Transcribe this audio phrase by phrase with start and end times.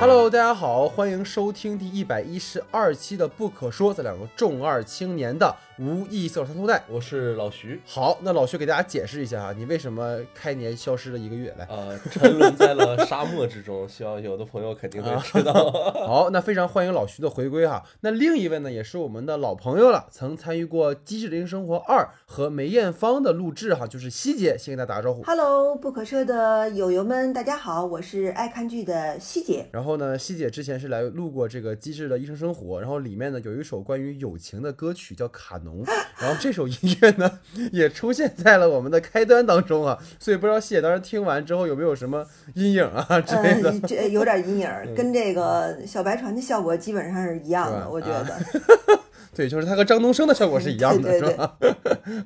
[0.00, 6.82] Hello，大家好，欢迎收听第一百一十二期的《不可说》，这两个重二青年的无意思三头带。
[6.88, 11.66] 我是老徐，好，那老徐给大家解释一下啊，你为什么开年消失了一个月来？
[11.66, 15.52] 呃， 沉沦在了沙漠之中，希望有的朋友肯定会知道。
[16.08, 17.84] 好，那非常欢迎老徐的回归哈。
[18.00, 25.22] 那另一位呢，也是我们的老朋友了，曾参与过《机智零生活二》和梅艳芳的录制哈，就是希姐，先给大家打个招呼。
[25.24, 29.68] Hello，不可说的友友们，大家好，我是爱看剧的希姐。
[29.70, 35.84] 然后呢，希姐之前是来录过这个《机智的医生生活》，然后里面呢有一首关于友情的歌曲叫《卡农》，
[36.20, 37.38] 然后这首音乐呢
[37.72, 43.70] 也出现在了我们的开端当中啊，所以不知道西姐当时听完之后有没有什么阴影啊之类的。
[43.96, 49.00] 呃，有点阴影， 跟这个小白船的效果基本上是一样的，我觉啊得。
[49.34, 51.56] 对，就是他和张东升的效果是一样的， 对对是吧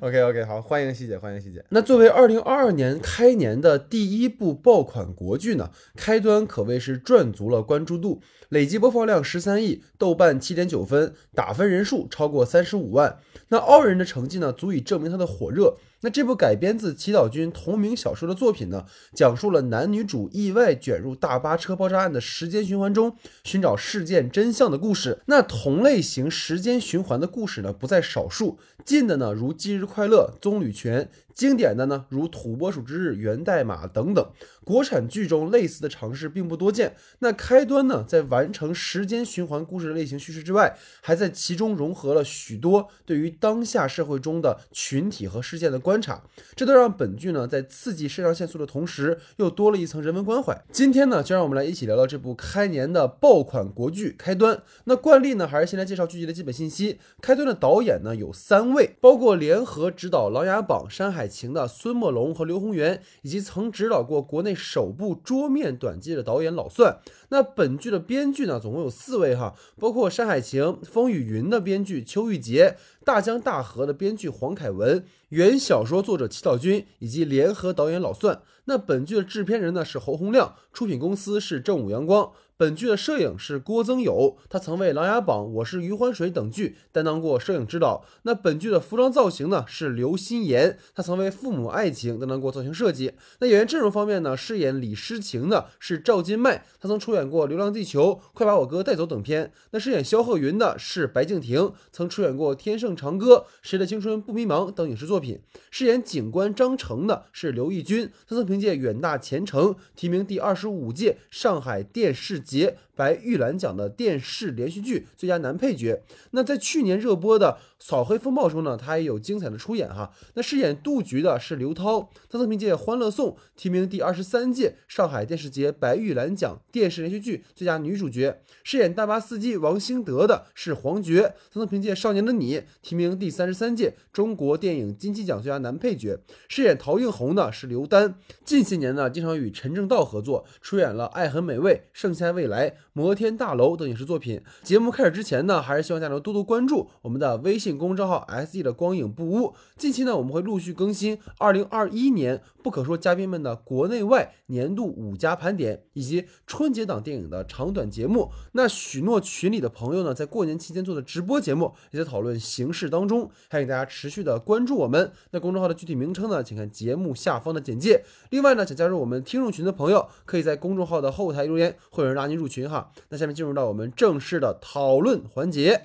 [0.01, 1.63] ？OK OK，好，欢迎西姐，欢迎西姐。
[1.69, 8.21] 那作为二零二二年开年的第一部爆款国剧呢，开端可谓是赚足了关注度，
[8.55, 13.19] 累计播放量十三亿，豆瓣七点九分，打分人数超过三十五万。
[13.49, 15.75] 那傲人的成绩呢，足以证明它的火热。
[16.01, 25.19] 那这部改编自祈祷君同名小说的作品呢，讲述了男女主意外卷入大巴车爆炸案的时间循环中，寻找事件真相的故事。
[25.25, 28.57] 那同类型时间循环的故事呢，不在少数。
[28.85, 31.01] 近的呢，如《忌日快乐》《棕榈泉》；
[31.33, 34.29] 经典的呢，如《土拨鼠之日》《源代码》等等。
[34.65, 36.95] 国产剧中类似的尝试并不多见。
[37.19, 46.23] 那开端呢，在完成时间循环故事类型叙事之外，还在其中融合了许多对于当下社会中的群体和事件的观察，
[46.55, 50.59] 这都让本剧呢在刺激肾上腺素的同时，又多了一层人文关怀。
[50.71, 54.57] 今天呢，就让我们来一起聊聊这部开年的爆款国剧《开端》。
[54.85, 56.99] 那惯例呢，还是先来介绍剧集的基本信息。
[57.21, 66.99] 开端的导演呢有三位，包括联合执导《琅琊榜》《山海情》的孙墨龙和刘宏元，以及曾指导过国内首部桌面短剧的导演老算。
[67.29, 78.41] 那本剧的编剧呢，总共有四位哈，包括《山海情》《风雨云》的编剧邱玉洁，《大江大河》的编剧黄凯文，原小说作者祈祷军，以及联合导演老算。
[78.67, 82.31] 那本剧的制片人呢是侯洪亮，出品公司是正午阳光。
[82.57, 88.05] 本剧的摄影是郭增友，他曾为《琅琊榜》《我是余欢水》等剧担当过摄影指导。
[88.21, 93.11] 那本剧的服装造型呢是刘心妍，他曾为《父母爱情》担当过造型设计。
[93.41, 99.51] 那演员阵容方面呢，饰演李诗情的是赵今麦，他曾出演过《流浪地球》《快把我哥带走》等片。
[99.71, 105.41] 那饰演萧鹤云的是白敬亭，曾出演过《天盛长歌》《谁的青春不迷茫》等影视作品。
[105.69, 116.01] 饰演警官张成的是刘奕君，他曾凭借《远大前程》提名第二十五届上海电视节白玉兰奖的电视连续剧最佳男配角。
[116.31, 120.11] 那在去年热播的《扫黑风暴》中呢，他也有精彩的出演哈。
[120.33, 128.41] 那饰演杜局的是刘涛，他曾凭借《欢乐颂》提名第二十三届上海电视节白玉兰奖电视连续剧最佳女主角。
[128.63, 136.17] 饰演大巴司机王兴德的是黄觉，他曾凭借《少年的你》提名第三十三届中国电影金鸡奖最佳男配角。
[136.47, 144.41] 饰演陶映红的是刘丹，近些年呢经常与陈正道合作，出演了《爱很美味》《盛夏未来》《摩天大楼》等影视作品。
[144.63, 149.53] 节目开始之前呢，还是希望大家多多关注我们的微信公众号 “S E 的光影不污”。
[149.75, 158.31] 近期呢，我们会陆续更新二零二一年不可说嘉宾们的国内外年度五佳盘点，以及春节档电影的长短节目。
[158.53, 165.11] 那许诺群里的朋友呢，在过年期间做的直播节目也在讨论形式当中，还请大家持续的关注我们。
[165.31, 168.05] 那公众号的具体名称呢，请看节目下方的简介。
[168.29, 172.84] 另外呢，想加入我们听众群的朋友，可以在公众号的后台留言，会有人拉您入群哈。
[173.09, 175.81] 那下面进入到我们正式的讨论环节。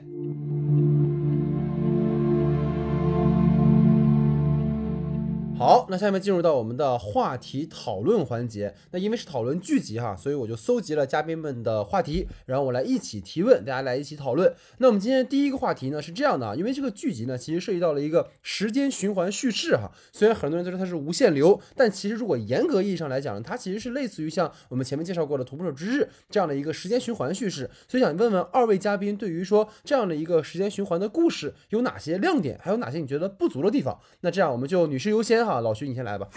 [5.60, 8.74] 好，那下面进入到我们的话题讨论环节。
[8.92, 14.50] 那因为是讨论剧集哈，所以我就搜集了嘉宾们的话题，然后我来一起提问，大家来一起讨论。
[14.78, 19.92] 那我们今天第一个话题呢是这样的啊，因为这个剧集呢其实涉及到了一个时间循环叙事哈。
[20.12, 27.68] 虽然很多人都说它是无限流，但其实如果严格意义上来讲，它其实是类似于像我们前面介绍过的《徒步者之日》这样的一个时间循环叙事。
[27.86, 34.00] 所以想问问二位嘉宾，对于说这样的一个时间循环的故事有哪些亮点，还有哪些你觉得不足的地方？
[34.22, 35.49] 那这样我们就女士优先哈。
[35.60, 36.28] 老徐你先来吧，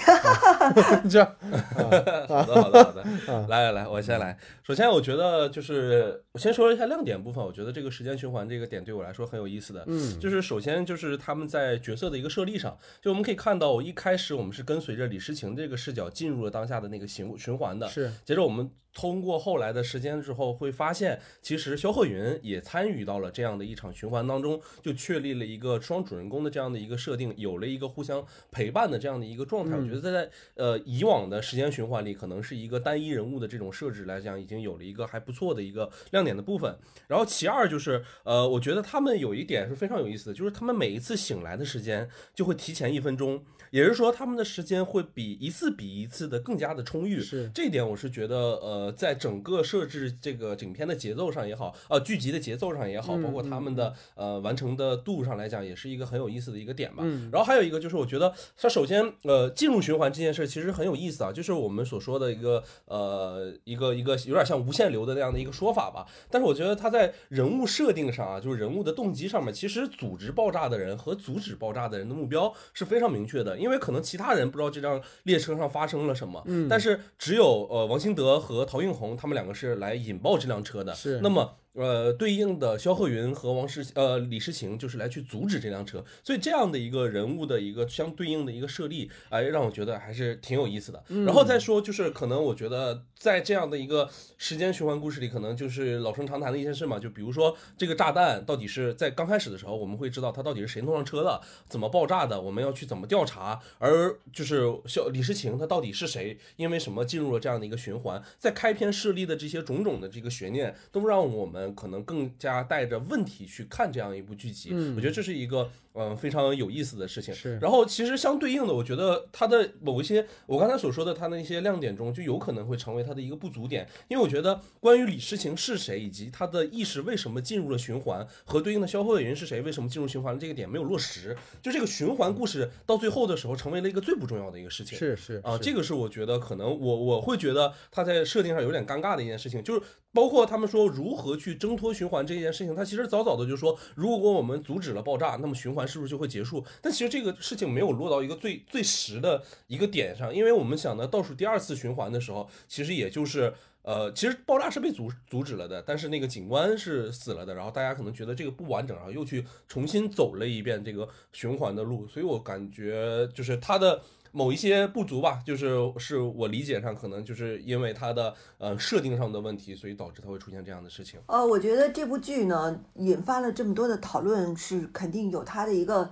[1.10, 1.36] 这样。
[2.28, 4.38] 好的，好的，好的，来来来，我先来。
[4.64, 7.44] 首先，我觉得就是我先说一下亮点部分。
[7.44, 10.20] 我觉得这个时间循环这个点对我来说很有意思的，嗯。
[10.20, 18.12] 就是首先就是他们在角色的一个设立上，就我们可以看到，一开始我们是跟随着李诗情这个视角进入了当下的那个循循环的，是。
[18.24, 29.76] 接着我们通过后来的时间之后，会发现其实肖鹤云也参与到了这样的一场循环当中，就确立了一个双主人公的这样的一个设定，有了一个互相陪伴的这样的一个状态。
[29.76, 36.78] 我觉得在呃以往的时间循环里，可能是一个单一人物的这种设置来讲，已经有了一个还不错的一个亮点的部分。
[37.08, 43.44] 然后其二就是呃，我觉得他们有一点是非常有意思的，就是他们每一次醒来的时间就会提前一分钟。
[43.74, 47.20] 也就是说，他们的时间会比一次比一次的更加的充裕。
[47.20, 57.04] 是这一点，我是觉得，呃，在整个设置这个影片的节奏上也好，呃，剧集的节奏上也好，包括他们的呃完成的度上来讲，也是一个很有意思的一个点吧。
[57.32, 66.06] 然后还有一个就是，我觉得它首先，呃，进入循环这件事其实很有意思啊，就是我们所说的一个呃一个一个有点像无限流的那样的一个说法吧。
[66.30, 73.58] 但是我觉得它在人物设定上啊，就是人物的动机上面，其实组织爆炸的人和阻止爆炸的人的目标是非常明确的。
[73.64, 81.56] 因为可能其他人不知道这辆列车上发生了什么，嗯，但是只有呃王兴德和陶映红他们两个是来引爆这辆车的，是那么。
[81.74, 91.04] 呃，对应的肖鹤云和王诗呃李诗情就是来去阻止这辆车，所以这样的一个人物的一个相对应的一个设立，哎，让我觉得还是挺有意思的。
[91.26, 111.63] 然后再说，就是可能我觉得在这样的一个时间循环故事里，可能就是老生常谈的一件事嘛，就比如说这个炸弹到底是在刚开始的时候，我们会知道它到底是谁弄上车的，怎么爆炸的，我们要去怎么调查，而就是肖李诗情他到底是谁，因为什么进入了这样的一个循环，在开篇设立的这些种种的这个悬念，都让我们。
[111.72, 117.34] 可能更加带着问题去看这样一部剧集，我觉得这是一个嗯非常有意思的事情。
[117.34, 134.98] 是，然后其实相对应的，我觉得它的某一些我刚才所说的它的一些亮点中，就有可能会成为它的一个不足点，因为我觉得关于李诗情是谁，以及他的意识为什么进入了循环，和对应的肖鹤云是谁，为什么进入循环这个点没有落实，就这个循环故事到最后的时候，成为了一个最不重要的一个事情。
[134.98, 139.82] 是是啊，这个是我觉得可能我我会觉得他在设定上有点尴尬的一件事情，就是。
[140.16, 146.64] 包括他们说如何去挣脱循环这件事情，他其实早早的就说，如果我们阻止了爆炸，那么循环是不是就会结束？
[146.82, 153.54] 但其实这个事情没有落到一个最最实的一个点上，因为我们想呢，倒数第二次循环的时候，其实也就是
[153.84, 164.02] 呃，其实爆炸是被阻阻止了的，但是那个警官是死了的，然后大家可能觉得这个不完整，然后又去重新走了一遍这个循环的路，所以我感觉就是他的。
[164.36, 171.20] 某一些不足吧，就是是我理解上可能就是因为它的呃设定上的问题，所以导致它会出现这样的事情。
[171.28, 176.10] 呃，我觉得这部剧呢引发了这么多的讨论，是肯定有它的一个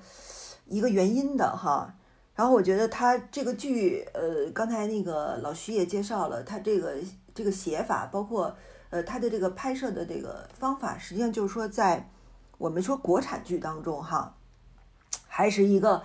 [0.67, 1.95] 一个原因的哈。
[2.35, 6.93] 然后我觉得它这个剧，呃，刚才那个老徐也介绍了，它这个
[7.33, 8.55] 这个写法，包括
[8.91, 12.07] 呃它的这个拍摄的这个方法，实际上就是说在
[12.59, 14.37] 我们说国产剧当中哈，
[15.27, 16.03] 还是一个。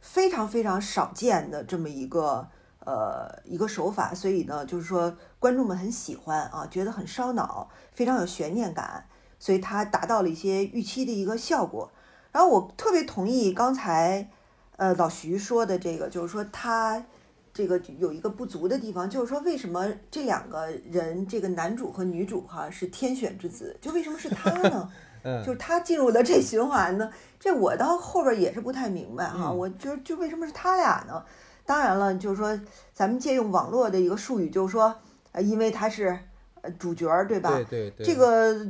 [0.00, 2.48] 非常非常少见的这么一个
[2.80, 9.06] 呃一个手法，所以呢，就是说观众们很喜欢啊，觉得很烧脑，非常有悬念感，
[9.38, 11.90] 所以它达到了一些预期的一个效果。
[12.32, 14.30] 然后我特别同意刚才
[14.76, 17.04] 呃老徐说的这个，就是说他
[17.52, 24.90] 这个有一个不足的地方，就是说为什么这两个人，这个男主和女主哈是天选之子，就为什么是他呢？
[25.44, 29.50] 就是他进入了这循环呢，这我到后边也是不太明白哈。
[29.50, 31.22] 我就就为什么是他俩呢？
[31.64, 32.58] 当然了，就是说
[32.94, 34.94] 咱们借用网络的一个术语，就是说，
[35.32, 36.18] 呃，因为他是
[36.62, 37.50] 呃主角儿，对吧？
[37.50, 38.06] 对对对。
[38.06, 38.66] 这个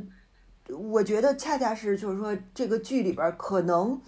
[0.77, 3.99] 我觉得恰恰是就是说这个剧里边可能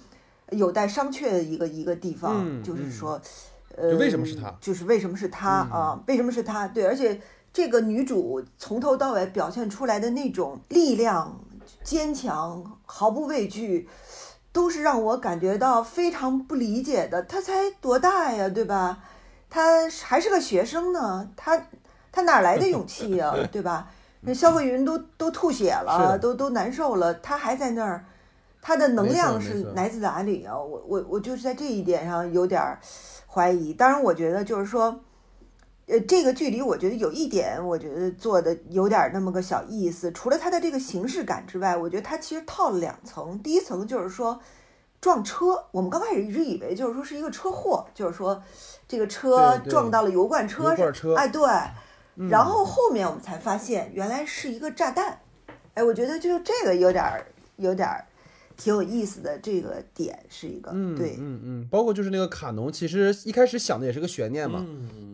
[0.50, 3.21] 有待商榷的一个一个地方，就是说，
[3.77, 4.53] 呃，为什么是他？
[4.59, 6.03] 就是为什么是他啊？
[6.07, 6.68] 为什么是他？
[6.68, 7.22] 对，而且
[7.53, 11.39] 这个女主从头到尾表现出来的那种力量。
[11.84, 13.90] 坚强，毫不畏惧，
[14.51, 17.22] 都是让我感觉到非常不理解的。
[17.24, 19.00] 他才多大呀，对吧？
[19.50, 21.68] 他还是个学生呢，他
[22.12, 23.88] 他哪来的勇气呀， 对吧？
[24.22, 28.06] 那肖鹤云都都吐血了，都都难受了，他还在那儿，
[28.62, 30.58] 他的能量是来自哪里啊？
[30.58, 32.78] 我我我就是在这一点上有点
[33.28, 33.74] 怀疑。
[33.74, 35.00] 当然，我觉得就是说。
[35.91, 40.10] 呃，这个距离我觉得有一点，我觉得做的有点那么个小意思。
[40.13, 43.38] 除了它的这个形式感之外，我觉得它其实套了两层。
[43.39, 44.39] 第一层就是说
[45.01, 48.41] 撞车，我们刚开始一直以为就是说是一个车祸，就是说
[48.88, 51.41] 这个车撞到了油罐车上，哎，对。
[52.29, 55.19] 然后后面我们才发现原来是一个炸弹。
[55.74, 57.03] 哎，我觉得就这个有点
[57.57, 57.89] 有点。
[58.62, 64.63] 挺有意思的这个点是一个，嗯，对，嗯嗯，包括就是那个卡农，其实一开始想的也是个悬念嘛，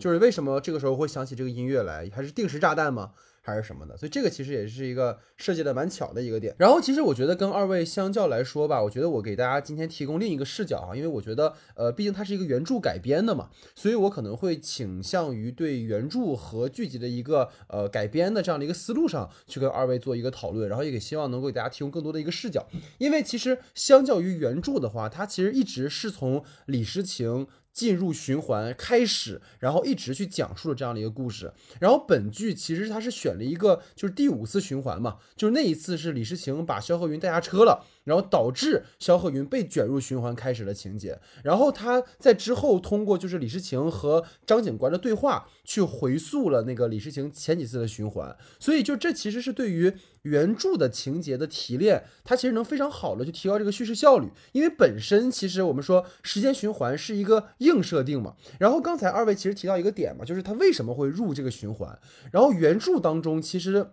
[0.02, 3.12] 就是为什么这个时候会想起这个音乐来，还是定时炸弹吗？
[3.48, 6.54] 还是什么的，所以这个其实也是一个设计的蛮巧的一个点。
[6.60, 27.48] 然后其实我觉得跟二位相较来说吧，我觉得我给大家今天提供另一个视角啊，因为我觉得呃，毕竟它是一个原著改编的嘛，所以我可能会倾向于对原著和剧集的一个呃改编的这样的一个思路上去跟二位做一个讨论，然后也给希望能够给大家提供更多的一个视角，因为其实相较于原著的话，它其实一直是从李诗情。
[27.78, 31.54] 进入循环开始，然后一直去讲述了这样的一个故事。
[31.80, 41.20] 然后本剧其实它是选了一个就是第五次循环嘛，就是那一次是李诗情把萧何云带下车了，然后导致萧鹤云被卷入循环开始的情节。
[41.44, 48.36] 然后他在之后通过就是李诗情和张警官的对话去回溯了那个李诗情前几次的循环。
[48.58, 49.94] 所以就这其实是对于。
[50.24, 58.36] 原著的情节的提炼，它其实能非常好的去提高这个叙事效率，因为本身其实我们说时间循环是一个硬设定嘛。
[58.60, 61.98] 然后刚才二位其实提到一个点嘛，就是它为什么会入这个循环。
[62.30, 63.92] 然后原著当中其实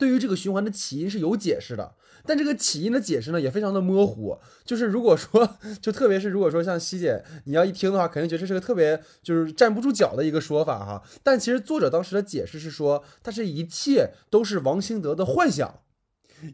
[0.00, 1.94] 对于这个循环的起因是有解释的。
[2.26, 4.38] 但这个起因的解释呢，也非常的模糊。
[4.64, 11.02] 就是如果说， 就特别是如果说像西姐，你要一听的话，肯定觉得这是个特别就是站不住脚的一个说法哈。
[11.22, 15.80] 但其实作者当时的解释是说，他这一切都是王兴德的幻想。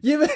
[0.01, 0.27] 因为，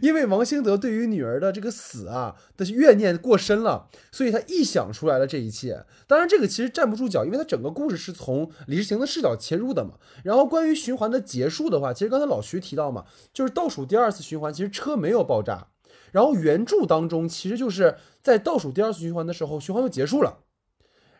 [0.00, 5.84] 因为王兴德对于女儿的这个死啊的怨念过深了，所以他臆想出来了这一切。
[6.06, 9.92] 当然，这个其实站不住脚，因为他整个故事是从李世行的视角切入的嘛。
[10.24, 15.68] 然后，关于循环的结束的话，其实刚才老徐提到嘛，就是倒数第二次循环，其实车没有爆炸。
[16.10, 20.40] 然后原著当中，其实就是在倒数第二次循环的时候，循环就结束了。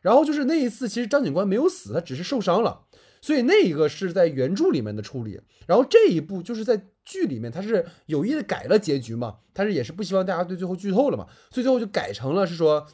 [0.03, 2.83] 然后就是那一次，其实张警官没有死，他只是受伤了。
[3.23, 12.87] 所以那一个是在原著里面的处理，然后这一部就是在剧里面，他是有意的改了结局嘛，他是也是不希望大家对最后剧透了嘛，所以最后就改成了是说。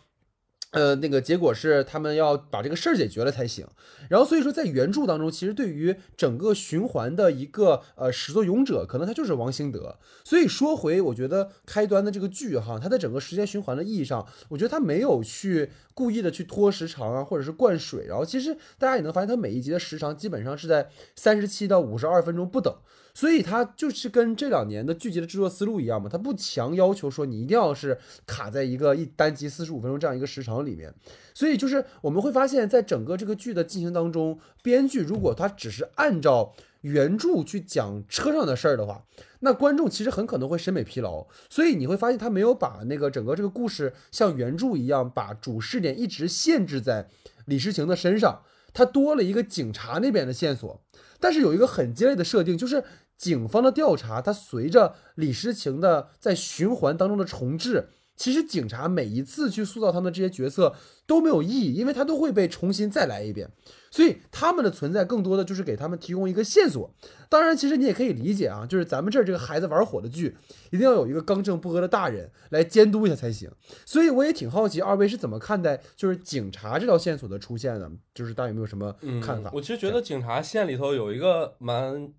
[0.70, 3.66] 呃，那个结果是他们要把这个事儿解决了才行。
[4.10, 9.96] 然后所以说，在原著当中，其实对于整个循环的一个呃始作俑者，可能他就是王兴德。
[10.25, 18.06] 所以说回，我觉得开端的这个剧哈，它在整个时间循环的意义上，我觉得它没有去故意的去拖时长啊，或者是灌水。
[18.06, 22.75] 然后其实大家也能发现，它每一集的时长基本上是在三十七到五十二分钟不等。
[23.18, 30.94] 所以它就是跟这两年的剧集的制作思路一样嘛，它不强要求说你一定要是卡在一个一单集四十五分钟这样一个时长里面。
[31.34, 39.02] 所以就是我们会发现，在整个这个剧的进行当中，编剧如果他只是按照原著去讲车上的事儿的话，
[39.40, 41.26] 那观众其实很可能会审美疲劳。
[41.50, 47.08] 所以你会发现，他没有把那个整个这个故事像原著一样，把主视点一直限制在
[47.46, 50.80] 李诗情的身上，他多了一个警察那边的线索。
[51.20, 52.84] 但是有一个很鸡肋的设定，就是。
[53.18, 63.50] 警方的调查，它随着李诗情的在循环当中的重置，其实警察每一次去塑造他们这些角色都没有意义，因为他都会被重新再来一遍，
[63.90, 66.94] 所以他们的存在更多的就是给他们提供一个线索。
[67.28, 70.37] 当然，其实你也可以理解啊，就是咱们这儿这个孩子玩火的剧，
[70.70, 73.50] 一定要有一个刚正不阿的大人来监督一下才行。
[73.84, 77.90] 所以我也挺好奇，二位是怎么看待就是警察这条线索的出现的？
[78.14, 79.50] 就是大家有没有什么看法？
[79.52, 82.12] 我其实觉得警察线里头有一个蛮。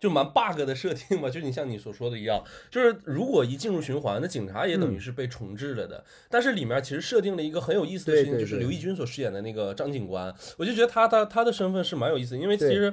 [0.00, 6.02] 就蛮 bug 的设定嘛， 就你像你所说的一样，就是如果一进入循环，那警察也等于是被重置了的。
[6.28, 12.92] 但是里面其实设定了一个很有意思的事情，就是刘奕君所饰演的那个张警官，我就觉得他他他的身份是蛮有意思，因为其实。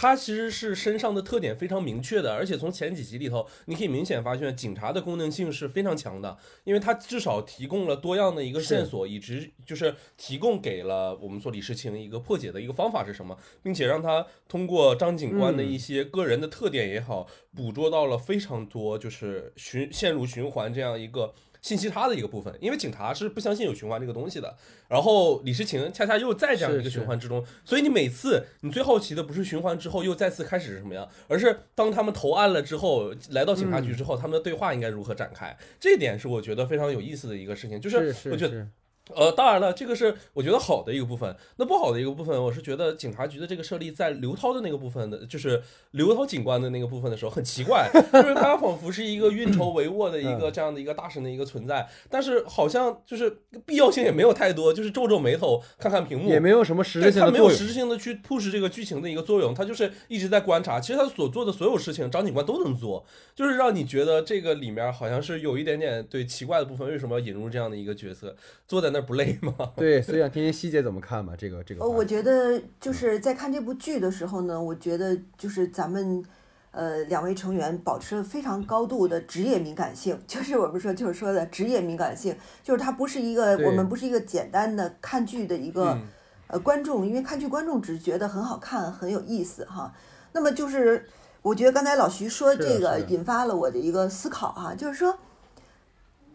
[0.00, 21.34] 他其实是身上的特点非常明确的，而且从前几集里头，你可以明显发现警察的功能性是非常强的，因为他至少提供了多样的一个线索，以及就是提供给了我们说李世清一个破解的一个方法是什么，并且让他通过张警官的一些个人的特点也好，捕捉到了非常多就是循陷入循环这样一个。
[21.62, 24.56] 信息差的一个部分，因为警察是不相信有循环这个东西的。
[24.88, 35.56] 然后李诗情恰恰又在这样一个循环之中，所以你每次你最好奇的不是循环之后又再次开始是什么样，而是当他们投案了之后，来到警察局之后，他们的对话应该如何展开。
[35.78, 38.66] 这一点是我觉得非常有意思的一个事情，就是我觉得。
[39.14, 41.34] 呃，当然了，这个是我觉得好的一个部分。
[41.56, 45.62] 那不好的一个部分，我是觉得警察局的这个设立在刘涛的那个部分的，就是
[45.92, 60.78] 刘涛警官的那个部分的时候很奇怪， 就是他仿佛是一个运筹帷幄的一个这样的一个大神的一个存在，但是好像就是必要性也没有太多，就是皱皱眉头看看屏幕，也没有什么实质性的他没有实质性的去 push 这个剧情的一个作用，他就是一直在观察。
[60.78, 66.90] 其实他所做的所有事情，张警官都能做，就是让你觉得这个里面好像是有一点点对奇怪的部分。
[66.90, 68.34] 为什么要引入这样的一个角色，
[68.66, 69.54] 坐在那不累吗？
[69.76, 71.34] 对，所以想听听细节怎么看嘛？
[71.36, 71.82] 这个这个。
[71.82, 76.22] 呃，我觉得就是在看这部剧的时候呢，我觉得就是咱们
[76.70, 85.98] 呃两位成员保持了非常高度的职业敏感性， 就是我们说就是说的职业敏感性，就是它不是一个我们不是一个简单的看剧的一个
[86.46, 89.92] 呃观众，因为看剧观众只是觉得很好看很有意思哈。
[90.32, 91.04] 那么就是，
[91.42, 95.18] 我觉得刚才老徐说这个引发了我的一个思考哈、就是说，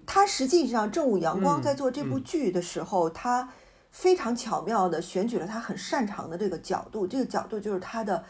[0.06, 3.50] 他实际上正午阳光嗯在做这部剧的时候，他
[3.92, 8.24] 非常巧妙的选取了他很擅长的这个角度，这个角度就是他的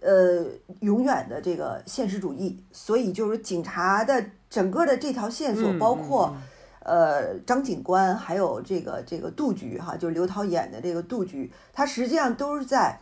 [0.00, 0.44] 呃
[0.80, 6.36] 永远的这个现实主义，所以就是警察的整个的这条线索，嗯包括。
[6.88, 13.00] 呃，张警官还有这个这个杜局哈，就是刘涛演的这个杜局，他实际上都是在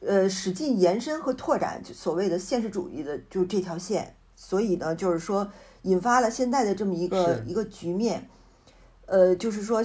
[0.00, 5.50] 呃使劲延伸和拓展就所谓的现实主义的就这条线，所以呢，就是说
[5.82, 8.28] 引发了现在的这么一个一个局面，
[9.06, 9.82] 呃，就是说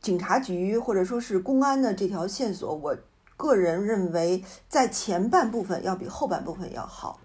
[0.00, 2.96] 警察局或者说是公安的这条线索，我
[3.36, 7.20] 个人认为在前半部分要比后半部分要好。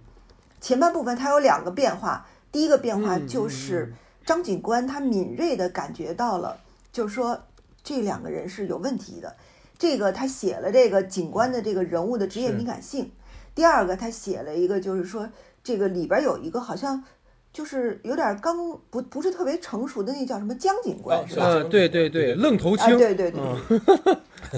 [0.62, 3.94] 前半部分它有两个变化，第一个变化嗯就是
[4.26, 6.60] 张警官他敏锐地感觉到了，
[6.92, 7.42] 就是说
[7.84, 9.36] 这两个人是有问题的。
[9.78, 13.12] 这个他写了这个警官的这个人物的职业敏感性。
[13.56, 15.30] 第二个他写了一个，就是说
[15.64, 17.04] 这个里边有一个好像
[17.52, 18.56] 就是有点刚
[18.90, 21.46] 不不是特别成熟的那叫什么江警官哦是吧？
[21.46, 23.42] 呃，对对对，愣头啊，青，对对对，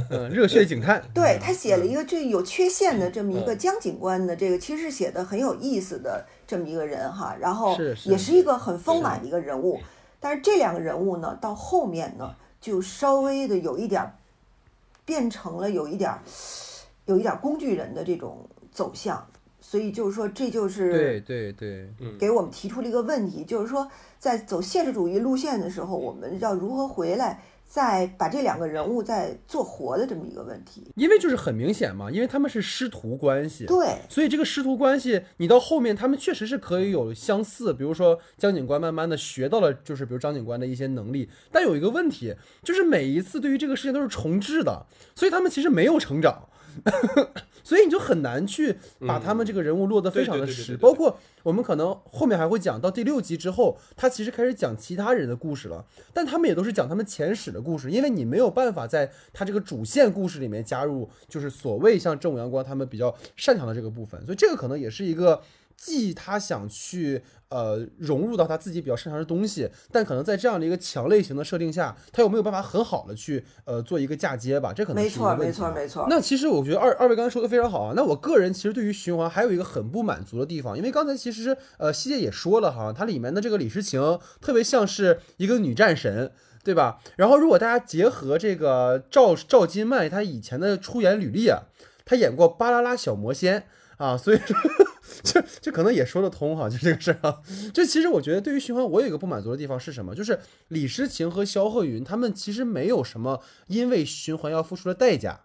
[0.09, 9.79] 嗯，热血警探，对他写了一个这有缺陷的这么一个嗯江警官的这个，其实是写的很有意思的这么一个人哈，然后也是一个很丰满的一个人物，
[10.19, 14.15] 但是这两个人物呢，到后面呢就稍微的有一点儿
[15.05, 16.19] 变成了有一点儿
[17.05, 19.25] 有一点儿工具人的这种走向，
[19.71, 30.91] 所以就是说这就是对对对，嗯，给我们提出了一个问题，就是说在走现实主义路线的时候，我们要如何回来，再把这两个人物再做活的这么一个问题。
[30.97, 44.85] 因为就是很明显嘛，因为他们是师徒关系，对，所以这个师徒关系，你到后面他们确实是可以有相似，比如说江警官慢慢的学到了，就是比如张警官的一些能力，但有一个问题，就是每一次对于这个事情都是重置的，
[45.15, 46.49] 所以他们其实没有成长。
[47.63, 48.75] 所以你就很难去
[49.07, 65.41] 把他们这个人物落得非常的实，包括我们可能后面还会讲到第六集之后，他其实开始讲其他人的故事了，但他们也都是讲他们前史的故事，因为你没有办法在他这个主线故事里面加入，就是所谓像正午阳光他们比较擅长的这个部分，所以这个可能也是一个
[65.83, 74.71] 既他想去呃融入到他自己比较擅长的东西，但可能在这样的一个强类型的设定下，他又没有办法很好的去呃做一个嫁接吧？
[74.71, 76.05] 这可能没错，是一个问题没错，啊没错。
[76.07, 77.93] 那其实我觉得二二位刚才说的非常好啊。
[77.95, 86.31] 那我个人其实对于循环还有一个很不满足的地方，因为刚才其实呃西姐也说了哈，它里面的这个李诗情特别像是一个女战神。
[86.63, 86.99] 对吧？
[87.17, 91.63] 然后如果大家结合这个赵赵今麦她以前的出演履历啊，
[92.05, 93.61] 她演过《巴啦啦小魔仙》
[93.97, 94.55] 啊，所以说
[95.23, 97.41] 这这可能也说得通哈，就这个事儿啊。
[97.73, 100.15] 这其实我觉得对于循环，我有一个不满足的地方是什么？
[100.15, 105.41] 就是李诗情和肖鹤云他们其实没有什么因为循环要付出的代价。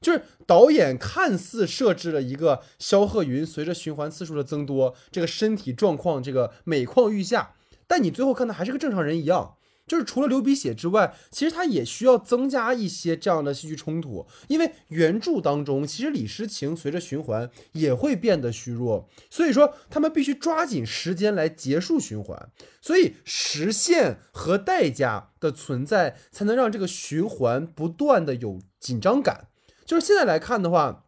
[0.00, 7.54] 就是导演看似设置了一个肖鹤云随着循环次数的增多，这个身体状况这个每况愈下，
[7.86, 9.54] 但你最后看的还是个正常人一样。
[9.86, 29.48] 就是除了流鼻血之外，其实他也需要增加一些这样的戏剧冲突，因为原著当中其实李诗情随着循环也会变得虚弱，所以说他们必须抓紧时间来结束循环，所以时限和代价的存在才能让这个循环不断的有紧张感。
[29.84, 31.04] 就是现在来看的话，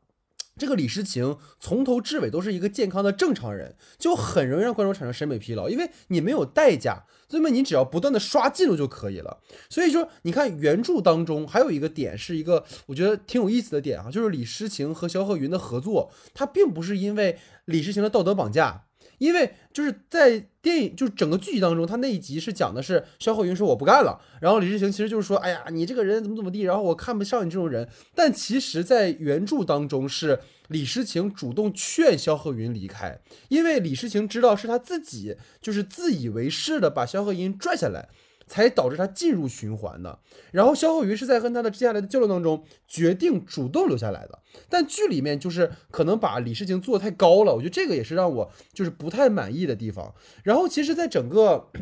[0.59, 9.38] 这个李诗情从头至尾都是一个健康的正常人，就很容易让观众产生审美疲劳，因为你没有代价，那么你只要不断的刷进度就可以了。
[9.69, 18.86] 所以说，你看原著当中还有一个点是一个我觉得挺有意思的点啊，就是李诗情和肖鹤云的合作，他并不是因为李诗情的道德绑架。
[19.18, 27.88] 因为就是在电影，就是整个剧集当中，他那一集是讲的是肖鹤云说我不干了，然后李诗情其实就是说，哎呀，你这个人怎么怎么地，然后我看不上你这种人。
[28.14, 38.09] 但其实，在原著当中是李诗情主动劝肖鹤云离开，因为李诗情知道是他自己就是自以为是的把肖鹤云拽下来。
[38.46, 40.18] 才导致他进入循环的。
[40.52, 50.14] 然后肖鹤云是在跟他的接下来的交流当中决定主动留下来的，但剧里面就是可能把李世情做的太高了，我觉得这个也是让我就是不太满意的地方。
[50.42, 51.70] 然后其实，在整个。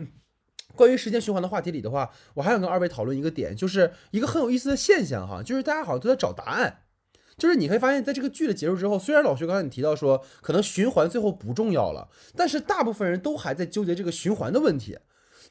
[0.76, 6.80] 关于时间循环的话题里的话，我还想跟二位讨论一个点，就是一个很有意思的现象哈，就是大家好像都在找答案。
[7.36, 14.98] 就是你会发现在这个剧的结束之后，虽然老徐刚才你提到说可能循环最后不重要了，但是大部分人都还在纠结这个循环的问题。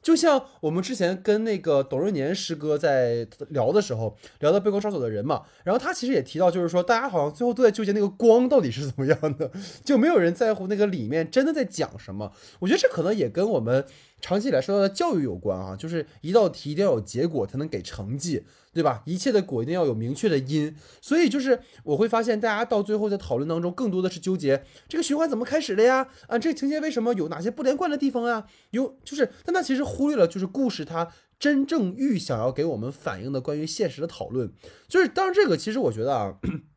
[0.03, 9.49] 就像我们之前跟那个董润年师哥在聊的时候，聊到背光杀手的人嘛，然后他其实也提到，就是说大家好像最后都在纠结那个光到底是怎么样的，
[9.83, 12.33] 就没有人在乎那个里面真的在讲什么。
[12.59, 13.85] 我觉得这可能也跟我们
[14.23, 19.03] 长期以来受到的教育有关啊，就是一道题一定要有结果才能给成绩，对吧？
[19.05, 26.07] 一切的果一定要有明确的因，所以就是我会发现大家到最后在讨论当中，更多的是纠结这个循环怎么开始的呀？
[26.27, 28.47] 啊，这个情节为什么有哪些不连贯的地方呀？
[28.69, 34.53] 有就是，但他其实忽略了就是故事它真正欲想要给我们反映的关于现实的讨论，
[34.87, 36.37] 就是当然这个其实我觉得啊。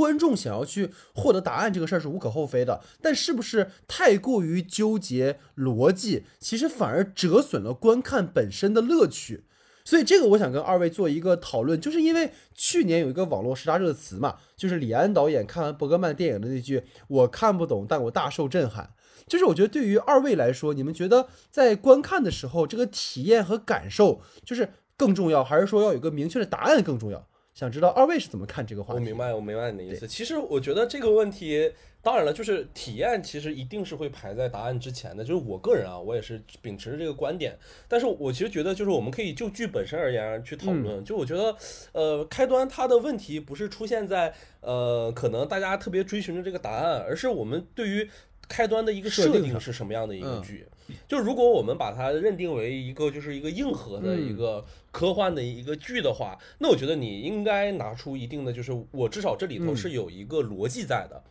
[0.00, 9.44] 观众想要去获得答案这个事儿是无可厚非的，但是不是太过于纠结逻辑，其实反而折损了观看本身的乐趣。
[9.84, 18.94] 所以这个我想跟二位做一个讨论，就是因为去年有一个网络时大热词嘛，就是李安导演看完伯格曼电影的那句“我看不懂，但我大受震撼”。
[19.28, 27.28] 就是我觉得对于二位来说，你们觉得在观看的时候，这个体验和感受就是更重要，还是说要有个明确的答案更重要？
[27.54, 29.00] 想知道二位是怎么看这个话题？
[29.00, 30.06] 我明白，我明白你的意思。
[30.06, 35.22] 其实我觉得这个问题，当然了，就是体验其实一定是会排在答案之前的。
[35.22, 37.58] 就是我个人啊，我也是秉持着这个观点。
[37.88, 41.04] 但是我其实觉得，就是我们可以就剧本身而言去讨论。
[41.04, 41.54] 就我觉得，
[41.92, 48.08] 呃，开端它的问题不是出现在呃，可能大家特别追寻的这个答案，而是我们对于
[48.48, 50.66] 开端的一个设定是什么样的一个剧。
[51.06, 61.22] 就如果我们把它认定为一个就是一个硬核的一个科幻的一个剧的话，那我觉得你应该拿出一定的，就是我至少这里头是有一个逻辑在的，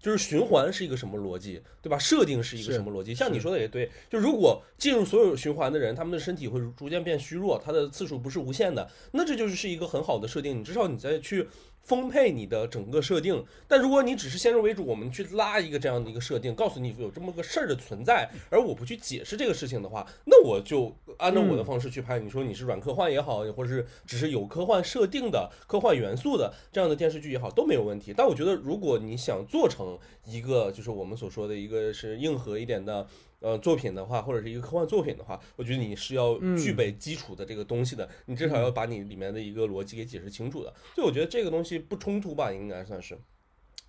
[0.00, 1.98] 就是循环是一个什么逻辑，对吧？
[1.98, 3.14] 设定是一个什么逻辑？
[3.14, 11.48] 像你说的也对，就如果进入所有循环的人，他们的身体会逐渐变虚弱，他的次数不是无限的，那这就是一个很好的设定，你至少你再去。
[11.88, 22.18] 丰沛你的整个设定，但如果你只是先入为主，我们去拉一个这样的一个设定，告诉你有这么个事儿的存在，而我不去解释这个事情的话，那我就按照我的方式去拍。
[22.18, 28.12] 你说你是软科幻也好，或者是只是有科幻设定的科幻元素的这样的电视剧也好，都没有问题。
[28.14, 33.06] 但我觉得，如果你想做成一个就是我们所说的一个是硬核一点的。
[33.40, 40.74] 呃，作品的话，或者是一个科幻作品的话，我觉得你是要具备基础的这个东西的，你至少要把你里面的一个逻辑给解释清楚的。
[40.96, 43.16] 所以我觉得这个东西不冲突吧，应该算是，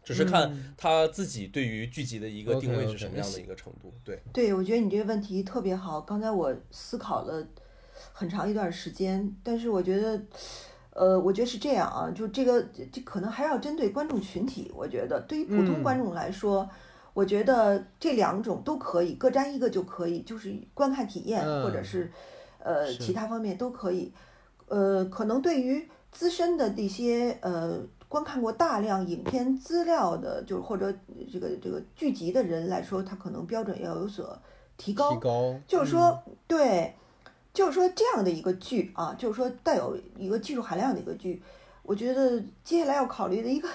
[0.04, 3.92] 只是看他自己对于剧集的一个定位是什么样的一个程度。
[4.04, 6.00] 对，对我觉得你这个问题特别好。
[6.00, 7.44] 刚才我思考了
[8.14, 10.22] 很长一段时间，但是我觉得，
[10.92, 14.72] 呃，我觉得是这样啊，就这个这可能还要针对观众群体。
[14.76, 16.70] 我觉得对于普通观众来说。
[17.14, 22.10] 我觉得这两种都可以，各占一个就可以，就是观看体验或者是，
[22.60, 24.14] 呃，其他方面都可以。
[24.68, 30.94] 呃，可能对于资深的这些呃观看过大量影片资料的，就是或者
[31.32, 34.38] 这个这个剧集的人来说，他可能标准要有所
[34.78, 35.14] 提高。
[35.14, 36.94] 提高，就是说，对，
[37.52, 41.42] 就是说这样的一个剧啊，就是说带有一个技术含量的一个剧，
[41.82, 43.68] 我觉得接下来要考虑的一个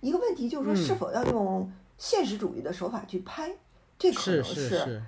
[0.00, 1.70] 一个问题就是说，是否要用。
[2.00, 3.54] 现实主义的手法去拍，
[3.98, 5.02] 这可能是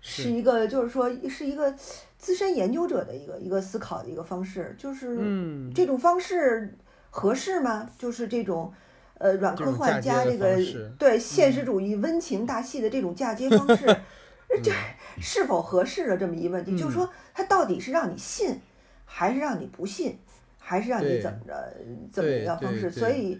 [0.00, 1.74] 是一个，就是说是一个
[2.16, 5.18] 资深研究者的一个一个思考的一个方式，就是
[5.74, 6.78] 这种方式
[7.10, 7.90] 合适吗？
[7.98, 8.72] 就是这种
[9.18, 10.56] 呃软科幻加这个
[10.96, 13.84] 对现实主义温情大戏的这种嫁接方式，
[14.62, 14.70] 这
[15.20, 16.78] 是否合适的这么一个问题？
[16.78, 18.60] 就是说它到底是让你信，
[19.04, 20.16] 还是让你不信，
[20.60, 21.76] 还是让你怎么着
[22.12, 22.88] 怎么一个方式？
[22.88, 23.36] 所以。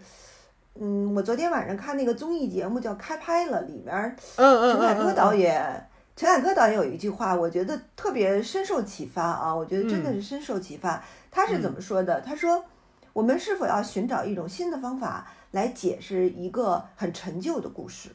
[0.80, 9.54] 嗯，我昨天晚上看那个综艺节目叫《开拍了》，里面陈凯歌导演，陈凯歌导演有一句话，我觉得特别深受启发啊！
[9.54, 11.02] 我觉得真的是深受启发。
[11.30, 12.20] 他是怎么说的？
[12.20, 12.64] 他说
[13.12, 18.10] ：“我们是否要寻找一种新的方法来解释一个很陈旧的故事？”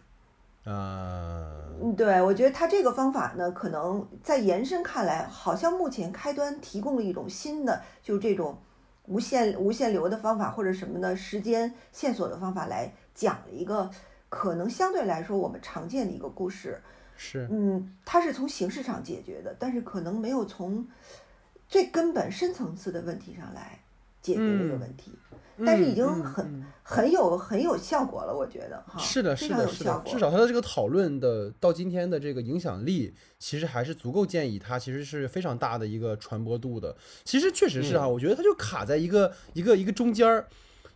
[0.65, 1.49] 啊，
[1.81, 8.57] 嗯，对，我觉得他这个方法呢，可能在延伸看来，好像目前开端提供了一种新的，就是这种。
[9.05, 13.89] 无限无限流的方法或者什么的时间线索的方法来讲了一个
[14.29, 16.81] 可能相对来说我们常见的一个故事，
[17.17, 17.47] 是。
[17.51, 20.87] 嗯，它是从形式上解决的，但是可能没有从
[21.67, 23.79] 最根本深层次的问题上来
[24.21, 25.11] 解决这个问题。
[25.65, 36.95] 但是已经很很有很有效果了，我觉得哈，是的，是的，是的，至少他的这个讨论的到今天的这个影响力，其实还是足够建议他其实是非常大的一个传播度的。
[37.23, 40.47] 其实确实是啊，我觉得他就卡在一个一个一个中间儿。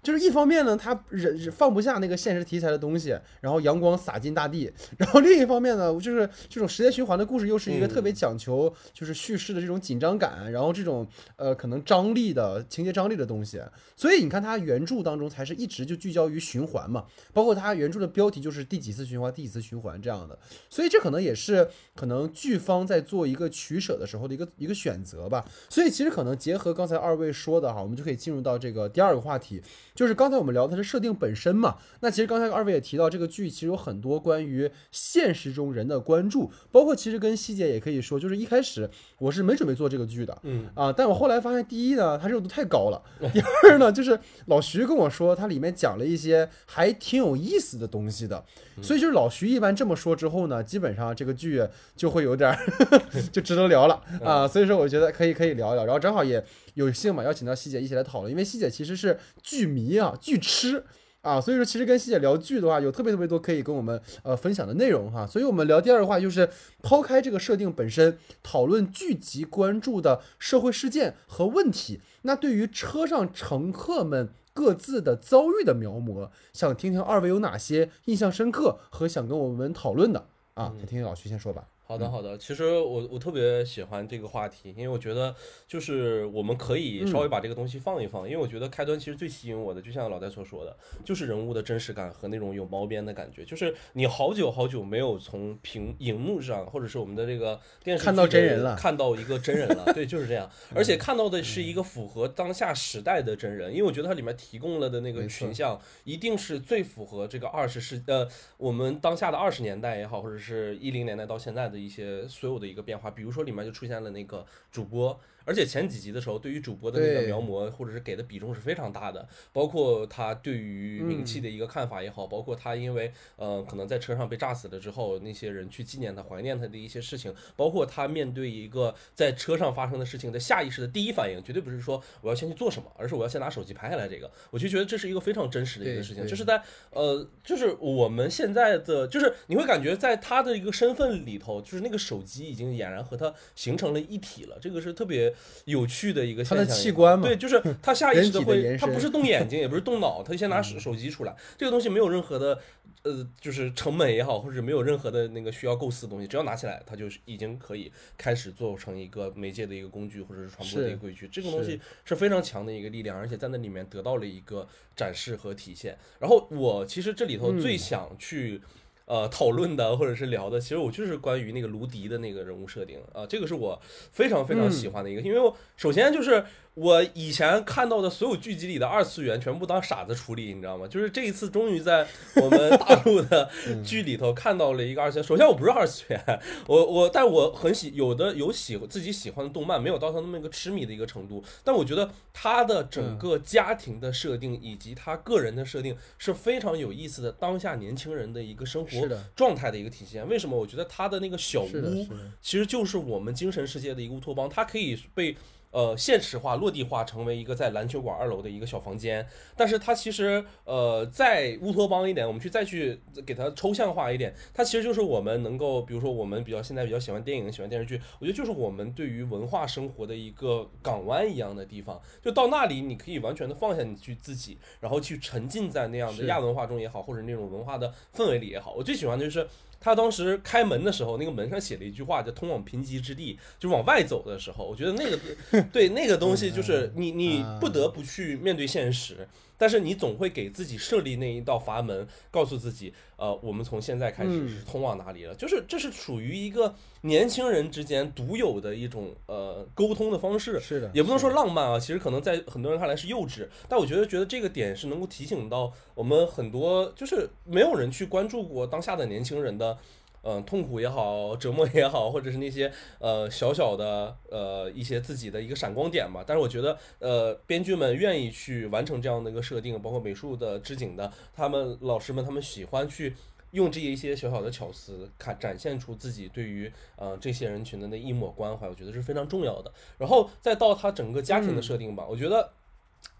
[0.05, 13.59] 就是一方面呢，他忍放不下那个现实题材的东西，然后阳光洒进大地；然后另一方面呢，就是这种时间循环的故事又是一个特别讲求就是叙事的这种紧张感，然后这种呃可能张力的情节张力的东西。
[13.95, 20.37] 所以你看他原著当中才是一直就聚焦于循环嘛，包括他原著的标题就是第几次循环，第几次循环这样的。
[20.69, 25.43] 所以这可能也是可能剧方在做一个取舍的时候的一个一个选择吧。
[25.69, 29.61] 所以其实可能结合刚才二位说的哈，我们就可以进入到这个第二个话题。
[29.95, 40.67] 就是刚才我们聊的是设定本身嘛，那其实刚才二位也提到，这个剧其实有很多关于现实中人的关注，包括其实跟希姐也可以说，就是一开始我是没准备做这个剧的，嗯。
[40.75, 48.43] 啊，但我后来发现，第一呢，它热度太高了， 第二呢，就是老徐跟我说，它里面讲了一些还挺有意思的东西的，
[48.81, 52.57] 所以就是老徐一般这么说之后呢，基本上这个剧就会有点儿
[53.31, 60.83] 就值得聊了啊，所以说我觉得可以可以聊一聊，然后正好也有幸嘛，邀请到西姐一起来讨论，因为西姐其实是剧迷啊，剧痴。
[61.21, 65.25] 啊，所以说其实跟西姐聊剧的话，有特别特别多可以跟我们呃分享的内容哈。
[65.25, 66.47] 所以我们聊第二的话就是
[66.83, 71.99] 抛开这个设定本身，讨论剧集关注的社会事件和问题。
[72.21, 80.71] 那对于车上乘客们各自的遭遇的描摹，想听听二位有哪些印象深刻和想跟我们讨论的啊？
[80.77, 81.67] 先听听老徐先说吧。
[81.87, 82.35] 好的，好的。
[82.37, 85.35] 其实我我特别喜欢这个话题，因为我觉得
[85.67, 115.19] 就是我们可以稍微把这个东西放一放，因为我觉得开端其实最吸引我的，就像老戴所说的，就是人物的真实感和那种有毛边的感觉，就是你好久好久没有从屏荧幕上或者是我们的这个电视看到真人了看到一个真人了， 对，就是这样，而且看到的是一个符合当下时代的真人，因为我觉得它里面提供了的那个群像一定是最符合这个二十世呃我们当下的二十年代也好，或者是一零年代到现在的一些所有的一个变化，比如说里面就出现了那个主播。
[115.45, 134.31] 而且前几集的时候，对于主播的那个描摹或者是给的比重是非常大的，包括他对于名嗯气的一个看法也好，包括他因为呃可能在车上被炸死了之后，那些人去纪念他、怀念他的一些事情，包括他面对一个在车上发生的事情的下意识的第一反应，绝对不是说我要先去做什么，而是我要先拿手机拍下来这个。
[134.49, 145.33] 我就觉得这是一个非常真实的一个事情，对对这是在呃，就是我们现在的，就是你会感觉在他的一个身份里头，就是那个手机已经俨然和他形成了一体了，这个是特别
[145.65, 146.67] 有趣的一个现他象。
[146.67, 152.59] 的器官嘛对，就是他下意识的会，他不是动眼睛，也不是动脑，他就先拿手手机出来，这个东西没有任何的。
[153.03, 161.27] 呃，就是成本也好，或者没有任何的那个需要构思的东西，只要拿起来，它就是已经可以开始做成一个媒介的一个工具，或者是传播的一个规矩。
[161.27, 165.95] 这个东西是非常强的一个力量，而且在那里面得到了一个展示和体现。
[166.17, 168.59] 然后我其实这里头最想去。
[169.05, 173.79] 呃，讨论的或者是聊的，其实我就是关于那个卢迪的那个人物设定啊、这个是我
[174.11, 180.87] 非常非常喜欢的一个，因为我首先就是我以前看到的所有剧集里的二次元全部当傻子处理，你知道吗？
[180.87, 183.49] 就是这一次终于在我们大陆的
[183.85, 185.23] 剧里头看到了一个二次元。
[185.23, 200.27] 首先我不是二次元，我我但我很喜有的有喜自己喜欢的动漫，没有到他那么一个痴迷的一个程度，但我觉得他的整个家庭的设定以及他个人的设定是非常有意思的，当下年轻人的一个生活是的状态的一个体现。
[200.27, 200.57] 为什么？
[200.57, 202.07] 我觉得他的那个小，屋，
[202.41, 205.35] 其实就是我们精神世界的一个乌托邦，它可以被
[205.75, 209.27] 呃现实化、落地化，成为一个在篮球馆二楼的一个小房间。
[209.57, 222.01] 但是它其实呃再乌托邦一点，我们去再去给它抽象化一点，它其实就是我们能够，比如说我们比较现在比较喜欢电影、喜欢电视剧，我觉得就是我们对于文化生活的一个港湾一样的地方。
[222.23, 228.73] 就到那里，你可以完全的放下你去自己，然后去沉浸在那样的亚文化中也好，或者那种文化的氛围里也好。
[228.73, 229.45] 我最喜欢的就是。
[229.85, 245.35] 他当时开门的时候，那个门上写了一句话，叫“通往贫瘠之地”，就是往外走的时候，我觉得那个 对那个东西，就是你你不得不去面对现实，但是你总会给自己设立那一道阀门，告诉自己，呃，我们从现在开始嗯是通往哪里了？
[245.35, 259.77] 就是这是属于一个年轻人之间独有的一种呃沟通的方式，是的，也不能说浪漫啊，其实可能在很多人看来是幼稚，但我觉得觉得这个点是能够提醒到我们很多，就是没有人去关注过当下的年轻人的。
[260.27, 266.23] 嗯、痛苦也好，折磨也好，或者是那些呃小小的呃一些自己的一个闪光点吧。
[266.25, 273.13] 但是我觉得呃编剧们愿意去完成这样的一个设定，包括美术的织景的，他们老师们他们喜欢去
[273.51, 279.71] 用这一些小小的巧思，看展现出自己对于呃这些人群的那一抹关怀，我觉得是非常重要的。
[279.99, 282.51] 然后再到他整个家庭的设定吧，我觉得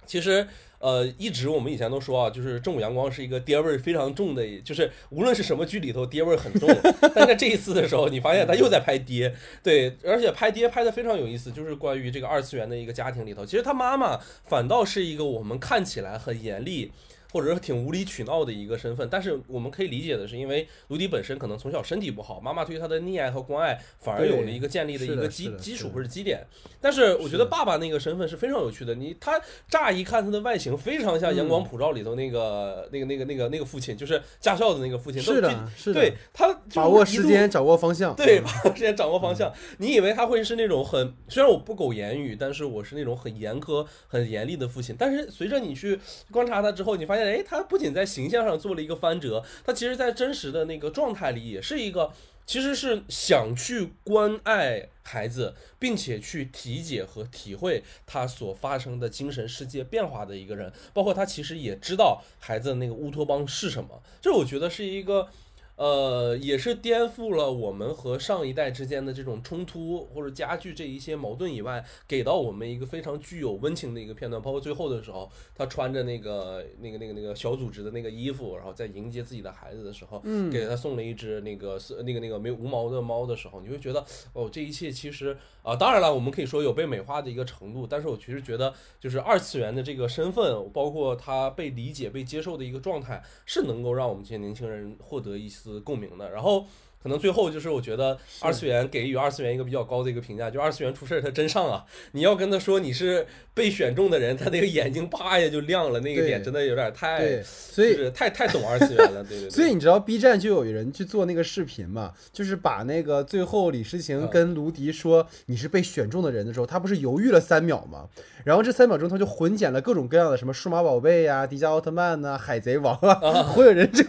[0.05, 0.47] 其实
[0.79, 6.69] 呃一直我们以前都说啊，就是正午阳光是一个爹味儿非常重的，就是无论是什么剧里头爹味儿很重，
[7.15, 16.91] 但在这一次的时候，你发现他又在拍爹，对，而且拍爹拍的非常有意思，就是关于这个二次元的一个家庭里头，其实他妈妈反倒是一个我们看起来很严厉。
[17.35, 19.05] 或者是挺无理取闹的一个身份。
[19.11, 26.45] 但是我们可以理解的是，因为卢迪本身可能从小身体不好，妈妈对他的溺爱和关爱反而有了一个建立的一个基基础或者基点。
[26.79, 28.95] 但是我觉得爸爸那个身份是非常有趣的。
[28.95, 35.21] 你他乍一看他的外形非常像《阳光普照》里头那个那个那个那个那个父亲，就是驾校的那个父亲。
[35.21, 35.99] 是的，是的。
[35.99, 38.15] 对他把握时间，掌握方向。
[38.15, 39.51] 对，把握时间，掌握方向。
[39.79, 44.95] 你以为他会是那种很虽然我不苟言语，但是我是那种很严苛、很严厉的父亲。
[44.97, 45.99] 但是随着你去
[46.31, 52.11] 观察他之后，你发现，哎，他不仅在形象上做了一个翻折，他其实在真实的那个状态里也是一个，
[52.45, 60.71] 其实是想去关爱孩子，并且去体解和体会他所发生的精神世界变化的一个人。
[60.93, 65.29] 包括他其实也知道孩子的那个乌托邦是什么，这我觉得是一个。
[65.75, 74.41] 呃，也是颠覆了我们和上一代之间的这种冲突，或者加剧这一些矛盾以外，给到我们一个非常具有温情的一个片段。
[74.41, 95.79] 包括最后的时候，他穿着那个那个那个那个小组织的那个衣服，然后在迎接自己的孩子的时候，嗯，给他送了一只那个是那个那个没有无毛的猫的时候，你会觉得哦，这一切其实啊，当然了，我们可以说有被美化的一个程度，但是我其实觉得，就是二次元的这个身份，包括他被理解、被接受的一个状态，是能够让我们这些年轻人获得一是。
[95.81, 96.65] 共鸣的，然后。
[97.05, 101.85] 可能最后就是我觉得二次元给予二次元一个比较高的一个评价，就二次元出事儿他真上啊！
[102.13, 109.51] 你要跟他说你是被选中的人，他那个眼睛啪一下就亮了，那个点真的有点太，所以太太懂二次元了，对对。
[109.51, 118.07] 所以你知道 B 站就有人去做那个视频嘛，就是把那个最后李诗情跟卢迪说你是被选中的人的时候，他不是犹豫了三秒吗？
[118.43, 124.03] 然后这三秒钟他就混剪了各种各样的什么数码宝贝呀、迪迦奥特曼呐、海贼王啊、火影忍者，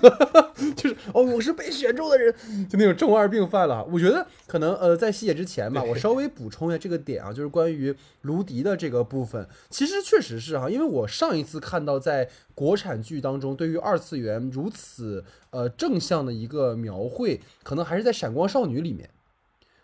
[0.75, 2.35] 就是哦我是被选中的人，
[2.71, 2.86] 就那。
[2.87, 19.11] 有中二病犯了，我觉得可能呃，在细节之前吧，我稍微补充一下这个点啊，就是关于卢迪的这个部分，其实确实是哈，因为我上一次看到在国产剧当中对于二次元如此呃正向的一个描绘，可能还是在《闪光少女》里面，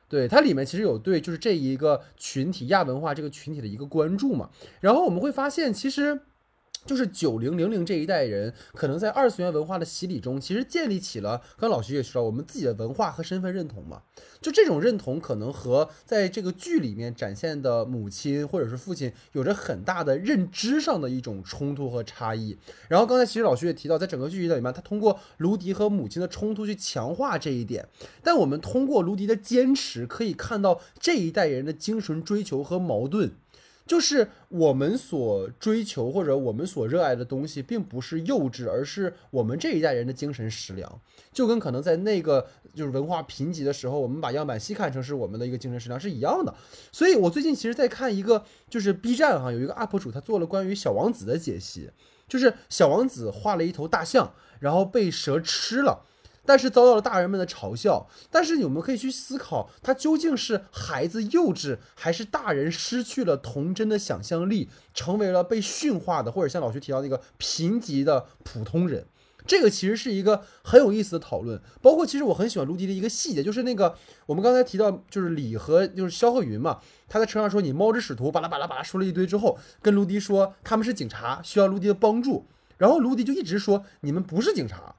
[0.09, 6.21] 对它里面其实有对就是这一个群体亚文化这个群体的一个关注嘛，然后我们会发现其实。
[6.85, 14.03] 就是九零零零这一代人，可能在二次元文化的洗礼中，其实建立起了，刚老徐也说，我们自己的文化和身份认同嘛。
[14.41, 22.59] 就这种认同，可能和在这个剧里面展现的母亲或者是父亲，有着很大的认知上的一种冲突和差异。
[22.89, 27.89] 然后刚才其实老徐也提到，在整个剧集里面，他通过卢迪和母亲的冲突去强化这一点。
[28.23, 33.33] 但我们通过卢迪的坚持，可以看到这一代人的精神追求和矛盾。
[33.87, 41.01] 就是我们所追求或者我们所热爱的东西，并不是幼稚，而是我们这一代人的精神食粮。
[41.33, 46.55] 就跟可能在那个就是文化贫瘠的时候，我们把样板戏看成是我们的一个精神食粮是一样的。
[46.93, 51.91] 所以我最近其实在看一个，就是 B 站哈有一个 UP 主，他做了关于小王子的解析，
[52.29, 56.07] 就是小王子画了一头大象，然后被蛇吃了。
[56.45, 58.09] 但是遭到了大人们的嘲笑。
[58.31, 69.07] 但是我们可以去思考，他究竟是孩子幼稚，还是大人失去了童真的想象力，成为了被驯化的，或者像老徐提到那个贫瘠的普通人？
[69.45, 71.61] 这个其实是一个很有意思的讨论。
[71.81, 76.79] 包括其实我很喜欢卢迪的一个细节，就是那个我们刚才提到，就是李和就是肖鹤云嘛，
[77.09, 82.47] 他在车上说你猫之使徒，巴拉巴拉巴拉说了一堆之后，跟卢迪说他们是警察，需要卢迪的帮助。
[82.79, 84.95] 然后卢迪就一直说你们不是警察。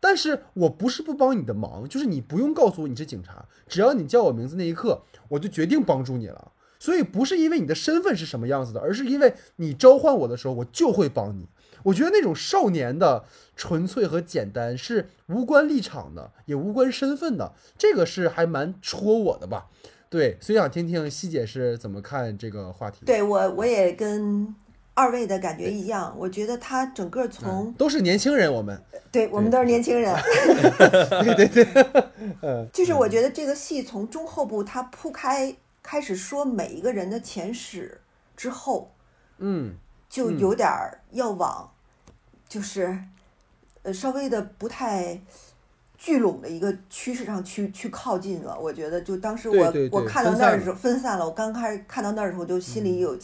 [0.00, 6.52] 但是我不是不帮你的忙，就是你不用告诉我你是警察，只要你叫我名字那一刻，我就决定帮助你了。
[6.78, 11.48] 所以不是因为你的身份是什么样子的，而是因为你召唤我的时候，我就会帮你。
[11.84, 13.24] 我觉得那种少年的
[13.56, 19.66] 纯粹和简单是无关立场的，也无关身份的，这个是还蛮戳我的吧？
[20.08, 23.04] 对，所以想听听西姐是怎么看这个话题。
[23.04, 24.54] 对我，我也跟。
[24.98, 28.82] 二位的感觉一样，我觉得他整个从都是年轻人，我们
[29.12, 30.12] 对我们都是年轻人，
[31.22, 31.46] 对。
[31.46, 38.00] 对对， 就是我觉得这个戏从中后部他铺开开始说每一个人的前史
[38.36, 38.90] 之后，
[39.38, 39.76] 嗯，
[40.08, 40.68] 就有点
[41.12, 41.70] 要往
[42.48, 42.98] 就是
[43.84, 45.20] 呃稍微的不太
[45.96, 48.58] 聚拢的一个趋势上去去靠近了。
[48.58, 53.16] 我觉得就当时我我看到那儿的时候分散了，我刚开始看到那儿的时候就心里有。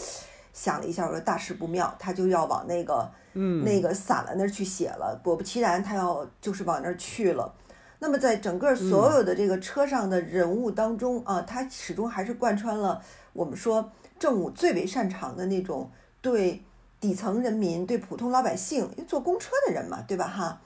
[0.55, 5.21] 想了一下，我说大事不妙，他就要往那个，嗯，那个散了那儿去写了。
[5.23, 7.53] 果不其然，他要就是往那儿去了。
[7.99, 15.91] 那么在整个所有的这个车上的人物当中啊，他始终还是贯穿了我们说政务最为擅长的那种
[16.21, 16.63] 对
[17.01, 20.29] 底层人民、对普通老百姓，因为坐公车的人嘛，对吧？
[20.29, 20.61] 哈，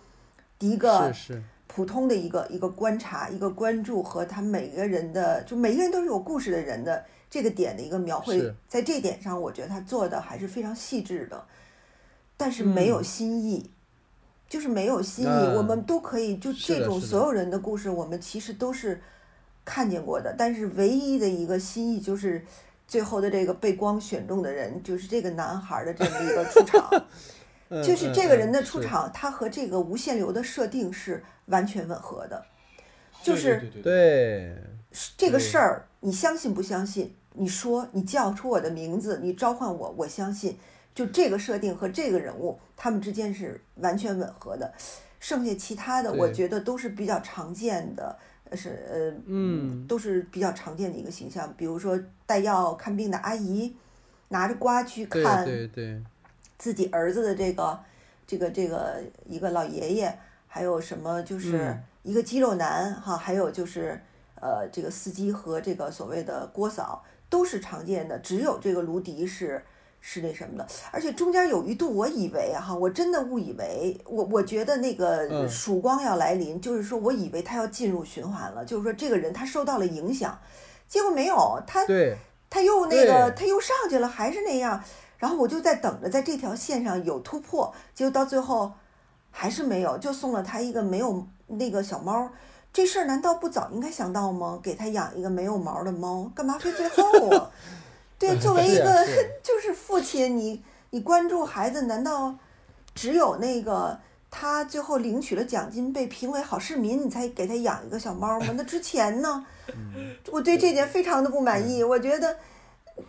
[0.59, 1.11] 第一个
[1.67, 7.03] 普通的一个一个观察、一个关注和他每个人的，就每个人都是有故事的人的。
[7.31, 11.45] 这个点的一个描绘，在这点上，我觉得他做的还是非常细致的，
[12.37, 13.71] 但是没有新意，
[14.49, 15.29] 就是没有新意。
[15.29, 19.01] 嗯我们都可以就这种所有人的故事，我们其实都是
[19.65, 22.45] 看见过的，但是唯一的一个新意就是
[22.87, 26.89] 最后的这个被光选中的人，就是这个男孩的这么一个出场。
[27.71, 32.43] 嗯就是嗯这个人的出场，他和这个无限流的设定是完全吻合的，
[33.23, 34.57] 就是对，
[35.19, 37.15] 这个事儿，你相信不相信？
[37.35, 40.59] 你说你叫出我的名字，你召唤我，我相信。
[40.95, 44.73] 就这个设定和这个人物，他们之间是完全吻合的。
[45.21, 48.19] 剩下其他的，我觉得都是比较常见的，
[48.51, 51.53] 呃是呃嗯都是比较常见的一个形象。
[51.57, 51.97] 比如说
[52.27, 53.77] 带药看病的阿姨，
[54.29, 56.03] 拿着瓜去看对对，
[56.57, 57.79] 自己儿子的这个
[58.27, 64.01] 这个这个一个老爷爷，还有什么就是嗯一个肌肉男哈，还有就是
[64.41, 69.63] 呃这个司机和这个所谓的郭嫂都是常见的，只有这个芦笛是
[70.01, 80.39] 是那什么的，而且中间有一度我以为哈，我真的误以为我我觉得那个嗯曙光要来临，就是说我以为他要进入循环了，就是说这个人他受到了影响，
[80.87, 81.85] 结果没有，他，
[82.49, 84.83] 他又那个，他又上去了，还是那样。
[85.19, 88.73] 然后我就在等着，在这条线上有突破，结果到最后
[89.33, 92.31] 还是没有，就送了他一个没有那个小猫。
[92.73, 94.59] 这事儿难道不早应该想到吗？
[94.63, 97.51] 给他养一个没有毛的猫，干嘛非最后啊？
[98.19, 99.07] 对， 作为一个
[99.43, 102.35] 就是父亲，你你关注孩子，难道
[102.95, 103.99] 只有那个
[104.31, 108.55] 他最后领取了奖金，被评为好市民，你才给他养一个小猫吗？
[108.57, 109.45] 那之前呢？
[109.75, 111.83] 嗯我对这点非常的不满意。
[111.83, 112.37] 我觉得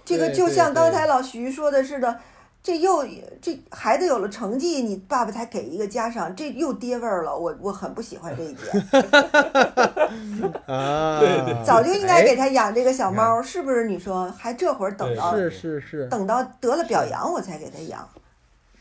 [0.03, 2.19] 这个就像刚才老徐说的似的，
[2.61, 3.05] 这又
[3.41, 7.35] 这孩子有了成绩，你爸爸才给一个家长，这又爹味儿了。
[7.35, 8.69] 我我很不喜欢这一点。
[10.67, 13.85] 啊，对对早就应该给哎他养这个小猫，是不是？
[13.85, 18.07] 你说还这会儿等到是是是，等到得了表扬我才给他养，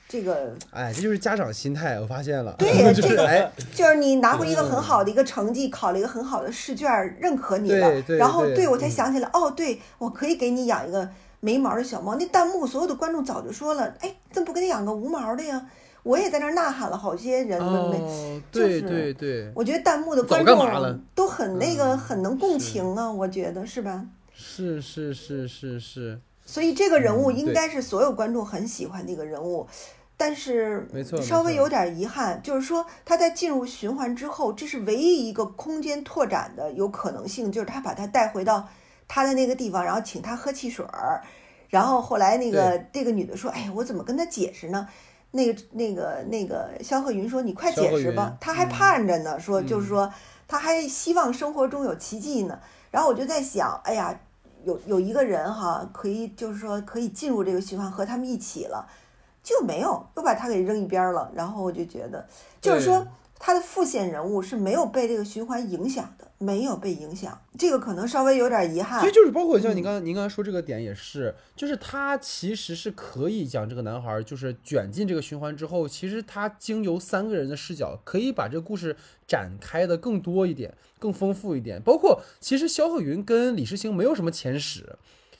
[0.08, 11.08] 这个哎，这就是家长心态，我发现了，对呀 就是这个哎，就是你拿回一个很好的一个成绩，考了一个很好的试卷，认可你了对，对然后对对我才嗯想起来，哦，对我可以给你养一个
[11.40, 12.16] 没毛的小猫。
[12.16, 15.66] 那弹幕所有的观众早就说了，哎，怎么不给他养个无毛的呀？
[16.04, 17.98] 我也在那儿呐喊了，好些人了没。
[17.98, 24.06] 哦，对就是对对，我觉得弹幕的观众都很那个，嗯很能共情啊，我觉得是吧？
[24.32, 29.66] 是是是是是，所以这个人物应该是所有观众很喜欢的一个人物，
[30.16, 30.88] 但是
[31.20, 38.68] 稍微有点遗憾，就是说他在进入循环之后，这是唯一一个空间拓展的有可能性，就是他把他带回到
[39.08, 41.22] 他的那个地方，然后请他喝汽水儿，
[41.68, 44.86] 然后后来那个这个女的说：“哎呀，我怎么跟他解释呢？”
[45.30, 50.12] 那个那个那个肖鹤云说：“你快解释吧。”他还嗯盼着呢，说就是嗯说
[50.46, 52.58] 他还希望生活中有奇迹呢。
[52.90, 54.18] 然后我就在想，哎呀，
[54.64, 58.88] 有有一个人哈，可以就是说可以进入这个循环，和他们一起了，
[59.42, 61.30] 就没有，又把他给扔一边儿了。
[61.34, 62.26] 然后我就觉得，
[62.62, 63.06] 就是说
[63.38, 69.12] 他的副线人物是没有被这个循环影响的，没有被影响，这个可能稍微有点遗憾所以。
[69.12, 81.80] 就是包括像嗯您刚刚您刚才说这个点也是，就是他其实是可以将这个男孩儿就是卷进这个循环之后，其实他经由三个人的视角，可以把这个故事展开的更多一点，更丰富一点。
[81.82, 84.96] 包括其实肖鹤云跟李世清没有什么前史。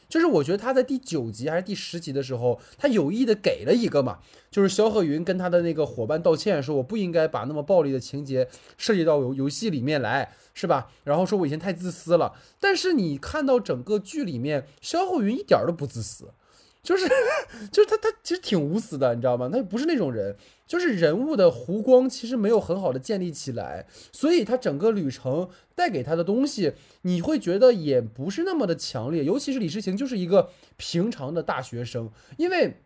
[0.09, 4.19] 就是我觉得他在第九集还是第十集的时候，他有意的给了一个嘛，
[4.51, 10.91] 就是肖鹤云跟他的那个伙伴道歉，说我不应该把那么暴力的情节涉及到游游戏里面来，是吧？
[11.05, 16.31] 然后说我以前太自私了，但是你看到整个剧里面，肖鹤云一点都不自私，
[16.83, 17.07] 就是
[17.71, 19.49] 就是他他其实挺无私的，你知道吗？
[19.53, 26.73] 他不是那种人，就是人物的弧光其实没有很好的建立起来，所以他整个旅程带给他的东西，
[27.03, 32.83] 你会觉得也不是那么的强烈，尤其是李诗情就是一个平常的大学生，因为。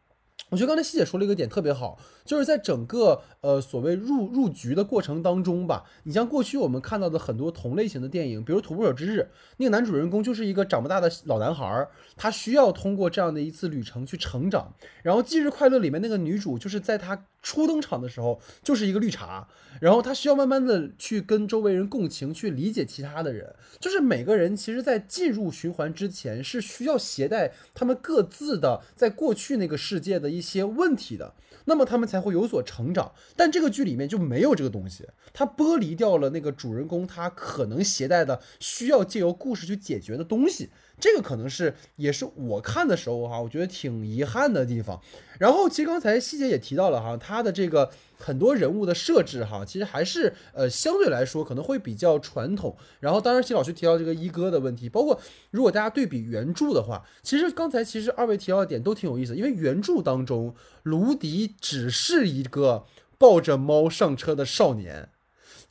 [0.53, 9.21] 我觉得刚才西姐说了一个点特别好，就是在整个呃所谓入入局的过程当中吧，你像过去我们看到的很多同类型的电影，比如《土拨鼠之日》，
[9.57, 11.89] 那个男主人公就是一个长不大的老男孩，
[12.19, 14.75] 他需要通过这样的一次旅程去成长。
[15.03, 19.49] 然后《忌日快乐》里面那个女主，就是在她初登场的时候就是一个绿茶，
[19.81, 23.55] 然后她需要慢慢的去跟周围人共情，去理解其他的人。
[23.81, 31.33] 就是每个人其实，在进入循环之前，是需要携带他们各自的在过去那个世界的一一些问题的，
[31.67, 33.13] 那么他们才会有所成长。
[33.37, 40.71] 但这个剧里面就没有这个东西，它剥离掉了那个主人公他可能携带的需要借由故事去解决的东西。
[40.99, 45.01] 这个可能是也是我看的时候哈，我觉得挺遗憾的地方。
[45.39, 47.91] 然后其实刚才细节也提到了哈，他的这个
[48.23, 52.77] 很多人物的设置哈，其实还是呃相对来说可能会比较传统。
[53.01, 55.21] 然后当然，谢老师提到这个一哥的问题，包括
[55.51, 60.55] 如果大家对比原著的话，其实刚才其实二位提到的点都挺有意思，因为原著当中
[60.85, 62.87] 卢迪只是一个。
[63.19, 65.11] 抱着猫上车的少年，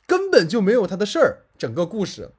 [0.06, 1.42] 根本就没有他的事儿。
[1.58, 2.30] 整个故事，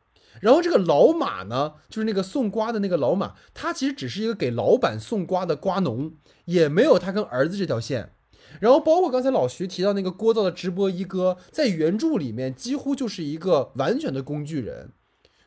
[0.41, 6.13] 然后这个老马呢，就是那个送瓜的那个老马，他其实只是一个给老板送瓜的瓜农，
[6.45, 8.15] 也没有他跟儿子这条线。
[8.59, 14.91] 然后包括刚才老徐提到那个聒噪的直播一哥，在原著里面几乎就是一个完全的工具人，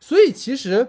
[0.01, 0.89] 所以其实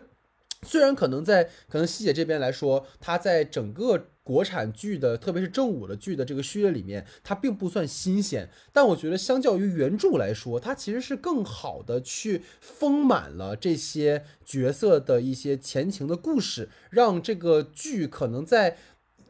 [0.64, 18.78] 虽然可能在可能西姐这边来说，他在整个国产剧的，特别是正午的剧的这个序列里面，它并不算新鲜，但我觉得相较于原著来说，它其实是更好的去丰满了这些角色的一些前情的故事，让这个剧可能在。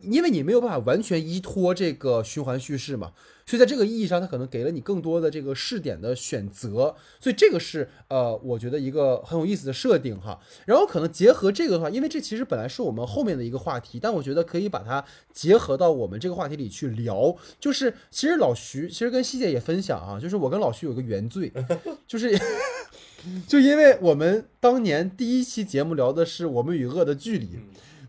[0.02, 3.12] 因为你没有办法完全依托这个循环叙事嘛，
[3.46, 10.40] 所以在这个意义上，它可能给了你更多的这个试点的选择，所以这个是呃，我觉得一个很有意思的设定哈。
[10.66, 17.36] 然后可能结合这个的话，因为这其实本来是我们后面的一个话题，但我觉得可以把它结合到我们这个话题里去聊。
[17.60, 21.52] 就是其实老徐其实跟西姐也分享啊，就是我跟老徐有个原罪，
[22.06, 22.40] 就是
[23.48, 27.50] 就因为我们当年第一期节目聊的是我们与恶的距离。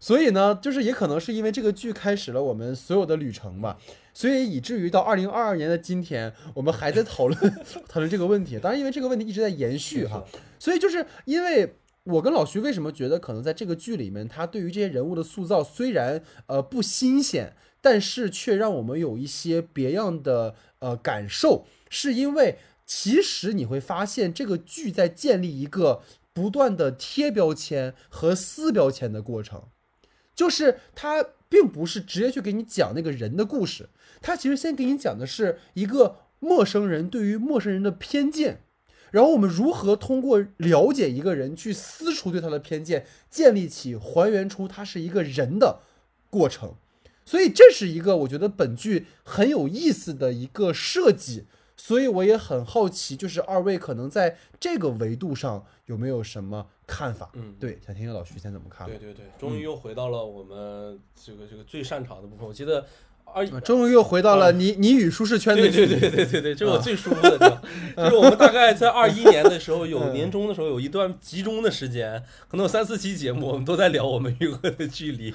[0.00, 3.78] 所以呢，就是也可能是因为这个剧开始了我们所有的旅程吧，
[4.14, 7.38] 所以以至于到二零二二年的今天，我们还在讨论
[7.88, 8.58] 讨论这个问题。
[8.58, 10.24] 当然，因为这个问题一直在延续哈，
[10.58, 26.00] 所以就是因为我跟老徐为什么觉得可能在这个剧里面，他对于这些人物的塑造虽然呃不新鲜，但是却让我们有一些别样的呃感受，是因为其实你会发现这个剧在建立一个
[26.32, 29.64] 不断的贴标签和撕标签的过程。
[30.38, 33.88] 就是他并不是直接去给你讲那个人的故事，
[34.22, 38.60] 他其实先给你讲的是一个陌生人对于陌生人的偏见，
[39.10, 45.80] 然后我们如何通过了解一个人去撕除对他的偏见，建立起还原出他是一个人的
[46.30, 46.76] 过程。
[47.24, 51.46] 所以这是一个我觉得本剧很有意思的一个设计。
[51.78, 57.30] 所以我也很好奇，就是二位可能在这个维度上有没有什么看法？
[57.32, 58.86] 嗯，对，想听听老徐先怎么看？
[58.86, 62.46] 对对对，终于又回到了我们这个这个最擅长的部分。
[62.46, 62.84] 我记得。
[63.34, 67.62] 二终于又回到了你你与舒适圈的对对对对对对，这是我最舒服的地方。
[67.96, 75.32] 就是我们大概在二一年的时候， 有年终的时候，有一段集中的时间，可能有三四期节目，我们都在聊我们与恶的距离，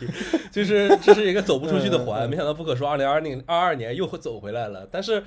[0.51, 2.29] 就是这是一个走不出去的环。
[2.29, 5.23] 没想到不可说，二零二零二二年又会走回来了，但是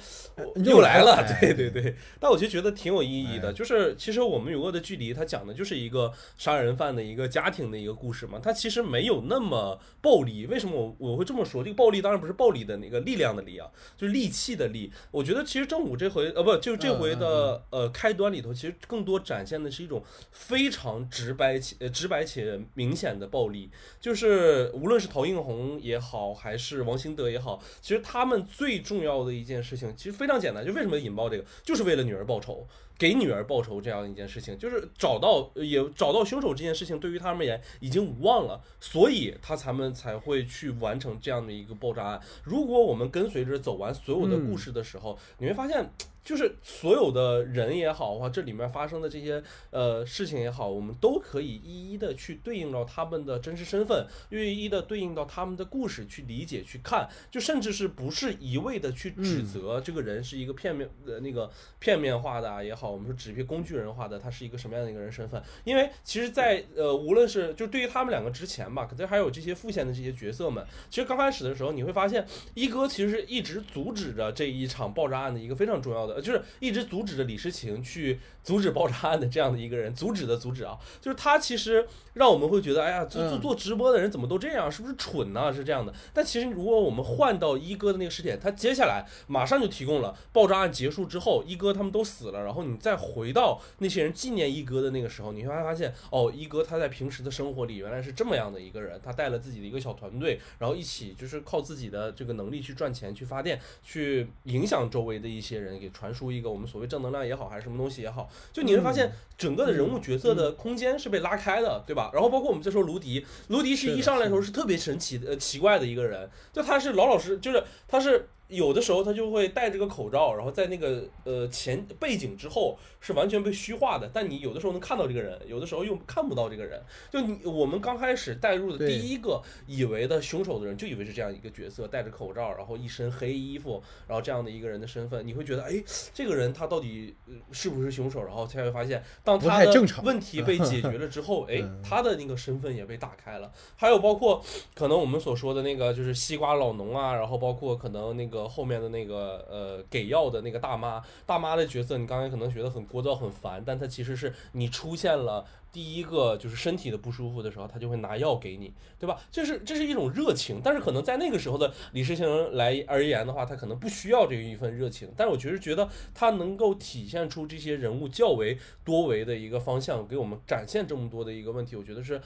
[0.65, 1.25] 又来了。
[1.41, 3.53] 对对对，但我就觉得挺有意义的。
[3.53, 8.39] 就是其实我们与恶的距离，它讲的就是一个杀人犯的一个家庭的一个故事嘛。
[8.43, 10.47] 它其实没有那么暴力。
[10.47, 11.63] 为什么我我会这么说？
[11.63, 12.56] 这个暴力当然不是暴力。
[12.57, 14.91] 力的那个力量的力啊，就是利器的力。
[15.11, 20.03] 我觉得其实正午这回呃不，就是这回的呃开端里头，其实更多展现的是一种
[20.33, 23.71] 非常直白且直白且明显的暴力。
[24.01, 32.67] 就是无论是陶映红也好，还是王兴德也好，其实他们最重要的一件事情其实非常简单，就为什么引爆这个，就是为了女儿报仇。
[32.99, 42.21] 给女儿报仇这样一件事情，就是找到也找到凶手这件事情，对于他们而言已经无望了，所以他才们才会去完成这样的一个爆炸案。
[42.43, 45.89] 如果我们跟随着走完所有的故事的时候，你会发现。
[46.27, 61.49] 就是所有的人也好，或这里面发生的这些呃事情也好，我们都可以一一的去对应到他们的真实身份，一一的对应到他们的故事去理解去看，就甚至是不是一味的去指责这个人是一个片面呃那个
[61.79, 65.41] 片面化的也好，我们说纸片工具人化的，他是一个什么样的一个人身份？
[65.63, 76.16] 因为其实，在呃无论是就对于他们两个之前吧，可能还有这些副线的这些角色们，其实刚开始的时候你会发现，一哥其实是一直阻止着这一场爆炸案的一个非常重要的。
[76.21, 85.53] 就是一直阻止着李诗情去阻止爆炸案的这样的一个人，阻止的阻止啊，就是他其实让我们会觉得，哎呀，做做做直播的人怎么都这样，是不是蠢呢？
[85.53, 85.93] 是这样的。
[86.15, 106.06] 但其实如果我们换到一哥的那个时点，他接下来马上就提供了爆炸案结束之后，一哥他们都死了，然后你再回到那些人纪念一哥的那个时候，你会发现，哦，一哥他在平时的生活里原来是这么样的一个人，他带了自己的一个小团队，然后一起就是靠自己的这个能力去赚钱、去发电、去影响周围的一些人，给传。
[106.07, 112.11] 传输一个我们所谓正能量也好，还是什么东西也好，就你会发现整个的人物角色的空间是被拉开的，对吧？
[112.15, 118.29] 然后包括我们再说卢迪，卢迪是一上来的时候是特别神奇的、呃奇怪的一个人，就他是老老实，就是他是。
[118.49, 126.83] 有的时候他就会戴着个口罩，然后在那个呃前背景之后是完全被虚化的，但你有的时候能看到这个人，有的时候又看不到这个人。
[127.11, 135.83] 就你我们刚开始带入的第一个以为的凶手的人，就以为是这样一个角色，戴着口罩，然后一身黑衣服，然后这样的一个人的身份，你会觉得哎，
[136.13, 137.17] 这个人他到底
[137.51, 138.23] 是不是凶手？
[138.23, 139.73] 然后才会发现，当他的
[140.05, 143.51] 问题被解决了之后， 哎，他的那个身份也被打开了。
[143.77, 144.45] 还有包括
[144.75, 148.37] 可能我们所说的那个就是西瓜老农啊，然后包括可能那个。
[148.37, 155.47] 个后面的那个呃给药的那个大妈，大妈的角色，你刚才可能觉得很聒噪很烦，但他其实是你出现了。
[155.73, 159.21] 第一个就是身体的不舒服的时候，他就会拿药给你，对吧？
[159.31, 165.13] 就是这是一种热情，但是可能在那个时候的李世清来而言的话，他可能不需要这一份热情。
[165.15, 172.19] 但是我确实觉得他能够体现出这些人物较为多维的一个方向，给我们展现这么多的一个问题，我觉得是。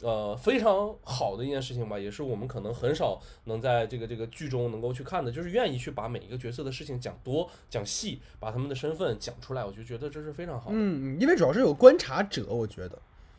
[0.00, 10.76] 呃，非常好的一件事情吧，也是我们可能很少能在这个这个剧中能够去看的，就是愿意去把每一个角色的事情讲多讲细，把他们的身份讲出来，我就觉得这是非常好的。
[10.76, 12.96] 嗯，因为主要是有观察者，我觉得，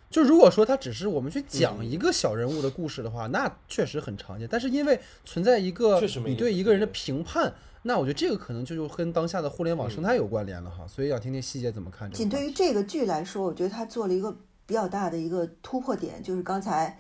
[0.10, 4.46] 就如果说他只是我们去讲一个小人物的故事的话，那确实很常见。
[4.52, 7.54] 但是因为存在一个你对一个人的评判，
[7.84, 10.86] 那我觉得这个可能就就跟当下的互联网生态有关联了哈。
[10.86, 12.12] 所以想听听细节怎么看。
[12.12, 14.36] 仅对于这个剧来说，我觉得他做了一个。
[14.70, 16.96] 比较大的一个突破点就是刚才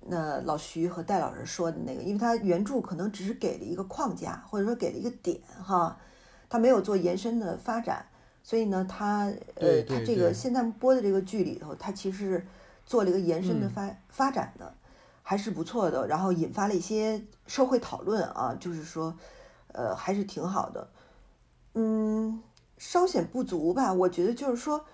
[0.00, 5.96] 那老徐和戴老师说的那个，因为他原著可能只是给了一个框架，或者说给了一个点哈，
[6.48, 8.04] 他没有做延伸的发展，
[8.42, 12.44] 所以呢，他呃，他这个现在播的这个剧里头，他其实
[12.84, 14.74] 做了一个延伸的发发展的，
[15.22, 19.16] 还是不错的，然后引发了一些社会讨论啊，就是说
[19.68, 20.88] 呃，还是挺好的，
[21.74, 22.42] 嗯，
[22.78, 24.84] 稍显不足吧，我觉得就是说。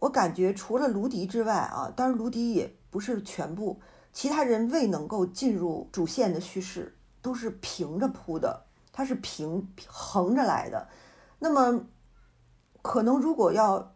[0.00, 3.80] 我感觉除了卢迪之外啊，当然卢迪也不是全部，
[4.12, 10.88] 其他人未能够进入主线的叙事，都是平着铺的，它是平横着来的。
[11.40, 11.84] 那么，
[12.80, 13.92] 可能如果要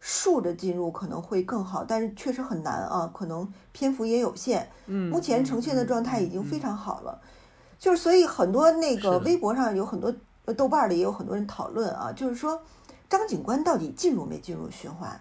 [0.00, 4.68] 竖着进入，可能会更好，但是确实很难啊，可能篇幅也有限。
[4.86, 7.20] 嗯，目前呈现的状态已经非常好了，
[7.78, 10.12] 就是所以很多那个微博上有很多，
[10.56, 12.60] 豆瓣里也有很多人讨论啊，就是说
[13.08, 15.20] 张警官到底进入没进入循环？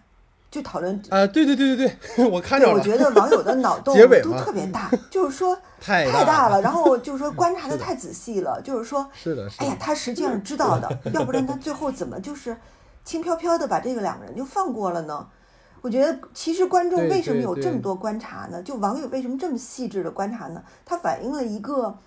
[0.52, 2.74] 就讨论啊，对对对对对， 我看着了。
[2.74, 3.94] 我觉得网友的脑 洞
[4.24, 12.56] 都特别大， 就是说太大了，然后就是说观察的太仔细了，就是说，是的，哎呀，他实际上知道的，要不然他最后怎么就是
[13.04, 15.28] 轻飘飘的把这个两个人就放过了呢？
[15.82, 18.62] 我觉得其实观众为什么有这么多观察呢？
[18.64, 20.64] 就网友为什么这么细致的观察呢？
[20.86, 21.98] 它反映了一个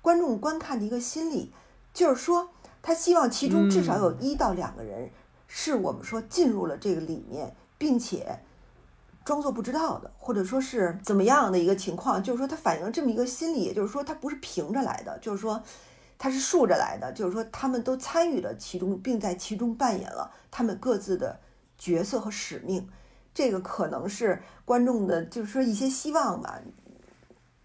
[0.00, 1.52] 观众观看的一个心理，
[1.92, 2.48] 就是说
[2.82, 5.10] 他希望其中至少有一到两个人
[5.46, 7.54] 是我们说进入了这个里面。
[7.80, 8.38] 并且
[9.24, 15.62] 装作不知道的，或者说是怎么样的一个情况，就是说他反映了这么一个心理，也就是说他不是平着来的，就是说
[16.18, 21.40] 他是竖着来的，就是说他们都参与了其中，并在其中扮演了他们各自的
[21.78, 22.86] 角色和使命。
[23.32, 26.60] 这个可能是观众的，就是说一些希望吧。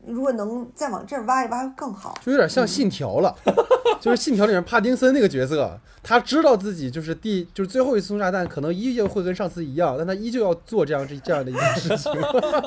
[0.07, 3.35] 如果能再往这儿挖一挖更好，就有点像信条了，
[3.99, 12.11] 就是信条里面帕丁森那个角色，他知道自己就是第就是最后一次送炸弹，可能依旧会跟上次一样，但他依旧要做这样这这样的一件事情，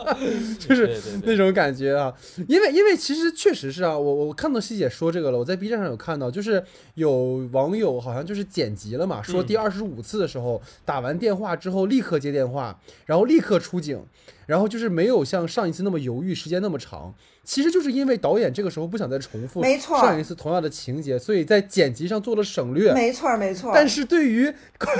[0.59, 2.13] 就是那种感觉啊。
[2.49, 6.63] 因为因为其实确实是啊，我我看到西姐说这个了，我在 B 站上有看到，就是
[6.95, 14.05] 有网友好像就是剪辑了嘛，说第二十五次的时候打完电话之后立刻接电话，然后立刻出警。
[14.49, 19.63] 然后就是没有像上一次那么犹豫，时间那么长，其实就是因为导演这个时候不想再重复
[20.01, 22.95] 上一次同样的情节，所以在剪辑上做了省略。
[22.95, 23.73] 没错，没错。
[23.75, 24.51] 但是对于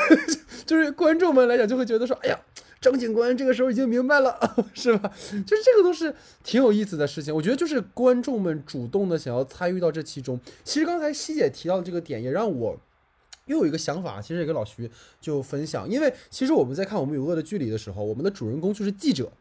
[0.67, 2.39] 就是观众们来讲，就会觉得说，哎呀，
[2.79, 4.39] 张警官这个时候已经明白了，
[4.75, 5.11] 是吧？
[5.47, 7.35] 就是这个都是挺有意思的事情。
[7.35, 10.39] 我觉得就是观众们主动的想要参与到这其中。
[10.63, 12.79] 其实刚才西姐提到的这个点，也让我。
[13.49, 14.89] 又有一个想法，其实也跟老徐
[15.21, 19.33] 就分享，因为其实我们在看《我们与恶的距离》的时候，我们的主人公就是记者。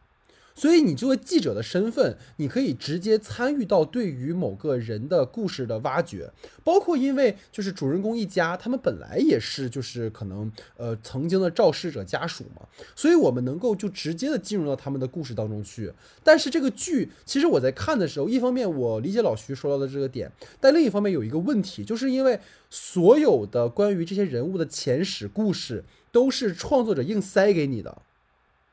[0.58, 6.28] 所以你作为记者的身份，你可以直接参与到对于某个人的故事的挖掘，
[6.64, 15.92] 包括因为就是主人公一家，他们本来也是就是可能呃曾经的肇事者家属嘛，所以我们能够就直接的进入到他们的故事当中去。
[16.24, 28.02] 但是这个剧，其实我在看的时候，一方面我理解老徐说到的这个点，但另一方面有一个问题，就是因为所有的关于这些人物的前史故事都是创作者硬塞给你的。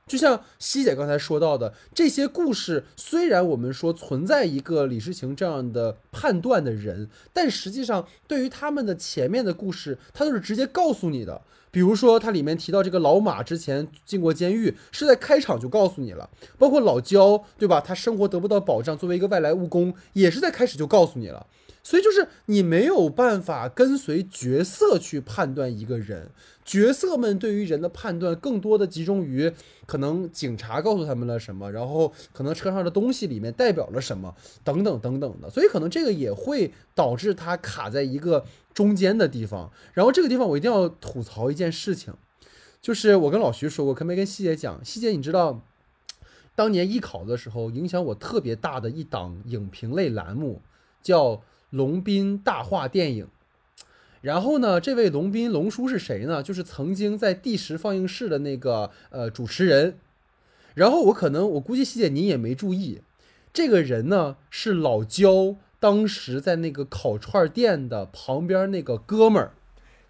[0.08, 11.42] 就像西姐刚才说到的，这些故事虽然我们说存在一个李世情这样的判断的人，但实际上对于他们的前面的故事，他都是直接告诉你的。
[11.72, 16.30] 比如说，它里面提到这个老马之前进过监狱，是在开场就告诉你了。
[16.60, 17.82] 包括老焦，对吧？
[17.82, 21.48] 他生活得不到保障，作为一个外来务工，也是在开始就告诉你了。
[21.84, 26.30] 所以就是你没有办法跟随角色去判断一个人，
[26.66, 29.54] 角色们对于人的判断更多的集中于
[29.86, 35.50] 可能警察告诉他们了什么，然后可能车上的东西里面代表了什么，等等等等的。
[35.50, 38.44] 所以可能这个也会导致他卡在一个
[38.74, 39.72] 中间的地方。
[39.94, 42.14] 然后这个地方我一定要吐槽一件事情，
[42.82, 45.62] 就是我跟老徐说过，可没跟细姐讲，细姐你知道，
[46.56, 50.62] 当年艺考的时候影响我特别大的一档影评类栏目
[51.02, 51.44] 叫。
[51.72, 53.28] 龙斌大话电影，
[54.26, 56.42] 然后呢，这位龙斌龙叔是谁呢？
[56.42, 60.00] 就是曾经在第十放映室的那个呃主持人。
[60.74, 63.04] 然后我可能我估计希姐您也没注意，
[63.54, 69.52] 这个人呢是老焦当时在那个烤串店的旁边那个哥们儿，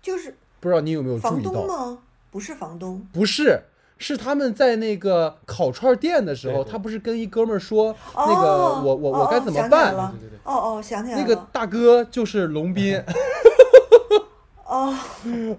[0.02, 1.52] 就是不知道你有没有注房意到？
[1.52, 1.98] 东吗？
[2.32, 3.64] 不是房东，不是，
[3.98, 8.48] 是他们在那个烤串店的时候，他不是跟一哥们儿说哦那个
[8.82, 9.94] 我我我该怎么办？
[9.94, 12.98] 哦哦想起来了对对对哦哦，想起来了，那个大哥就是龙斌。
[14.76, 14.94] 哦，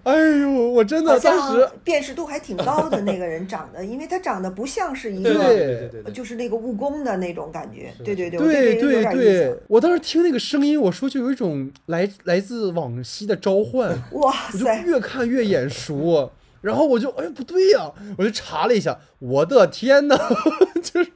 [0.04, 7.90] 哎呦，我真的当时像辨识度还挺高的那个人长得， 因为他长得不像是一个，对对对对对，就是那个务工的那种感觉。
[8.04, 20.16] 对对对，对对对我当时听那个声音，我说就有一种来来自往昔的召唤，哇我就塞，越看越眼熟，然后我就哎不对呀、我就查了一下，我的天呐，
[20.82, 21.10] 就是，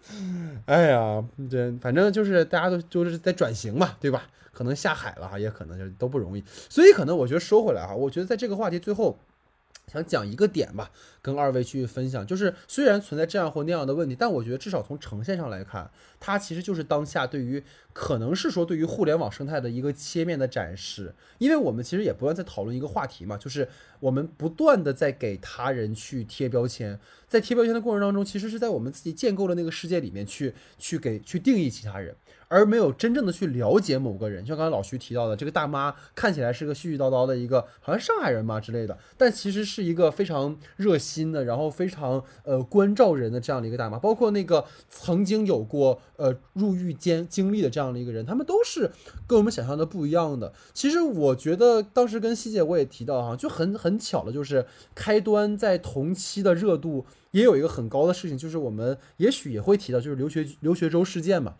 [0.65, 4.23] 哎呀，这反正就是大家都就是在转型嘛，对吧？
[4.61, 9.19] 可能下海了哈，也可能就都不容易，所以可能我觉得说回来哈，我觉得在这个话题最后。
[9.91, 10.89] 想讲一个点吧，
[11.21, 15.91] 跟二位去分享，就是虽然存在这样或那样的问题，但我觉得至少从呈现上来看，
[16.21, 17.61] 它其实就是当下对于
[17.93, 21.13] 可能是说对于互联网生态的一个切面的展示。
[21.39, 26.97] 因为我们其实也不断在讨论一个话题嘛，就是我们不断的在给他人去贴标签，
[27.27, 32.15] 在贴标签的过程当中，其实是在我们自己建构的那个世界里面去去给去定义其他人。
[32.51, 44.01] 而没有真正的去了解某个人，像刚才老徐提到的，这个大妈看起来是个絮絮叨叨的一个，好像上海人嘛之类的，但其实是一个非常热心的，然后非常呃关照人的这样的一个大妈。
[44.01, 48.91] 包括那个曾经有过呃入狱监经历的这样的一个人，他们都是
[49.29, 50.53] 跟我们想象的不一样的。
[50.75, 61.55] 其实我觉得当时跟希姐我也提到哈，就很很巧的就是开端在同期的热度也有一个很高的事情，就是我们也许也会提到，就是留学留学周事件嘛。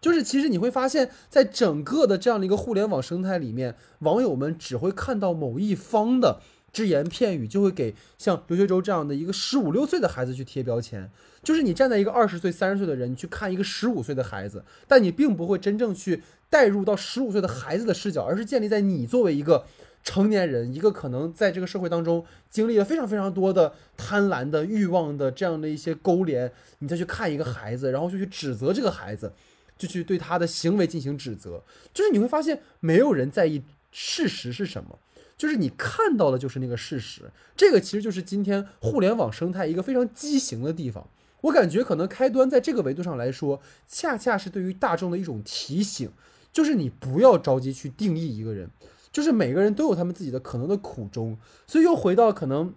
[0.00, 6.40] 就是其实你会发现，在整个的这样的一个互联网生态里面，网友们只会看到某一方的
[6.72, 11.10] 只言片语，就会给像刘学周这样的一个十五六岁的孩子去贴标签。
[11.42, 19.64] 就是你站在一个二十岁、三十岁的人，你去看一个十五岁的孩子，但你并不会真正去带入到十五岁的孩子的视角，而是建立在你作为一个
[20.04, 29.32] 成年人，一个可能在这个社会当中经历了非常非常多的贪婪的欲望的这样的一些勾连，你再去看一个孩子，然后就去指责这个孩子。
[29.76, 31.62] 就去对他的行为进行指责，
[31.92, 33.62] 就是你会发现没有人在意
[33.92, 34.98] 事实是什么，
[35.36, 37.30] 就是你看到的就是那个事实。
[37.56, 41.08] 这个其实就是今天互联网生态一个非常畸形的地方。
[41.42, 46.10] 我感觉可能开端在这个维度上来说，恰恰是对于大众的一种提醒，
[46.52, 48.70] 就是你不要着急去定义一个人，
[49.12, 51.38] 就是每个人都有他们自己的可能的苦衷。
[51.66, 52.74] 所以又回到可能。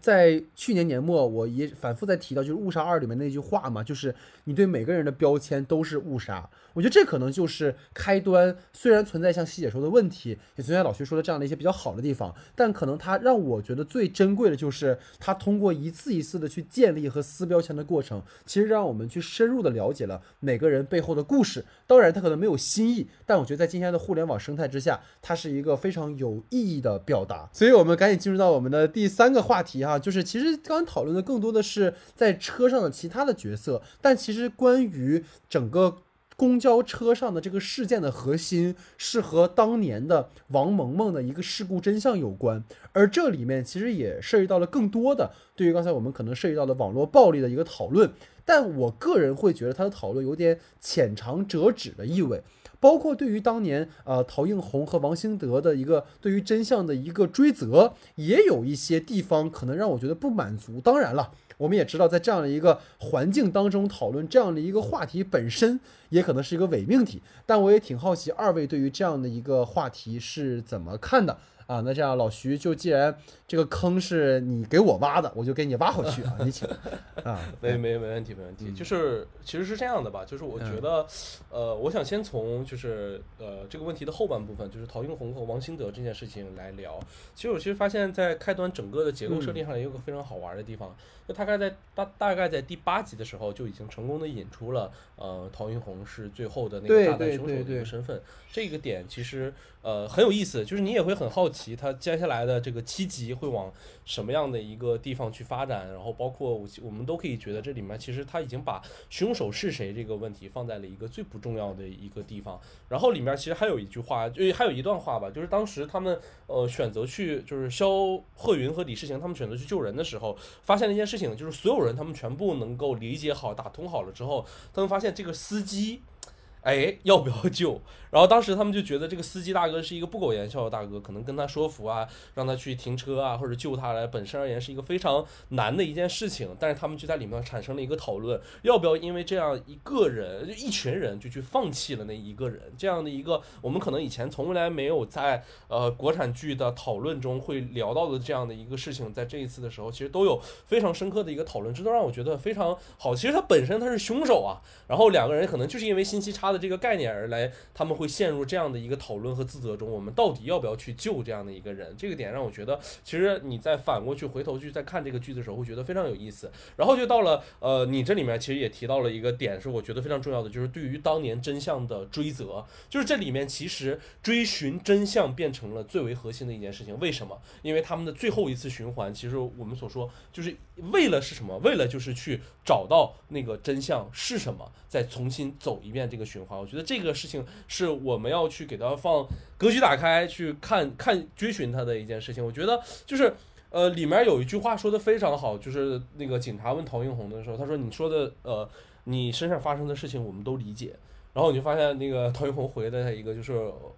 [0.00, 6.48] 在去年年末，我也反复在提到，就是《误杀二》里面那句话嘛，就是你对每个人的标签都是误杀。
[6.74, 8.56] 我觉得这可能就是开端。
[8.72, 21.64] 虽然存在像希姐说的问题，也存在老徐说的这样的一些比较好的地方，但可能它让我觉得最珍贵的就是它通过一次一次的去建立和撕标签的过程，其实让我们去深入的了解了每个人背后的故事。
[21.86, 27.48] 当然，它可能没有新意，但我觉得在今天的互联网生态之下，它是一个非常有意义的表达。
[27.52, 35.98] 所以我们赶紧进入到我们的第三个话题啊啊，就是其实刚刚讨论的更多的是在车上的其他的角色，但其实关于整个。
[36.38, 42.62] 公交车上的这个事件的核心是和当年的王萌萌的一个事故真相有关，
[42.92, 48.12] 而这里面其实也涉及到了更多的对于刚才我们可能涉及到的网络暴力的一个讨论，
[48.44, 52.40] 但我个人会觉得他的讨论有点浅尝辄止的意味。
[52.80, 60.80] 包括对于当年呃陶映红和王兴德的一个对于真相的一个追责，也有一些地方可能让我觉得不满足。
[60.80, 67.20] 当然了，我们也知道，在这样的一个环境当中讨论这样的一个话题本身，也可能是一个伪命题。
[67.44, 71.80] 但我也挺好奇，二位对于这样的一个话题是怎么看的啊？
[71.80, 73.16] 那这样，老徐就既然
[73.48, 76.36] 这个坑是你给我挖的，我就给你挖回去啊！
[76.40, 76.68] 你请
[77.24, 78.74] 啊，没没没问题没问题，嗯。
[78.74, 81.06] 就是其实是这样的吧，就是我觉得，
[81.50, 87.00] 呃，我想先从就是呃这个问题的后半部分，就是陶云红和王兴德这件事情来聊。
[87.34, 90.94] 其实我其实发现，在开端整个的结构设定上也有个非常好玩的地方，
[91.26, 98.20] 就大概在大大概在第八集的时候就已经成功的引出了呃陶云红是最后的那对个炸弹凶手的一个身份，
[98.52, 103.72] 这个点其实呃很有意思，就是你也会很好奇他接下来的这个七集会往
[104.04, 112.60] 什么样的一个地方去发展，然后包括我我们都可以觉得这里面其实他已经把凶手是谁这个问题放在了一个最不重要的一个地方。
[112.88, 117.88] 然后里面其实还有一句话，就还有一段话吧，就是当时他们呃选择去，就是肖
[118.34, 126.02] 鹤云和李世情他们选择去救人的时候，发现了一件事情，就是所有人他们全部能够理解好、打通好了之后，他们发现这个司机。
[126.60, 127.80] 哎，要不要救？
[128.10, 136.48] 然后当时他们就觉得这个司机大哥是一个不苟言笑的大哥，可能跟他说服啊，让他去停车啊，或者救他来，本身而言是一个非常难的一件事情。
[136.58, 142.62] 但是他们就在里面产生了一个讨论，要不要因为这样一个人、一群人就去放弃了那一个人？
[142.76, 153.14] 这样的一个我们可能以前从来没有在呃国产剧的讨论中会聊到的这样的一个事情，在这一次的时候，其实都有非常深刻的一个讨论，这都让我觉得非常好。
[153.14, 159.90] 其实他本身他是凶手啊，然后两个人可能就是因为信息差的这个概念而来，他们会陷入这样的一个讨论和自责中。
[159.90, 161.94] 我们到底要不要去救这样的一个人？
[161.98, 166.50] 这个点让我觉得，其实你再反过去回头去再看这个剧的时候，会觉得非常有意思。
[166.76, 172.64] 然后就到了呃，你这里面其实也提到了一个点，是我觉得非常重要的，就是对于当年真相的追责。
[172.88, 176.98] 就是这里面其实追寻真相变成了最为核心的一件事情。
[177.00, 177.40] 为什么？
[177.62, 180.56] 因为他们的最后一次循环，其实我们所说就是
[180.92, 181.58] 为了是什么？
[181.58, 186.58] 为了就是去找到那个真相是什么，再重新走一遍这个循环。
[186.58, 189.26] 我觉得这个事情是我们要去给他放
[189.56, 192.44] 格局打开去看看追寻他的一件事情。
[192.44, 193.32] 我觉得就是
[193.70, 198.68] 呃，里面有一句话说的非常好，就是那个警察问陶映红的时候，他说：“你说的呃，
[199.04, 200.94] 你身上发生的事情我们都理解。”
[201.34, 203.52] 然后你就发现那个陶映红回的他一个就是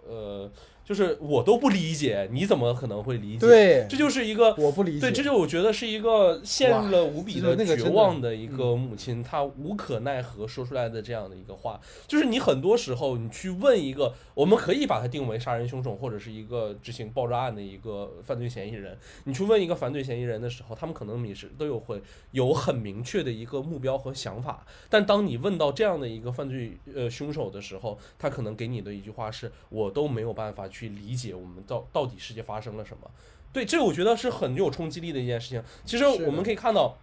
[0.06, 0.50] 呃，
[0.90, 3.46] 就是我都不理解，你怎么可能会理解？
[3.46, 5.00] 对这就是一个我不理解。
[5.00, 33.10] 对，这就我觉得是一个陷入了无比的绝望的一个母亲，她无可奈何说出来的这样的一个话，就是你很多时候你去问一个，我们可以把它定为杀人凶手或者是一个执行爆炸案的一个犯罪嫌疑人，你去问一个犯罪嫌疑人的时候，他们可能你是都有会有很明确的一个目标和想法，但当你问到这样的一个犯罪呃凶手的时候，他可能给你的一句话是我都没有办法去理解我们到到底世界发生了什么。
[33.52, 35.62] 对，这我觉得是很有冲击力的一件事情。
[35.84, 36.96] 其实我们可以看到，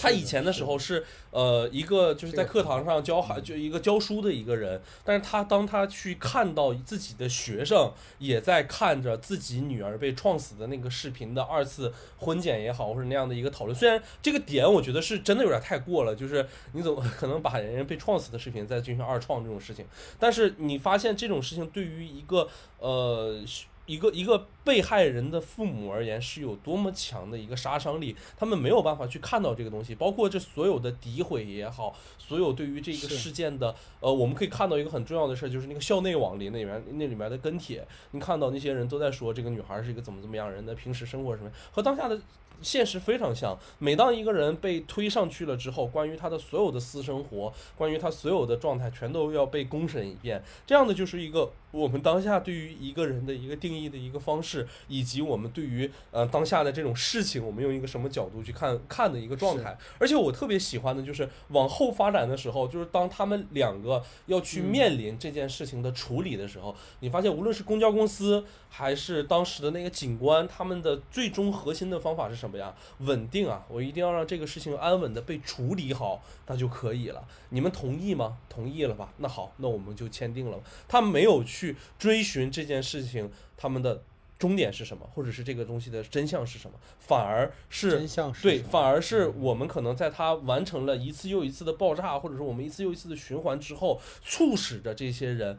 [0.00, 19.84] 他以前的时候是呃一个就是在课堂上教孩就一个教书的一个人，但是他当他去看到自己的学生也在看着自己女儿被撞死的那个视频的二次婚检也好，或者那样的一个讨论，虽然这个点我觉得是真的有点太过了，就是你怎么可能把人家被撞死的视频再进行二创这种事情？
[20.18, 23.40] 但是你发现这种事情对于一个呃。
[23.86, 42.20] 一个一个被害人的父母而言是有多么强的一个杀伤力，他们没有办法去看到这个东西，包括这所有的诋毁也好，所有对于这个事件的，呃，我们可以看到一个很重要的事儿，就是那个校内网里那里面那里面的跟帖，你看到那些人都在说这个女孩是一个怎么怎么样人的平时生活什么，和当下的。
[42.62, 50.42] 现实非常像，每当一个人被推上去了之后，关于他的所有的私生活，关于他所有的状态，全都要被公审一遍。
[50.66, 59.76] 这样的就是一个我们当下对于一个人的一个定义的一个方式，以及我们对于呃当下的这种事情，我们用一个什么角度去看看的一个状态。
[59.98, 68.44] 而且我特别喜欢的就是往后发展的时候，就是当他们两个要去面临这件事情的处理的时候，你发现无论是公交公司
[68.76, 72.58] 还是当时的那个警官，他们的最终核心的方法是什么？
[72.58, 73.64] 呀，稳定啊！
[73.68, 77.24] 我一定要让这个事情安稳的被处理好，那就可以了。
[77.50, 78.36] 你们同意吗？
[78.48, 79.14] 同意了吧？
[79.18, 80.58] 那好，那我们就签订了。
[80.88, 84.02] 他没有去追寻这件事情，他们的
[84.40, 95.56] 终点是什么，或者是这个东西的真相是什么，反而是真相是对，反而是我们可能在他完成了一次又一次的爆炸，或者说我们一次又一次的循环之后，促使着这些人。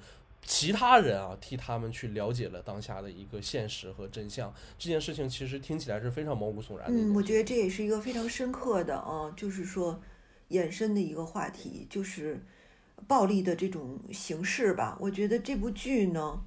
[0.48, 6.98] 其他人啊，替他们去了解了当下的一个现实和真相，这件事情其实听起来是非常毛骨悚然的。
[6.98, 10.00] 嗯，我觉得这也是一个非常深刻的啊，就是说
[10.50, 12.39] 延伸的一个话题，就是
[13.08, 14.96] 暴力的这种形式吧。
[15.02, 16.39] 我觉得这部剧呢，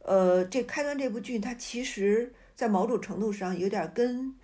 [0.00, 4.34] 呃，这开端这部剧，它其实在某种程度上有点跟。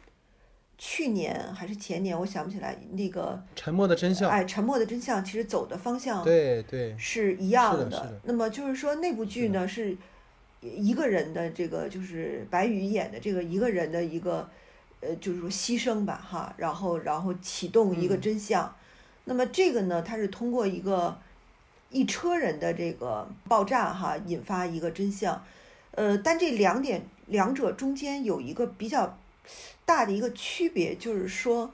[0.85, 4.29] 去年还是前年，我想不起来那个沉默的真相。
[4.29, 8.21] 哎，沉默的真相其实走的方向对对是一样的。
[8.25, 9.97] 那么就是说那部剧呢是
[10.61, 14.51] 一个人的这个就是白宇演的这个一个人的一个
[14.99, 18.75] 呃就是说牺牲吧哈，然后然后启动一个真相。
[19.27, 21.17] 那么这个呢，它是通过一个
[21.91, 25.45] 一车人的这个爆炸哈引发一个真相。
[25.93, 29.17] 呃，但这两点两者中间有一个比较。
[29.85, 31.71] 大的一个区别就是说，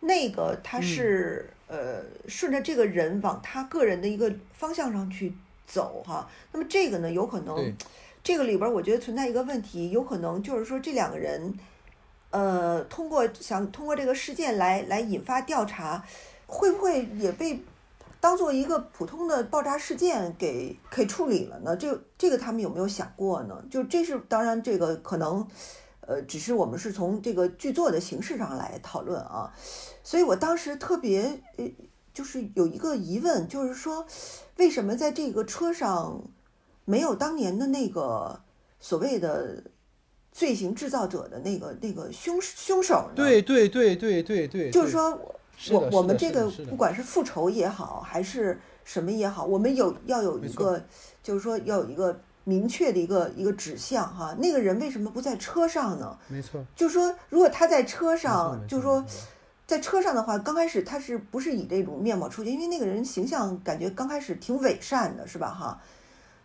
[0.00, 5.32] 那个他是呃顺着这个人往他个人的一个方向上去
[5.66, 6.28] 走哈。
[6.50, 7.72] 那么这个呢，有可能
[8.24, 11.54] 这个里边我觉得存在一个问题，有可能就是说这两个人
[12.30, 16.04] 呃通过想通过这个事件来来引发调查，
[16.46, 17.62] 会不会也被
[18.18, 21.76] 当做一个普通的爆炸事件给给处理了呢？
[21.76, 23.62] 这这个他们有没有想过呢？
[23.70, 25.46] 就这是当然这个可能。
[26.12, 29.50] 呃，只是我们是从这个剧作的形式上来讨论啊，
[30.04, 31.64] 所以我当时特别呃
[32.12, 34.06] 就是有一个疑问，就是说，
[34.58, 36.22] 为什么在这个车上
[36.84, 38.42] 没有当年的那个
[38.78, 39.64] 所谓的
[40.30, 43.12] 罪行制造者的那个那个凶凶手呢？
[43.16, 45.18] 对对对对对对，就是说，
[45.70, 50.84] 我我们这个不管是复仇也好，还是什么也好，我们有要有一个，
[51.22, 54.34] 就是说要有一个明确的一个一个指向哈。
[54.38, 56.18] 那个人为什么不在车上呢？
[56.28, 59.04] 没错，就是说，如果他在车上，就是说
[59.66, 62.52] 在车上的话，刚开始他是不是以这种面貌出现？
[62.52, 65.48] 因为那个人形象感觉刚开始挺伪善的，是吧？
[65.48, 65.80] 哈，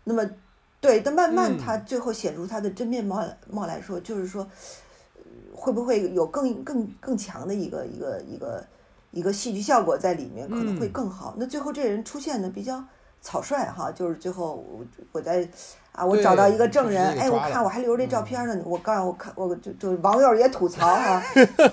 [0.03, 0.29] 那么
[0.79, 4.47] 对，但慢慢嗯他最后显出他的真面貌来貌来说，就是说，
[5.15, 5.21] 呃
[5.55, 8.65] 会不会有更更更强的一个一个一个
[9.11, 11.33] 一个戏剧效果在里面，可能会嗯更好。
[11.37, 12.83] 那最后这人出现的比较
[13.19, 15.49] 草率哈，就是最后我我在
[15.97, 21.23] 啊，我找到一个证人，哎，我看我还留着这照片呢，我告诉我看我就就网友也吐槽哈，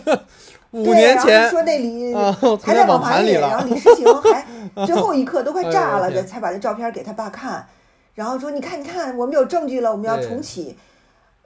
[0.73, 4.47] 五年前说那李 啊，还在网盘里然后了，李世情还
[4.87, 7.67] 最后一刻都快炸了，的才把这照片给他爸看，
[8.15, 10.75] 然后说你看你看，我们有证据了，我们要重启。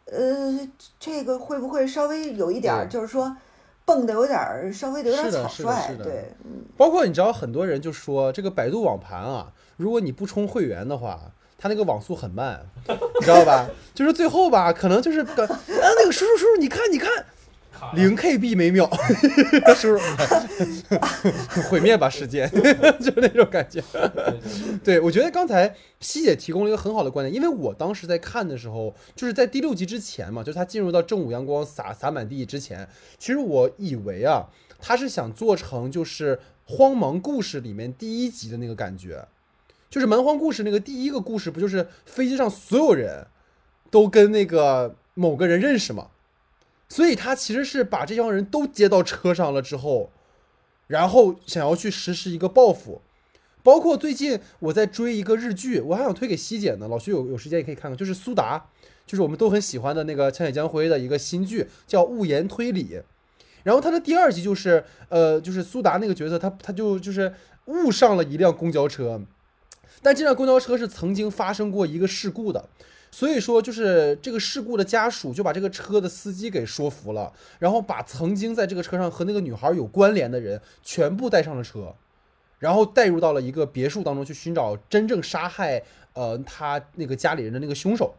[0.05, 0.57] 呃，
[1.01, 3.37] 这个会不会稍微有一点儿，就是说
[3.85, 11.19] 蹦的有点儿稍微的有点草率，的对，嗯，包括你知道很多人就说这个百度网盘啊，如果你不充会员的话。
[11.59, 13.69] 它那个网速很慢， 你知道吧？
[13.93, 17.11] 就是最后吧，可能就是个 啊，那个叔叔叔叔，你看你看，
[17.95, 18.89] 零 KB 每秒，
[19.75, 20.03] 叔叔
[21.69, 22.49] 毁灭吧世界，
[23.01, 23.83] 就是那种感觉。
[24.85, 32.89] 对，我觉得刚才西姐提供了一个很好的观点，因为我当时在看的时候，就是在第六集之前嘛，就是他进入到正午阳光洒洒满地之前，
[33.19, 34.47] 其实我以为啊，
[34.81, 39.27] 他是想做成就是《荒芒故事》里面第一集的那个感觉，
[39.91, 43.27] 就是《蛮荒故事》那个第一个故事，不就是飞机上所有人
[43.91, 46.09] 都跟那个某个人认识吗？
[46.89, 50.11] 所以他其实是把这帮人都接到车上了之后，
[50.87, 53.03] 然后想要去实施一个报复。
[53.63, 56.89] 包括最近我在追一个日剧，我还想推给西姐呢。
[56.89, 58.71] 老徐有有时间也可以看看，就是苏达，
[59.05, 62.85] 就是我们都很喜欢的那个《枪血江辉》的一个新剧，叫《物言推理》。
[63.65, 67.35] 然后它的第二集就是，呃，就是苏达那个角色，他他就就是
[67.67, 69.21] 误上了一辆公交车，
[70.03, 72.69] 但这辆公交车是曾经发生过一个事故的，
[73.11, 81.95] 所以说就是这个事故的家属就把这个车的司机给说服了，然后把曾经在这个车上和那个女孩有关联的人全部带上了车，
[82.59, 85.83] 然后带入到了一个别墅当中去寻找真正杀害
[86.13, 88.15] 呃他那个家里人的那个凶手。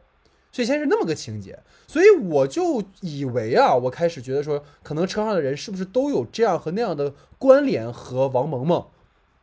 [0.52, 8.88] 所以现在是那么个情节，所以我就以为啊，我开始觉得说，可能车上的人是不是都有这样和那样的关联和王萌萌，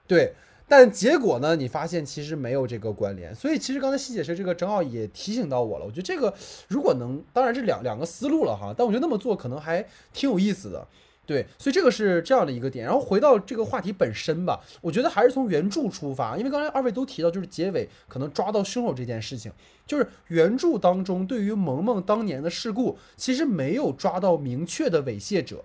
[0.08, 0.34] 对，
[0.68, 6.34] 但结果呢，你发现其实没有这个关联，所以其实刚才西姐是这个正好也提醒到我了，我觉得这个
[6.68, 10.86] 如果能，当然这两两个思路了哈，但我觉得那么做可能还挺有意思的。
[11.24, 12.84] 对，所以这个是这样的一个点。
[12.84, 19.50] 然后回到这个话题本身吧，我觉得还是从原著出发，因为刚才二位都提到，就是结尾可能抓到凶手这件事情，
[19.84, 25.64] 就是原著当中对于萌萌当年的事故，其实没有抓到明确的猥亵者。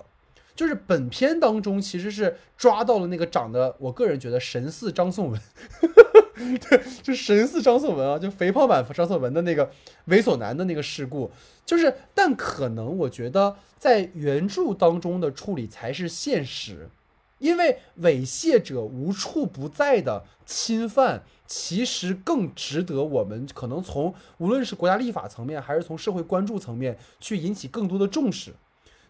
[0.55, 5.41] 就是本片当中其实是抓到了那个长得，我个人觉得神似张颂文，
[6.35, 9.71] 对，就神似张颂文啊，就肥胖版张颂文的那个
[10.07, 11.31] 猥琐男的那个事故，
[11.65, 16.89] 就是，但可能我觉得在原著当中的处理才是现实，
[17.39, 28.53] 因为猥亵者无处不在的侵犯，其实更值得我们可能从无论是国家立法层面，还是从社会关注层面去引起更多的重视。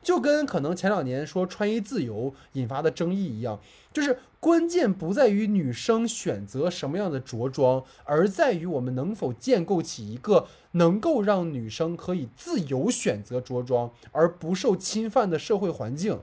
[0.02, 3.60] 就跟可能前两年说穿衣自由引发的争议一样，
[3.94, 16.20] 就是关键不在于女生选择什么样的着装，而在于我们能否建构起一个能够让女生可以自由选择着装而不受侵犯的社会环境。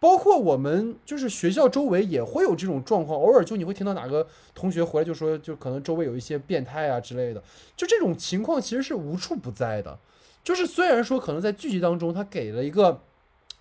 [0.00, 7.42] 包括我们就是学校周围也会有这种状况，偶尔就你会听到哪个同学回来就说，就可能周围有一些变态啊之类的，
[7.76, 9.98] 就这种情况其实是无处不在的。
[10.44, 13.02] 就是虽然说可能在剧集当中他给了一个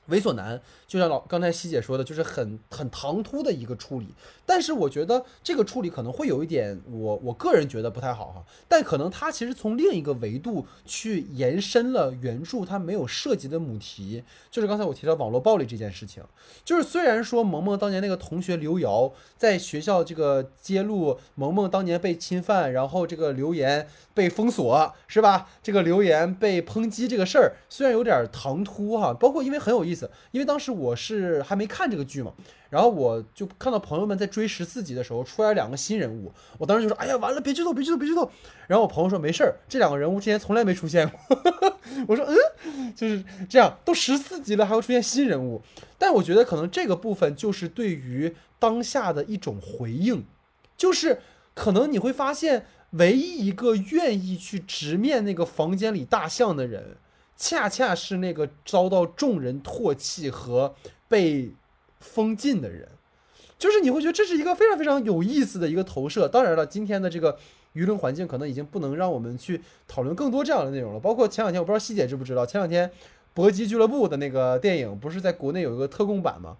[0.09, 4.07] 猥琐男，就像老刚才西姐说的，就是很很唐突的一个处理，
[4.45, 16.23] 但是我觉得这个处理可能会有一点我我个人觉得不太好哈，但可能他其实从另一个维度去延伸了原著它没有涉及的母题，就是刚才我提到网络暴力这件事情，
[16.63, 25.49] 就是虽然说萌萌当年那个同学刘瑶在学校这个揭露萌萌当年被侵犯，然后这个留言被封锁是吧？
[25.61, 29.96] 这个留言被抨击这个事儿虽然有点唐突哈，包括因为很有意思。
[29.97, 32.31] 思，因为当时我是还没看这个剧嘛，
[32.69, 38.29] 然后我就看到朋友们在追十四集的时候出来两个新人物，我当时就说：“哎呀，完了，别剧透，别剧透，别剧透。”
[38.67, 41.19] 然后我朋友说：“没事儿，这两个人物之前从来没出现过。
[42.07, 45.61] ”我说：“嗯，就是这样，都十四集了还会出现新人物。”
[45.97, 50.25] 但我觉得可能这个部分就是对于当下的一种回应，
[50.77, 51.19] 就是
[51.55, 56.97] 可能你会发现，唯一一个愿意去直面那个房间里大象的人。
[57.37, 60.73] 恰恰是那个遭到众人唾弃和
[61.07, 61.53] 被
[61.99, 62.89] 封禁的人，
[63.59, 66.27] 就是你会觉得这是一个非常非常有意思的一个投射。
[66.27, 67.37] 当然了，今天的这个
[67.75, 70.99] 舆论环境可能已经不能让我们去讨论更多这样的内容了。
[70.99, 72.89] 包括前两天，我不知道西姐知不知道，前两天
[73.35, 76.57] 《搏击俱乐部》的那个电影不是在国内有一个特供版吗？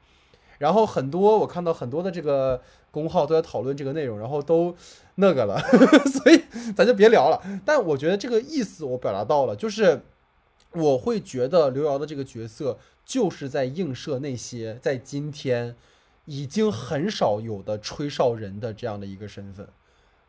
[0.59, 2.61] 然后很多我看到很多的这个
[2.91, 4.75] 公号都在讨论这个内容，然后都
[5.15, 5.59] 那个了，
[6.09, 6.43] 所以
[6.75, 7.41] 咱就别聊了。
[7.65, 10.01] 但我觉得这个意思我表达到了，就是。
[10.73, 15.75] 我会觉得刘瑶的这个角色就是在映射那些在今天
[16.25, 19.67] 已经很少有的吹哨人的这样的一个身份，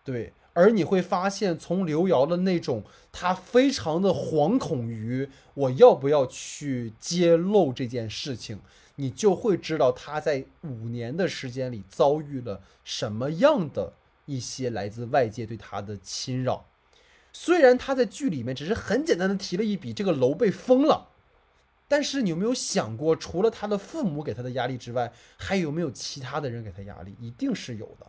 [0.04, 0.32] 对。
[0.54, 2.82] 而你会发现，从刘瑶的那种
[3.12, 8.58] 他非常的惶恐于我要不要去揭露这件事情，
[8.96, 13.92] 你就会知道他在五年的时间里遭遇了什么样的
[14.26, 16.66] 一些来自外界对他的侵扰。
[17.40, 21.10] 虽然他在剧里面只是很简单的提了一笔，这个楼被封了，
[21.86, 27.14] 但是你有没有想过，除了他的父母给他的压力之外，还有没有其他的人给他压力？
[27.20, 28.06] 一定是有的。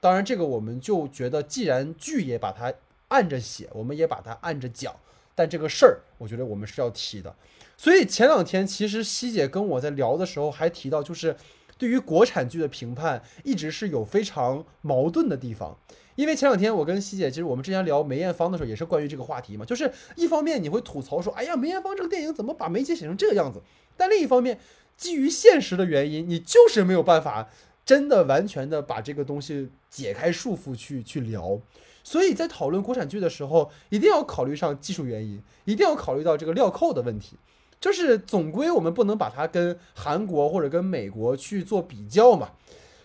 [0.00, 2.70] 当然，这个我们就觉得，既然剧也把它
[3.08, 4.94] 按着写，我们也把它按着讲，
[5.34, 7.34] 但这个事儿，我觉得我们是要提的。
[7.78, 11.34] 所以前两天，其实西姐跟我在聊的时候还提到，就是
[11.78, 15.78] 对于国产剧的评判，一直是有非常矛盾的地方。
[16.18, 19.64] 因为前两天我跟西姐，其实我们之前聊梅艳芳的时候，也是关于这个话题嘛。
[19.64, 23.62] 就是一方面你会吐槽说，哎呀，梅艳芳这个电影怎么把梅姐写成这个样子？
[23.96, 24.58] 但另一方面，
[24.96, 27.48] 基于现实的原因，你就是没有办法
[27.86, 31.60] 真的完全的把这个东西解开束缚去去聊。
[32.02, 37.36] 所以在讨论国产剧的时候，一定要考虑上技术原因，一定要考虑到这个镣铐的问题。
[37.80, 42.50] 就是总归我们不能把它跟韩国或者跟美国去做比较嘛。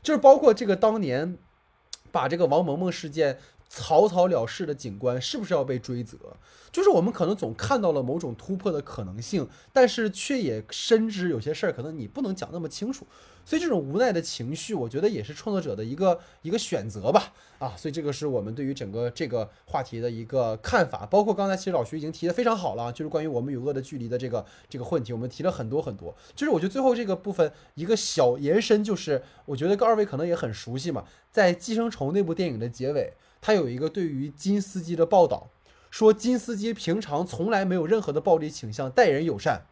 [0.01, 1.37] 就是包括这个当年。
[2.13, 6.17] 把这个王萌萌事件草草了事的警官是不是要被追责？
[6.71, 13.07] 就是我们可能总看到了某种突破的可能性，但是却也深知有些事儿可能你不能讲那么清楚。
[13.45, 17.33] 所以这种无奈的情绪，我觉得也是创作者的一个一个选择吧。
[17.59, 21.05] 啊，所以这个是我们对于整个这个话题的一个看法。
[21.05, 26.13] 包括刚才其实老徐已经提的非常好了，就是关于我们与恶的距离的这个这个问题，我们提了很多很多。
[26.35, 35.49] 就是我觉得最后这个部分一个小延伸，就是我觉得二位可能也很熟悉嘛，在《寄生虫》那部电影的结尾，它有一个对于金司机的报道，
[35.89, 39.65] 说金司机平常从来没有任何的暴力倾向，待人友善。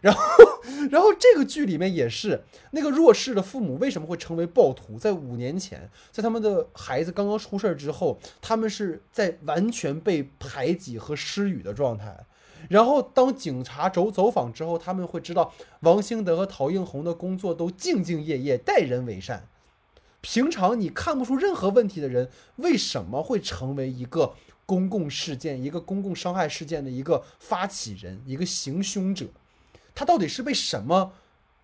[0.00, 0.20] 然后，
[0.90, 2.42] 然后这个剧里面也是
[2.72, 4.98] 那个弱势的父母为什么会成为暴徒？
[4.98, 12.26] 在五年前，在他们的孩子刚刚出事儿之后，他们是在完全被排挤和失语的状态。
[12.68, 19.48] 然后当警察走走访之后，他们会知道王兴德和陶映红的工作都兢兢业业，待人为善。
[20.20, 24.34] 平常你看不出任何问题的人，为什么会成为一个
[24.66, 29.26] 公共事件、一个公共伤害事件的一个发起人、一个行凶者？
[29.94, 31.12] 它到底是被什么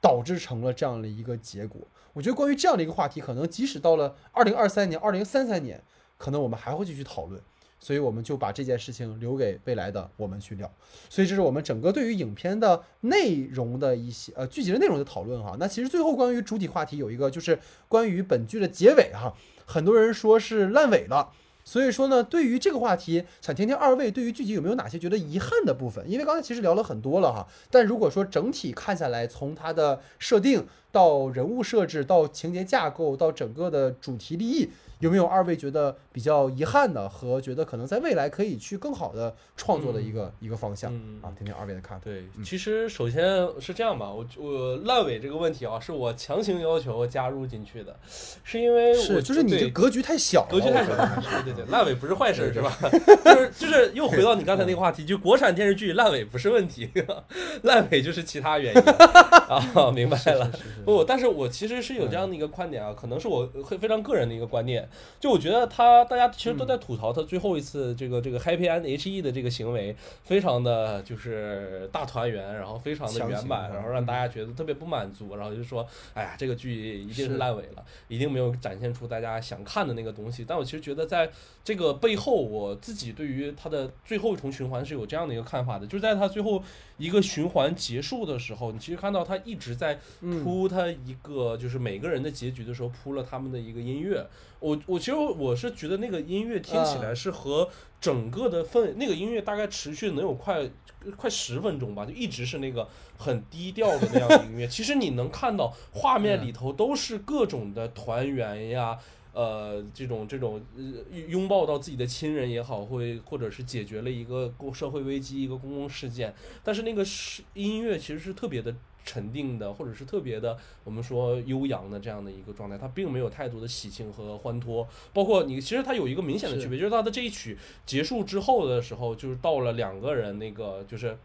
[0.00, 1.80] 导致成了这样的一个结果？
[2.12, 5.82] 我觉得关于这样的一个话题，可能即使到了二零二三年、二零三三年，
[6.16, 7.40] 可能我们还会继续讨论。
[7.78, 10.68] 所以我们就把这件事情留给未来的我们去聊。
[11.10, 15.54] 所以这是我们整个对于影片的内容的一些呃剧集的内容的讨论哈。
[15.60, 19.34] 那其实最后关于主体话题有一个就是关于本剧的结尾哈，
[19.66, 21.32] 很多人说是烂尾了。
[21.68, 26.08] 所以说呢，对于这个话题，想听听二位对于剧集有没有哪些觉得遗憾的部分？
[26.08, 34.70] 因为刚才其实聊了很多了哈，但如果说整体看下来，从它的设定到人物设置，到情节架构，到整个的主题立意。
[35.00, 40.92] 有没有二位觉得比较遗憾的和觉得可能在未来可以去更好的创作的一个一个方向
[41.22, 41.28] 啊？
[41.36, 42.04] 听听二位的看法。
[42.04, 47.94] 对，其实首先是这样吧，我我烂尾这个问题啊，是我强行要求加入进去的，
[48.42, 51.22] 是因为我就是你这格局太小，格局太小了。
[51.44, 52.74] 对对对，烂尾不是坏事是吧？
[53.24, 56.90] 就是就是又回到你刚才那个话题，就国产电视剧烂尾不是问题，
[57.64, 58.80] 烂尾就是其他原因
[59.48, 59.90] 啊。
[59.94, 60.50] 明白了，
[60.84, 64.85] 不，但是我其实是有这样的一个观点啊，可能是我会非常个人的一个观念。
[65.20, 77.36] 就我觉得他，大家其实都在吐槽他最后一次这个这个 Happy End H E 的这个行为，非常的就是大团圆，然后非常的圆满，然后让大家觉得特别不满足，然后就说，哎呀，这个剧一定是。
[77.36, 80.42] 烂尾了，一定没有展现出大家想看的那个东西。
[80.42, 81.30] 但我其实觉得，在
[81.62, 86.62] 这个背后，我自己对于他的最后一重循环是有这样的一个看法的，就是在他最后
[86.98, 94.26] 一个循环结束的时候，你其实看到他一直在嗯铺他一个就是每个人的结局的时候铺了他们的一个音乐。
[94.60, 97.68] 我我其实我是觉得那个音乐听起来是和
[98.00, 100.68] 整个的氛那个音乐大概持续能有快
[101.16, 104.66] 快十分钟吧，就一直是那个很低调的那样的音乐。
[104.66, 108.98] 其实你能看到画面里头都是各种的团圆呀。
[109.36, 110.82] 呃，这种这种呃
[111.28, 116.34] 拥抱到自己的亲人也好，会或者是解决了一个公社会危机、一个公共事件，
[116.64, 124.88] 但是那个是音乐其实是特别的沉定的，或者是特别的我们说悠扬的这样的一个状态，它并没有太多的喜庆和欢脱。
[125.12, 131.18] 包括你，其实它有一个明显的区别，就是它的这一曲结束之后的时候，就是到了两个人那个就是。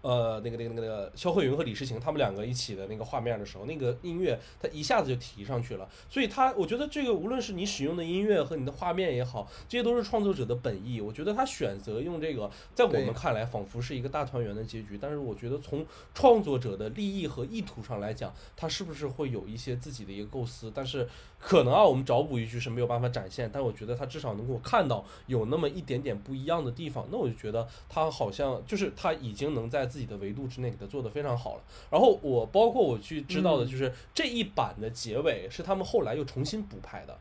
[0.00, 5.88] 呃，那个、那个、那个那个肖鹤云和李诗情他们两个一起的那个画面的时候，那个音乐它一下子就提上去了。
[6.08, 11.00] 所以它，我觉得这个无论是你使用的音乐和你的画面也好，这些都是创作者的本意。
[11.00, 15.84] 我觉得他选择用这个，在我们看来仿佛是一个大团圆的结局，但是我觉得从
[16.14, 20.70] 创作者的利益和意图上来讲，他是不是会有一些自己的一个构思？
[20.74, 21.08] 但是
[21.40, 27.06] 可能啊，我们找补一句是没有办法展现，但我觉得他至少能够看到有那么一点点不一样的地方。
[27.10, 31.62] 那我就觉得他好像就是他已经能在自己的维度之内给他做得非常好了。
[31.90, 37.18] 然后我包括我去知道的嗯就是这一版的结尾是他们后来又重新补拍的，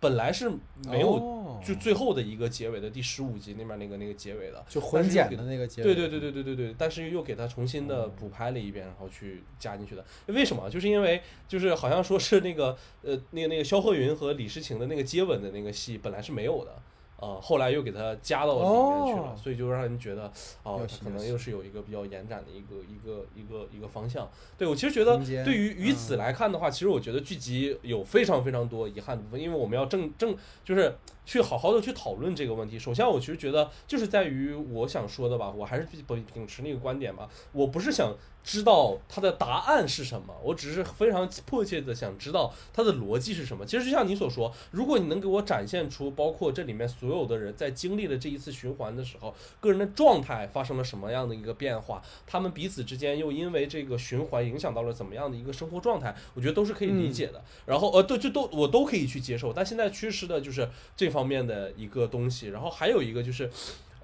[0.00, 0.50] 本来是
[0.88, 10.04] 没有哦就最后的一个结尾的第十五集那边那个那个结尾的，就混剪的那个结尾，对对对对对对对，但是又给他重新的补拍了一遍，然后去加进去的。
[10.26, 10.68] 为什么？
[10.68, 16.76] 就是因为就是好像说是那个呃那个那个肖鹤云和李诗情的那个接吻的那个戏本来是没有的。
[17.24, 20.30] 啊、后来又给它加到里面去了，哦所以就让人觉得，
[20.62, 24.28] 哦可能又是有一个比较延展的一个一个一个一个方向。
[24.58, 32.78] 对我其实觉得对于于嗯此来看的话，其实我觉得剧集有非常非常多遗憾的部分，因为我们要正正就是去好好的去讨论这个问题。
[32.78, 43.64] 首先，我其实觉得就是在于我想说的吧，我还是秉秉持那个观点吧，我不是想知道它的答案是什么，我只是非常迫切的想知道它的逻辑是什么。
[43.64, 57.42] 其实就像你所说，如果你能给我展现出包括这里面所有的人在经历了这一次循环的时候，个人的状态发生了什么样的一个变化，他们彼此之间又因为这个循环影响到了怎么样的一个生活状态，我觉得都是可以理解的。
[57.64, 59.54] 然后呃，对，就都我都可以去接受。
[59.54, 62.48] 但现在缺失的就是这方面的一个东西。
[62.48, 63.48] 然后还有一个就是。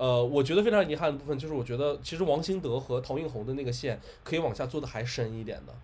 [0.03, 5.75] 呃，我觉得非常遗憾的部分就是，我觉得其实王兴德和陶映红的那个线可以往下做的还深一点的，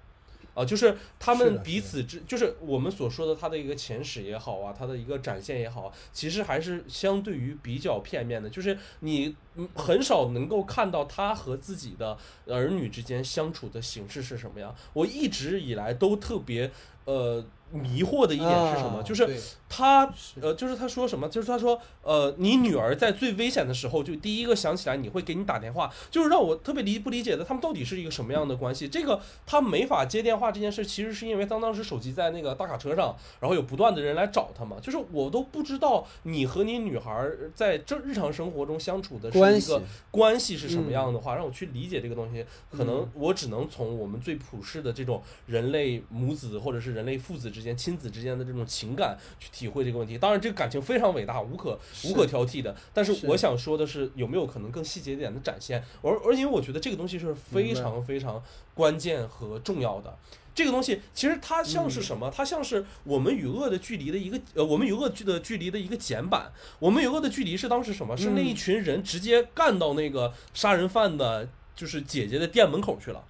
[0.54, 9.36] 啊、就是他们彼此之，就是我们所说的他的一个前史也好啊，他的一个展现也好，其实还是相对于比较片面的，就是你
[9.74, 12.16] 很少能够看到他和自己的
[12.46, 14.74] 儿女之间相处的形式是什么样。
[14.94, 16.70] 我一直以来都特别
[17.04, 19.02] 呃迷惑的一点是什么？
[19.02, 19.28] 就是
[19.68, 20.40] 他是。
[20.40, 21.28] 呃，就是他说什么？
[21.28, 28.86] 就是他说，呃，你女儿在最危险的时候，就第一个想起来你会给你打电话，就是让我特别理不理解的，他们到底是一个什么样的关系？
[28.88, 50.18] 这个他没法接电话这件事，其实是因为当当时手机在那个大卡车上，然后有不断的人来找他嘛，就是我都不知道你和你女孩儿在这日常生活中相处的是一个关系是什么嗯样的话，让我去理解这个东西，可能我只能从我们最普世的这种人类母子或者是人类父子之间、亲子之间的这种情感去体会这个问题。
[50.18, 52.76] 当然，这个感情非常伟大，无可无可挑剔的。
[52.92, 55.82] 但是是我想说的是，有没有可能更细节一点的展现？
[56.02, 58.42] 而而因为我觉得这个东西是非常非常
[58.74, 60.16] 关键和重要的。
[60.54, 62.32] 这个东西其实它像嗯是什么？
[62.34, 66.50] 它像是我们与恶的距离的一个呃，我们与恶距的距离的一个简版。
[66.78, 68.16] 我们与恶的距离是当时什么？
[68.16, 73.22] 是那一嗯群人直接干到那个杀人犯的，就是姐姐的店门口去了。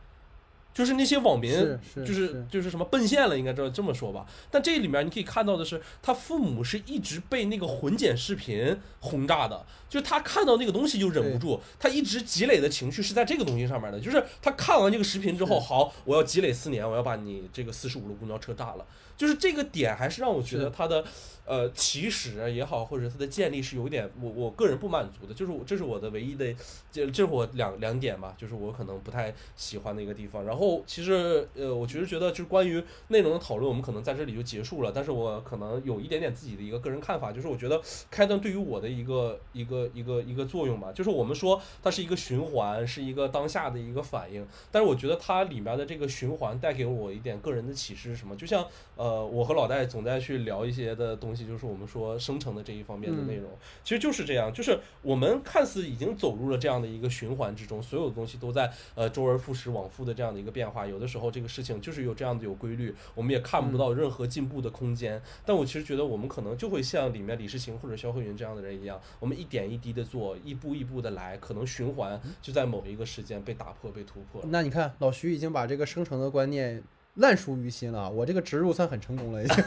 [0.77, 4.27] 就是那些网民，是是就是是就是什么奔现了，应该这这么说吧。
[4.51, 13.99] 但这里面你可以看到的是，他父母是一直被那个混剪视频轰炸的，就他看到那个东西就忍不住，他一直积累的情绪是在这个东西上面的。
[13.99, 18.85] 就是他看完这个视频之后，好，我要积累四年，我要把你这个四十五路公交车炸了。
[19.17, 21.05] 就是这个点，还是让我觉得是他的
[21.47, 25.33] 呃起始也好，或者它的建立是有点我我个人不满足的。
[25.33, 26.55] 就是我这是我的唯一的，
[26.93, 30.45] 这这是我两两点吧，就是我可能不太喜欢的一个地方。
[30.45, 34.93] 然后其实呃，我其实觉得就是关于内容的讨论，我们可能在这里就结束了。
[34.95, 37.81] 但是我可能有一点点自己的一个个人看法，就是我觉得
[38.11, 44.47] 开端对于我的一个一个一个一个作用吧，就是我们说它是一个循环，是一个当下的一个反应。
[44.71, 48.35] 但是我觉得它里面的这个循环带给我一点个人的启示是什么？
[48.37, 48.67] 就像
[48.97, 53.51] 呃，我和老戴总在去聊一些的东西，就是我们说生成的这一方面的内容，
[53.85, 65.21] 其实就是这样，就是我们看似已经走入了这样的一个循环之中，所有的东西都在呃周而复始、往复的这样的一个变化，有的时候这个事情就是有这样的有规律，我们也看不到任何进步的空间。
[65.45, 74.43] 但我其实觉得我们可能就会像里面李世情或者肖慧云这样的人一样，我们一点一滴的做，一步一步的来，可能循环就在某一个时间被打破、被突破。
[74.49, 76.83] 那你看，老徐已经把这个生成的观念
[77.17, 79.65] 烂熟于心了，我这个植入算很成功了，已经。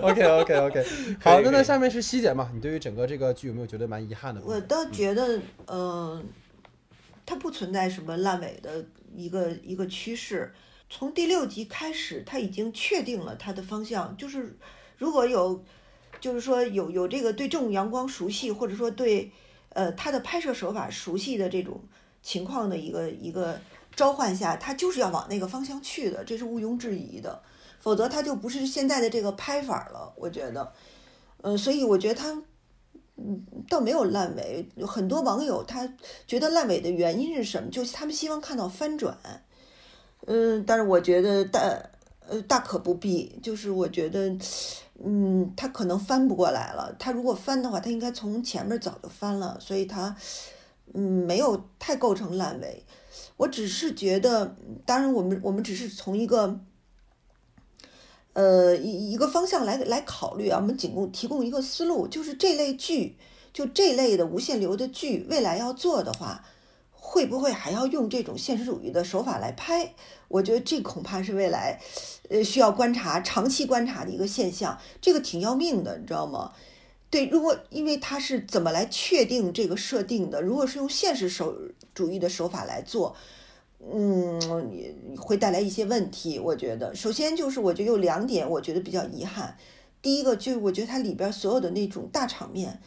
[0.00, 0.84] OK OK OK，
[1.20, 2.50] 好，那那下面是西姐嘛？
[2.54, 4.40] 你对于整个这个剧有没有觉得蛮遗憾的？
[4.42, 6.24] 我倒觉得，嗯，
[7.26, 8.84] 它不存在什么烂尾的
[9.14, 10.52] 一个一个趋势。
[10.88, 14.56] 从第六集开始，它已经确定了它的方向，就是
[14.98, 15.62] 如果有，
[16.20, 19.30] 就是说有有这个对正午阳光熟悉，或者说对
[19.70, 21.80] 呃它的拍摄手法熟悉的这种
[22.22, 23.60] 情况的一个一个
[23.94, 27.42] 召唤下，他就是要往那个方向去的，这是毋庸置疑的。
[27.80, 30.70] 否则他就不是现在的这个拍法了，我觉得，
[31.40, 32.42] 嗯，所以我觉得他，
[33.16, 34.68] 嗯，倒没有烂尾。
[34.86, 35.90] 很多网友他
[36.26, 37.70] 觉得烂尾的原因是什么？
[37.70, 39.16] 就是他们希望看到翻转，
[40.26, 41.58] 嗯，但是我觉得大
[42.28, 43.38] 呃大可不必。
[43.42, 44.36] 就是我觉得，
[45.02, 46.94] 嗯，他可能翻不过来了。
[46.98, 50.14] 他如果翻的话，他应该从前面早就翻了，所以他，
[50.92, 52.84] 嗯，没有太构成烂尾。
[53.40, 54.54] 我只是觉得，
[54.84, 56.60] 当然我们我们只是从一个。
[58.32, 63.16] 呃，一一个方向来来考虑啊，我们仅供提供一个思路，就是这类剧，
[63.52, 66.44] 就这类的无限流的剧，未来要做的话，
[66.92, 69.94] 会不会还要用这种现实主义的手法来拍？
[70.28, 71.80] 我觉得这恐怕是未来，
[72.28, 76.52] 呃，需要观察、长期观察的一个现象，这个挺要命的，你知道吗？
[77.10, 80.40] 对，如果因为它是怎么来确定这个设定的？
[80.40, 81.54] 如果是用现实手
[81.92, 83.14] 主义的手法来做。
[83.82, 84.38] 嗯，
[84.70, 86.38] 也会带来一些问题。
[86.38, 89.56] 我觉得，首先就是我觉得有两点，我觉得比较遗憾。
[90.02, 92.78] 第一个就是我觉得它里边所有的那种大场面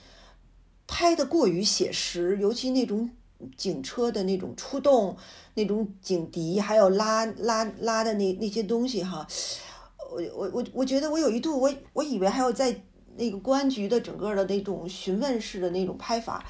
[0.86, 3.10] 拍的过于写实，尤其那种
[3.58, 5.18] 警车的那种出动、
[5.56, 9.28] 那种警笛，还有拉拉拉的那那些东西哈。
[10.12, 12.84] 我我我我觉得我有一度我我以为还要在
[13.18, 16.44] 那个公安局的整个的那种询问式的那种拍法，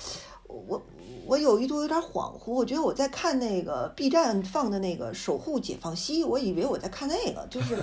[0.47, 0.81] 我。
[1.25, 7.77] 我有一度有点恍惚，我觉得我在看那个 B 站放的那个《守护解放西》，我以为我在看那个，就是，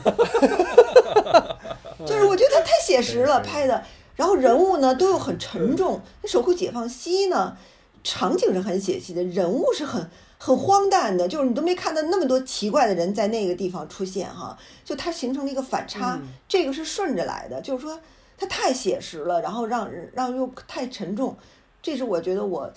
[2.05, 3.83] 就是我觉得它太写实了拍的，
[4.15, 5.99] 然后人物呢都又很沉重。
[6.21, 7.57] 那《守护解放西》呢，
[8.05, 14.55] 场景是很写实的，人物是很很荒诞的，就是你都没看到那么多奇怪的人在那个地方出现哈，
[14.85, 17.99] 就它形成了一个反差，这个是顺着来的，就是说
[18.41, 21.37] 它太写实了，然后让让又太沉重。
[21.83, 22.71] 这是我觉得我，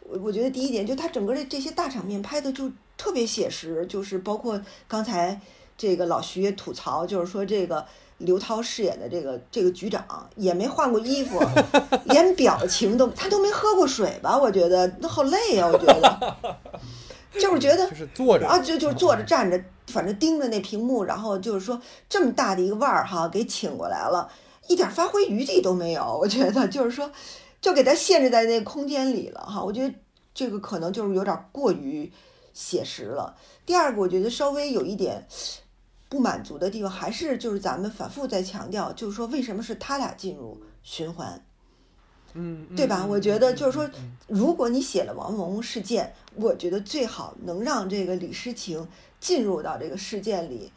[0.00, 5.40] 我我觉得第一点，就它整个的这些大场面拍的就特别写实，就是包括刚才
[5.78, 7.86] 这个老徐也吐槽，就是说这个
[8.18, 11.40] 刘涛饰演的这个这个局长也没换过衣服，
[12.04, 14.36] 连表情都他都没喝过水吧？
[14.36, 16.36] 我觉得那好累呀，我觉得，
[17.40, 21.80] 就是觉得就是坐着啊，就就是坐着站着，反正盯着那屏幕，然后就是说
[22.10, 24.30] 这么大的一个腕儿哈，给请过来了，
[24.70, 27.10] 一点发挥余地都没有，我觉得就是说。
[27.62, 29.94] 就给他限制在那个空间里了哈，我觉得
[30.32, 32.10] 这个可能就是有点过于
[32.54, 33.36] 写实了。
[33.66, 35.26] 第二个，我觉得稍微有一点
[36.08, 41.44] 不满足的地方，还是就是咱们反复在强调，就是说为什么是他俩进入循环，
[42.32, 43.04] 嗯，对吧？
[43.04, 43.86] 我觉得就是说，
[44.26, 48.88] 如果你写了王蒙事件，我觉得最好能让这个李诗情
[49.20, 50.72] 进入到这个事件里，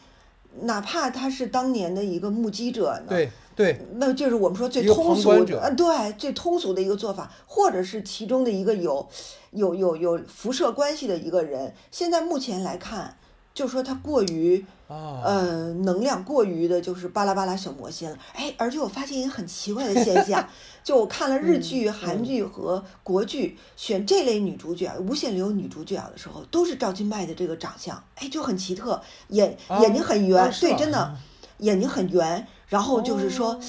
[0.63, 3.05] 哪怕他是当年的一个目击者呢。
[3.07, 3.31] 对。
[3.55, 9.07] 对，那就是我们说最通俗的，嗯，对，最通俗的一个做法，或者是其中的一个有，
[9.51, 11.73] 有有有辐射关系的一个人。
[11.91, 13.15] 现在目前来看，
[13.53, 18.17] 就说他过于，呃，能量过于的，就是巴拉巴拉小魔仙了。
[18.33, 20.47] 哎，而且我发现一个很奇怪的现象，
[20.83, 31.15] 就我看了日剧、韩剧和国剧，选这类女主角、无限流女主角的时候，都是赵今麦的这个长相，哎，就很奇特，眼眼睛很圆，对，真的，
[31.59, 32.47] 眼睛很圆。
[32.73, 33.59] 然后就是说，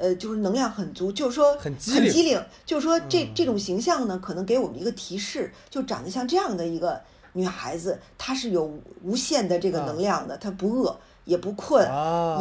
[0.00, 1.56] 呃，就是能量很足，就是说
[1.94, 7.00] 很机灵，就是说这这种形象呢，可能给我们一个提示，就长得像这样的一个
[7.34, 8.68] 女孩子，她是有
[9.04, 11.86] 无限的这个能量的，她不饿也不困，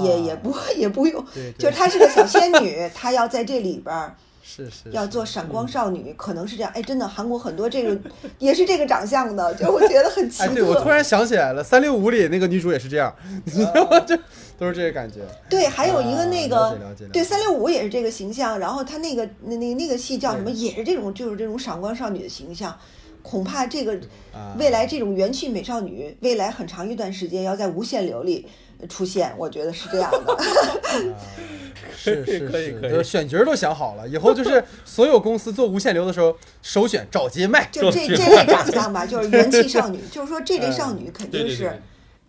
[0.03, 1.23] 也也不 也不用，
[1.59, 4.15] 就是她是个小仙女， 她要在这里边儿。
[4.49, 6.71] 是是，要做闪光少女，可能是这样。
[6.73, 7.99] 哎，真的，韩国很多这个
[8.39, 10.53] 也是这个长相的， 就我觉得很奇特。
[10.53, 13.13] 对，我突然想起来了，三六五里那个女主也是这样，
[13.43, 13.99] 你知道吗？
[14.07, 14.17] 就
[14.57, 15.19] 都是这个感觉。
[15.49, 16.79] 对，还有一个那个，
[17.11, 18.57] 对，三六五也是这个形象。
[18.57, 20.49] 然后他那个那那那个戏叫什么？
[20.49, 22.73] 也是这种，就是这种闪光少女的形象。
[23.21, 23.93] 恐怕这个
[24.33, 28.47] 啊，未来这种元气美少女，未来很长一段时间要在无限流里
[28.87, 30.37] 出现，我觉得是这样的。
[31.95, 37.67] 是是是，可以可以就是选角儿都想好了，以后就是所有公司做无限流的时候，首选赵今麦。
[37.71, 41.81] 就这这类长相吧， 就是元气少女，就是说这类少女肯定是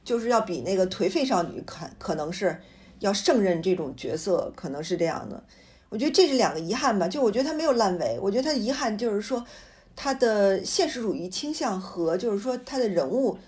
[0.04, 2.58] 就是要比那个颓废少女可可能是
[3.00, 5.42] 要胜任这种角色，可能是这样的。
[5.90, 9.44] 我觉得这是两个遗憾吧，就我觉得她没有烂尾，我觉得她的遗憾就是说
[9.94, 13.38] 她的现实主义倾向和就是说她的人物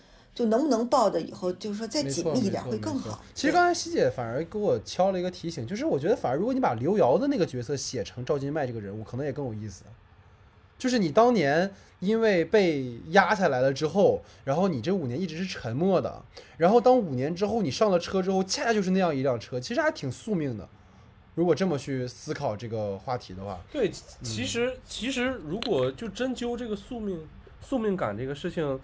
[0.41, 3.23] 就能不能抱的以后就是说再紧密一点会更好。
[3.35, 9.85] 其实刚才希姐反而给我敲了一个提醒，就是我觉得反而如果你把刘瑶的那个角色写成赵今麦这个人物，可能也更有意思。
[10.79, 16.23] 就是你当年因为被压下来了之后，然后你这五年一直是沉默的，
[16.57, 20.67] 然后当五年之后你上了车之后，恰恰就是那样一辆车，其实还挺宿命的。
[21.35, 23.91] 如果这么去思考这个话题的话，对，
[24.23, 27.29] 其实其实如果就针灸这个宿命
[27.61, 28.81] 宿命感这个事情，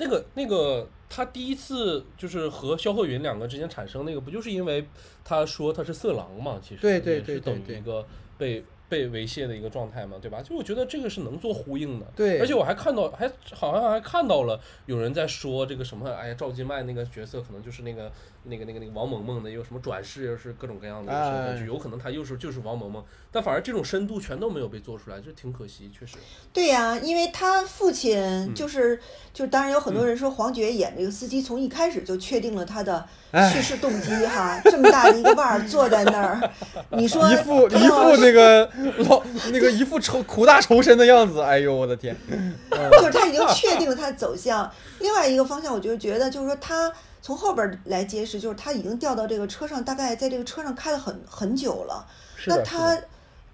[0.00, 4.86] 那个那个他第一次就是和肖鹤云两个之间产生那个，不就是因为
[5.22, 6.58] 他说他是色狼嘛？
[6.62, 8.06] 其实对对对也是等于一个
[8.38, 10.42] 被被猥亵的一个状态嘛，对吧？
[10.42, 12.06] 就我觉得这个是能做呼应的。
[12.16, 18.10] 对而且我还看到，还好像还看到了有人在说这个什么，哎呀，赵今麦那个角色可能就是那个
[18.44, 26.16] 那个那个那个王萌萌的，又什么转世，又是各种各样的身有可能他又是就是王萌萌，但反而这种深度全都没有被做出来，就挺可惜，确实。
[26.52, 28.96] 对呀、因为他父亲嗯就是、
[29.32, 36.50] 就是，当然有很多人说黄觉演这个司机从一开始就确定了他的哎去世动机哈，这么大的一个腕儿坐在那儿，
[36.90, 38.64] 你说一副一副那个
[39.08, 39.22] 老
[39.52, 42.16] 那个一副愁苦大仇深的样子，哎呦我的天！
[42.70, 44.70] 就是他已经确定了他的走向。
[45.00, 46.92] 另外一个方向，我就觉得就是说他
[47.22, 52.06] 从后边儿来揭示，就是他已经掉到这个车上，大概在这个车上开了很很久了。
[52.46, 52.98] 那他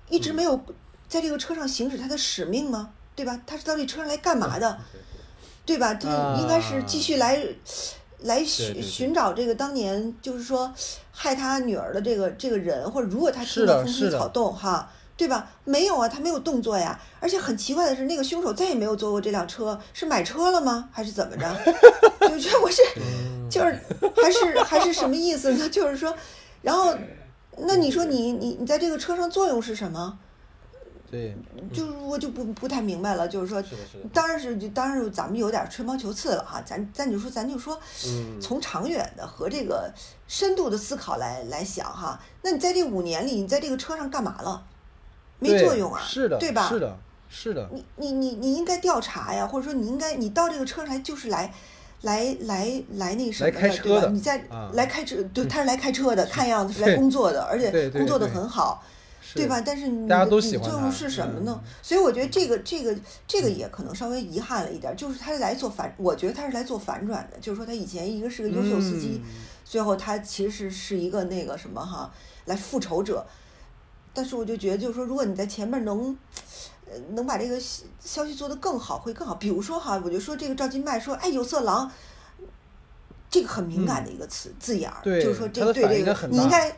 [0.08, 0.60] 一直没有
[1.08, 2.90] 在这个车上行使他的使命吗？
[3.14, 3.40] 对吧？
[3.46, 4.78] 他是到这车上来干嘛的？
[5.64, 5.94] 对吧？
[5.94, 7.42] 他应该是继续来、
[8.20, 10.72] 来寻寻找这个当年就是说
[11.10, 15.50] 害他女儿的这个这个人，或者如果他听到风吹草动哈，对吧？
[15.64, 17.00] 没有啊，他没有动作呀。
[17.20, 20.88] 而且很奇怪的是，那个凶手再也没有坐过这辆车，是买车了吗？
[20.92, 21.46] 还是怎么着？
[22.28, 23.80] 就觉得我是嗯就是
[24.16, 25.68] 还是还是什么意思呢？
[25.70, 26.14] 就是说，
[26.62, 26.94] 然后
[27.56, 30.18] 那你说你你你在这个车上作用是什么？
[31.08, 31.36] 对，
[31.72, 33.98] 就是我就不不太明白了，就是说，是的，是。
[34.12, 39.88] 当然是就当然咱们有点吹毛求疵了哈，咱咱就说咱就说，嗯，从长远的和这个
[40.26, 44.64] 深度的思考来来想哈，那你在这五年里，你在这个车上干嘛了？
[45.38, 46.68] 没作用啊，是的，对吧？
[46.68, 46.98] 是的，
[47.28, 51.52] 是的，你你你你应该调查呀，或者说你应该你到这个车上来就是来。
[52.02, 54.08] 来来来，那什么的，对吧？
[54.12, 58.84] 你在啊来开车，对，他是来开车的，看样子是来工作的，而且工作的很好。
[59.34, 59.62] 对吧？？
[59.64, 61.58] 但是你的你作用是什么呢？
[61.64, 62.96] 嗯所以我觉得这个这个
[63.26, 69.30] 这个也可能稍微遗憾了一点，就是他是来做反，我觉得他是来做反转的，就是说他以前一个是个优秀司机，嗯
[69.64, 72.12] 最后他其实是是一个那个什么哈，
[72.44, 73.26] 来复仇者。
[74.16, 76.16] 但是我就觉得，就是说，如果你在前面能，
[76.90, 79.34] 呃，能把这个消消息做得更好，会更好。
[79.34, 81.92] 比如说哈，我就说这个赵今麦说，哎，有色狼，
[83.30, 86.76] 这个很敏感的一个词、字眼儿，就是说这对这个你应该。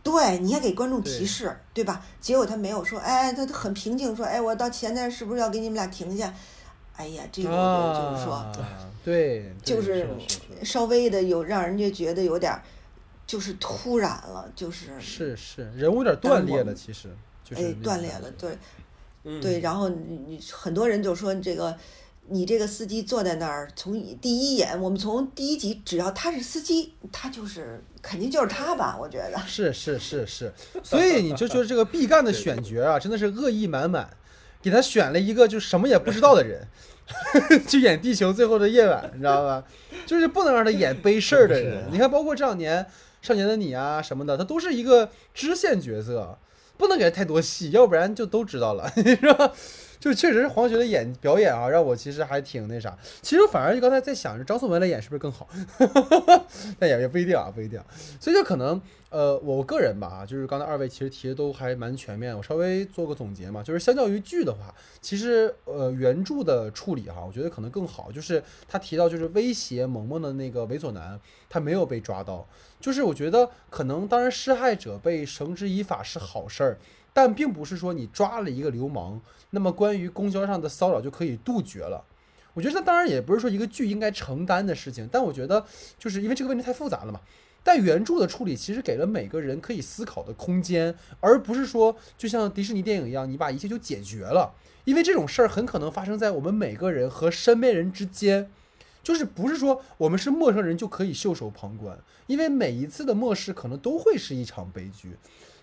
[0.00, 2.00] 对，你应该给观众提示，对吧？
[2.18, 6.32] 结果他没有说，哎，他他很平静说，哎，我到前台是不是要给你们俩停下？
[6.96, 8.52] 哎呀，这个就是说，啊，
[9.04, 10.08] 对，对就是
[10.62, 12.62] 稍微的有让人家觉得有点儿，
[13.28, 17.08] 就是突然了，就是是是人物有点断裂了，其实
[17.44, 18.58] 就是哎断裂了，对
[19.22, 21.76] 嗯对，然后你你很多人就说这个。
[22.30, 28.98] 你这个司机坐在那儿，从第一眼，我们从第一集，只要他是司机，他就是肯定就是他吧？
[29.00, 30.52] 我觉得，是是是是，
[30.82, 34.10] 所以你就觉得这个毕赣的选角啊，真的是恶意满满，
[34.60, 36.68] 给他选了一个就什么也不知道的人，
[37.66, 39.64] 去演《地球最后的夜晚》，你知道吧？
[40.04, 41.82] 就是不能让他演背事儿的人。
[41.90, 42.84] 你看，包括这两年
[43.28, 46.38] 《少年的你》啊什么的，他都是一个支线角色，
[46.78, 49.52] 不能给他太多戏，要不然就都知道了， 是吧？
[49.98, 52.96] 就确实是黄觉的演表演啊，让我其实还挺那啥。
[53.22, 55.48] 其实反而就刚才在想着张颂文来演是不是更好，
[56.78, 57.80] 但也也不一定啊，不一定。
[58.20, 58.80] 所以就可能
[59.10, 71.18] 呃，我个人吧，就是刚才二位其实提的都还蛮全面，我稍微做个总结嘛，就是相较于剧的话，其实呃原著的处理哈，我觉得可能更好，就是他提到就是威胁萌萌的那个猥琐男，
[71.48, 72.46] 他没有被抓到，
[72.78, 76.78] 就是我觉得可能当然施害者被绳之以法是好事儿，
[77.14, 79.20] 但并不是说你抓了一个流氓，
[79.50, 82.04] 那么关于公交上的骚扰就可以杜绝了。
[82.54, 85.64] 我觉得这当然也不是说一个剧应该承担的事情，但我觉得
[85.98, 87.20] 就是因为这个问题太复杂了嘛。
[87.62, 94.54] 但原著的处理其实给了每个人可以思考的空间，而不是说就像迪士尼电影一样，你把一切就解决了。
[94.84, 98.50] 因为这种事儿很可能发生在我们每个人和身边人之间，
[99.02, 105.16] 就是不是说我们是陌生人就可以袖手旁观，因为每一次的漠视可能都会是一场悲剧。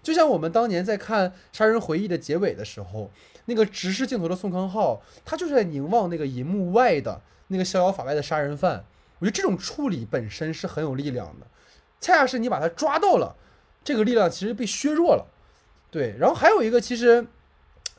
[0.03, 3.09] 就像我们当年在看《杀人回忆》的结尾的时候，
[3.45, 8.85] 那个直视镜头的宋康昊，他就是在凝望那个银幕外的那个逍遥法外的杀人犯。
[9.19, 11.47] 我觉得这种处理本身是很有力量的。
[12.01, 13.35] 恰恰是你把他抓到了，
[13.83, 15.25] 这个力量其实被削弱了，
[15.89, 16.15] 对。
[16.19, 17.25] 然后还有一个，其实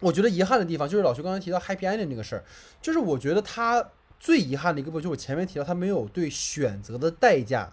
[0.00, 2.44] 我觉得遗憾的地方，就是老徐刚才提到 Happy Ending 这个事儿，
[2.82, 3.90] 就是我觉得他
[4.20, 7.72] 最遗憾的一个部分，就是我前面提到他没有对选择的代价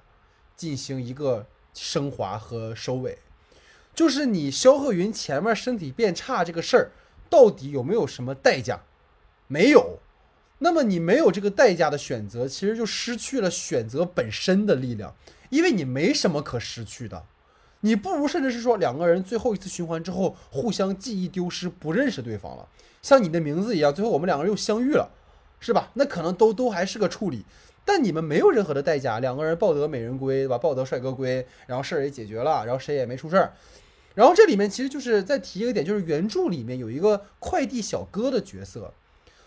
[0.55, 3.19] 进行一个升华和收尾，
[3.93, 6.91] 就是你肖鹤云前面身体变差这个事儿，
[7.33, 8.81] 到底有没有什么代价？
[9.47, 9.97] 没有。
[10.59, 15.15] 那么你没有这个代价的选择，其实就失去了选择本身的力量。
[15.49, 17.23] 因为你没什么可失去的，
[17.79, 22.67] 你不如甚至是说两个人最后一次循环之后互相记忆丢失，不认识对方了，
[23.01, 25.09] 像你的名字一样，最后我们两个人又相遇了，
[25.59, 25.89] 是吧？
[25.95, 27.43] 那可能都都还是个处理，
[27.83, 30.57] 但你们没有任何的代价，两个人抱得美人归，对吧？
[30.59, 33.53] 抱得帅哥归，然后事儿也解决了，然后谁也没出事儿。
[34.15, 38.93] 然后这里面其实就是再提一个点，就是原著里面有一个快递小哥的角色，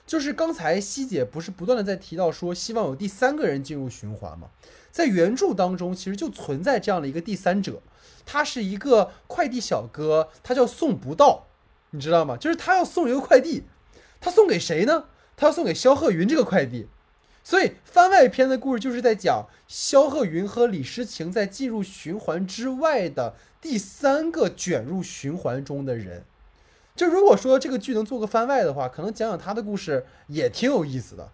[0.07, 4.49] 就是刚才西姐不是不断的在提到说希望有第三个人进入循环吗？
[4.91, 7.83] 在原著当中，其实就存在这样的一个第三者，
[8.25, 11.49] 他是一个快递小哥，他叫送不到，
[11.91, 12.37] 你知道吗？
[12.37, 13.65] 就是他要送一个快递，
[14.21, 15.05] 他送给谁呢？
[15.37, 16.89] 他要送给肖鹤云这个快递。
[17.47, 26.25] 所以番外篇的故事就是在讲肖鹤云和李诗情在进入循环之外的第三个卷入循环中的人。
[26.97, 31.31] 就如果说这个剧能做个番外的话，可能讲讲他的故事也挺有意思的。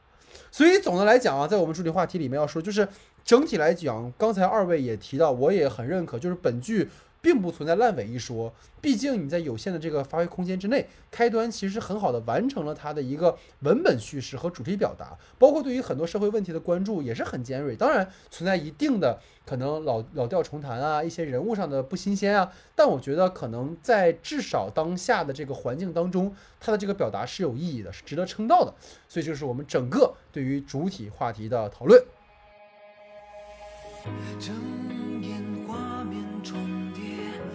[0.50, 2.86] 所以总的来讲啊，在我们主题话题里面要说，就是。
[3.24, 6.90] 整体来讲，刚才二位也提到，我也很认可，就是本剧
[7.22, 8.52] 并不存在烂尾一说。
[8.82, 17.76] 毕竟你在有限的这个发挥空间之内，开端其实很好的完成了它的一个文本叙事和主题表达，包括对于很多社会问题的关注也是很尖锐。
[17.76, 28.74] 当然存在一定的可能老老调重弹啊，一些人物上的不新鲜啊，但我觉得可能在至少当下的这个环境当中，它的这个表达是有意义的，是值得称道的。
[29.08, 32.02] 所以就是我们整个对于主体话题的讨论。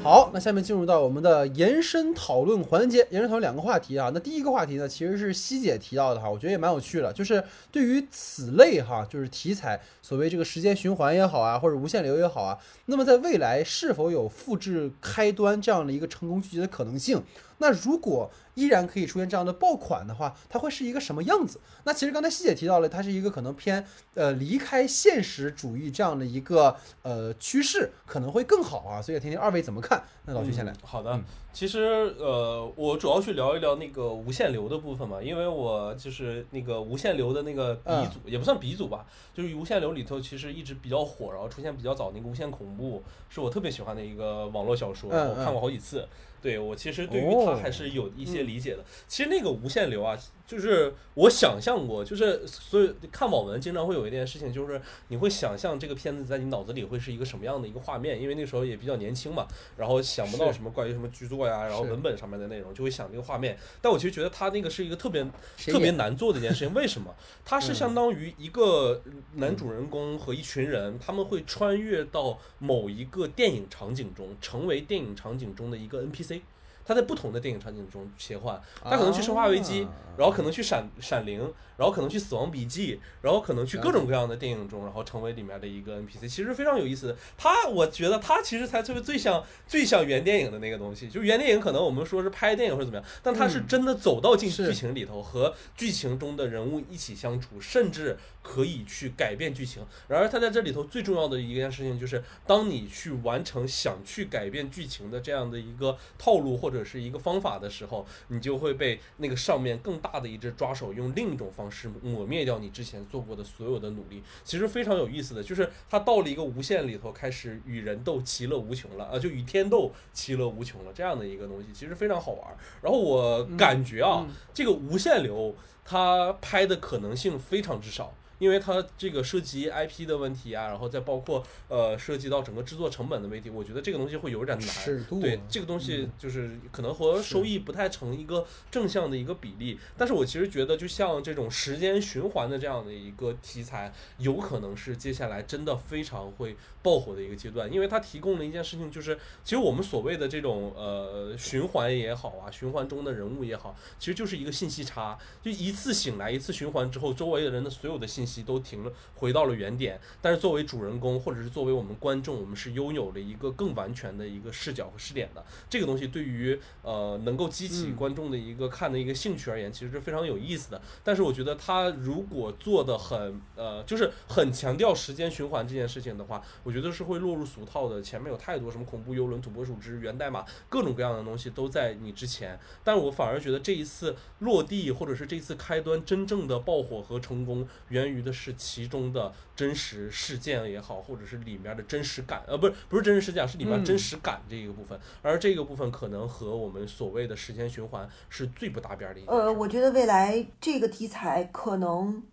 [0.07, 3.05] 好，那下面进入到我们的延伸讨论环节。
[3.09, 7.43] 延伸讨论两个话题啊，那第一个话题呢，其实是西姐提到的哈，我觉得也蛮有趣的，就是
[7.73, 17.21] 对于此类哈，就是题材，所谓这个时间循环也好啊，或者无限流也好啊，那么在未来是否有复制开端这样的一个成功剧集的可能性？
[17.59, 21.59] 那如果依然可以出现这样的爆款的话，它会是一个什么样子？
[21.83, 23.85] 那其实刚才西姐提到了，它是一个可能偏
[24.15, 29.01] 呃离开现实主义这样的一个呃趋势，可能会更好啊。
[29.01, 30.03] 所以听听二位怎么看？
[30.25, 30.73] 那老徐先来。
[30.83, 31.19] 好的，
[31.53, 46.07] 其实呃，我主要去聊一聊那个无限流的部分嘛，因为我就是那个无限流的那个鼻祖，也不算鼻祖吧，就是无限流里头其实一直比较火，然后出现比较早那个无限恐怖，是我特别喜欢的一个网络小说，我看过好几次。
[46.41, 48.83] 对我其实对于它还是有一些理解的。
[49.07, 50.17] 其实那个无限流啊。
[50.47, 59.45] 就是我想象过，就是所以看网文经常会有一件事情，就是你会想象这个片子在你脑子里会是一个什么样的一个画面，因为那时候也比较年轻嘛，
[59.75, 63.57] 然后想不到什么关于什么剧作呀，然后文本上面的内容，就会想这个画面。
[63.81, 65.21] 但我其实觉得他那个是一个特别
[65.57, 67.13] 特别难做的一件事情，为什么？
[67.43, 69.01] 它是相当于一个
[69.33, 76.39] 男主人公和一群人，他们会穿越到某一个电影场景中，成为电影场景中的一个 NPC。
[76.87, 79.83] 他在不同的电影场景中切换，他可能去《生化危机》，
[80.17, 81.41] 然后可能去《闪闪灵》。
[81.77, 87.15] 然后可能去《死亡笔记》，然后可能去各种各样的电影中，然后成为里面的一个 NPC，其实非常有意思。
[87.37, 91.07] 他，我觉得他其实才最最像最像原电影的那个东西。
[91.07, 99.85] 就原电影可能我们说是拍电影或者怎么样，但他是真的走到进剧情里头，和剧情中的人物一起相处，甚至可以去改变剧情。
[100.07, 111.67] 然而他在这里头最重要的一件事情就是，当你去完成想去改变剧情的这样的一个套路或者是一个方法的时候，你就会被那个上面更大的一只抓手用另一种方。
[111.69, 122.57] 式抹灭掉你之前做过的所有的努力，其实非常有意思的就是他到了一个无限里头，开始与人斗其乐无穷了啊，就与天斗其乐无穷了这样的一个东西，其实非常好玩。
[122.81, 128.13] 然后我感觉啊，这个无限流它拍的可能性非常之少。
[128.39, 134.67] 因为它这个涉及 IP 的问题啊，然后再包括呃涉及到整个制作成本的问题，我觉得这个东西会有点难。
[134.67, 139.79] 尺度对这个东西就是可能和收益不太成一个正向的一个比例。
[139.97, 159.97] 但是我其实觉得，就像这种时间循环的这样的一个题材，有可能是接下来真的非常会爆火的一个阶段，因为它提供了一件事情，就是其实我们所谓的这种呃循环也好啊，循环中的人物也好，其实就是一个信息差，就一次醒来一次循环之后，周围的人的所有的信息都停了，回到了原点。
[160.21, 165.41] 但是作为主人公，或者是作为我们观众，我们是拥有了一个更完全的一个视角和视点的。
[165.69, 170.81] 这个东西对于呃能够激起观众的一个看的一个兴趣而言，其实是非常有意思的。
[171.03, 178.01] 但是我觉得他如果做的很呃，就是很强调时间循环这件事情的话，我觉得是会落入俗套的。
[178.01, 182.59] 前面有太多什么恐怖游轮、土拨鼠之源代码，各种各样的东西都在你之前。
[182.83, 194.99] 但我反而觉得这一次落地，或者是这次开端真正的爆火和成功，源于的是其中的真实事件也好，或者是里面的真实感，呃，不是不是真实事件，是里面嗯真实感这一个部分。
[195.21, 199.31] 而这个部分可能和我们所谓的时间循环是最不搭边儿的一个。
[199.31, 202.23] 呃，我觉得未来这个题材可能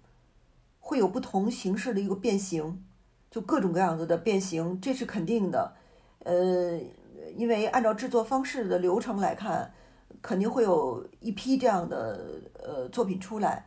[0.81, 2.85] 会有不同形式的一个变形，
[3.31, 5.75] 就各种各样子的变形，这是肯定的。
[6.21, 6.79] 呃，
[7.37, 9.73] 因为按照制作方式的流程来看，
[10.23, 13.67] 肯定会有一批这样的呃作品出来。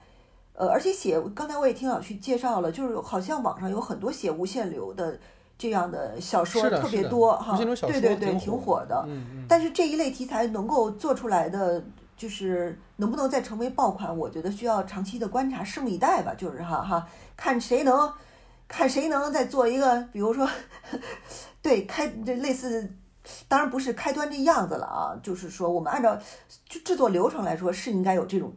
[0.58, 5.16] 呃，而且写刚才我也听老徐介绍了，就是好像网上有很多写无限流的
[5.56, 9.06] 这样的小说特别多哈，对对对，挺挺火火的。
[9.08, 11.84] 嗯嗯，但是这一类题材能够做出来的，
[12.18, 16.34] 就是能不能再成为爆款，我觉得需要长期的观察，拭目以待吧。
[16.36, 18.12] 就是哈哈，看谁能，
[18.68, 20.50] 看谁能再做一个，比如说，
[21.62, 22.92] 对开这类似，
[23.48, 26.18] 当然不是开端这样子了啊，就是说我们按照
[26.68, 28.52] 制制作流程来说是应该有这种。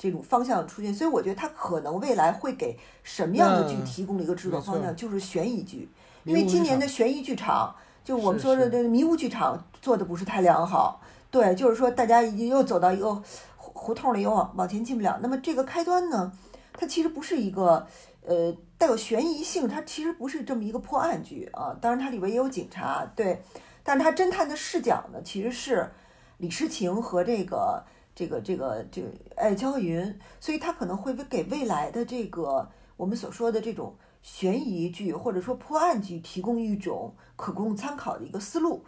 [0.00, 5.86] 这种方向出现，所以我觉得它可能未来会给什么样的剧嗯提供了一个制作方向，就是悬疑剧。
[6.24, 13.14] 因为今年的悬疑剧场，就我们说的这个迷雾剧场做的不是太良好，对，就是说大家已经又走到一个
[13.58, 15.18] 胡胡同里，又往往前进不了。
[15.20, 16.32] 那么这个开端呢，
[16.72, 17.86] 它其实不是一个
[18.24, 21.76] 呃带有悬疑性，它其实不是这么一个破案剧啊。
[21.78, 23.42] 当然它里边也有警察，对，
[23.82, 25.90] 但是它侦探的视角呢，其实是
[26.38, 27.84] 李诗情和这个
[28.20, 32.68] 这个这个这个哎焦云，所以他可能会给未来的这个
[32.98, 38.84] 我们所说的这种悬疑剧或者说破案剧提供一种可供参考的一个思路，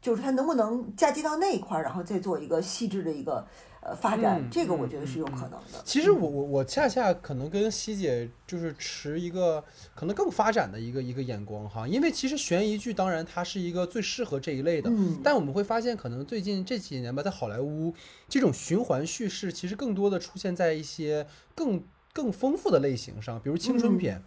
[0.00, 3.44] 就是他能不能嫁接到那一块儿，然后再做一个细致的一个
[3.88, 5.82] 呃发展，嗯这个我嗯觉得是有嗯可能的。
[5.84, 9.62] 其实我我我恰恰可能跟希姐就是持一个
[9.94, 17.94] 可能更发展的一个一个眼光哈，因为其实悬疑剧当然它是一个最适合这一类的，嗯，但我们会发现可能最近这几年吧，在好莱坞
[18.28, 21.82] 这种循环叙事其实更多的出现在一些更
[22.12, 24.22] 更丰富的类型上，比如青春嗯片。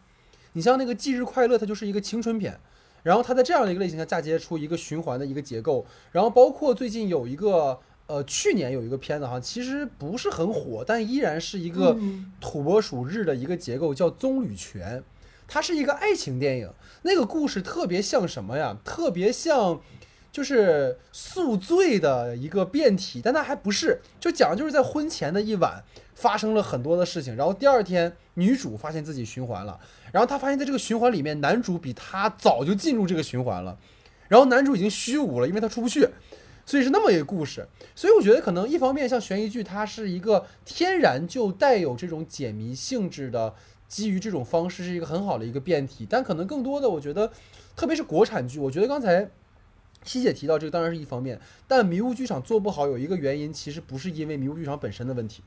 [0.53, 2.59] 你像那个《忌日快乐》，它就是一个青春片。
[3.03, 7.79] 然后它在这样的一个类型下嫁接出一个循环的一个结构，然后包括最近有一个
[8.11, 14.99] 呃，去年有一个片子哈，其实不是很火，但依然是一个嗯土拨鼠日的一个结构，叫《棕榈泉》，
[15.47, 16.69] 它是一个爱情电影。
[17.03, 18.75] 那个故事特别像什么呀？
[18.83, 19.79] 特别像
[20.29, 25.81] 就是宿醉的一个变体，但它还不是，就讲就是在婚前的一晚
[26.13, 29.79] 发生了很多的事情，然后第二天女主发现自己循环了，
[30.11, 33.77] 然后她发现在这个循环里面，男主比她早就进入这个循环了，
[34.27, 36.09] 然后男主已经虚无了，因为他出不去。
[36.71, 43.53] 所以是那么一个故事，所以我觉得可能一方面像悬疑剧，它是一个天然就带有这种解谜性质的，
[43.89, 47.29] 基于这种方式是一个很好的一个变体，但可能更多的我觉得，
[47.75, 49.29] 特别是国产剧，我觉得刚才
[50.05, 51.37] 希姐提到这个当然是一方面，
[51.67, 55.43] 但迷雾剧场做不好有一个原因，其实不是因为迷雾剧场本身的问题，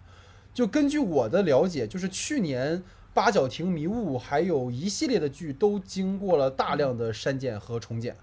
[0.52, 2.82] 就根据我的了解，就是去年
[3.14, 8.14] 八角亭迷雾还有一系列的剧都经过了大量的删减和重剪。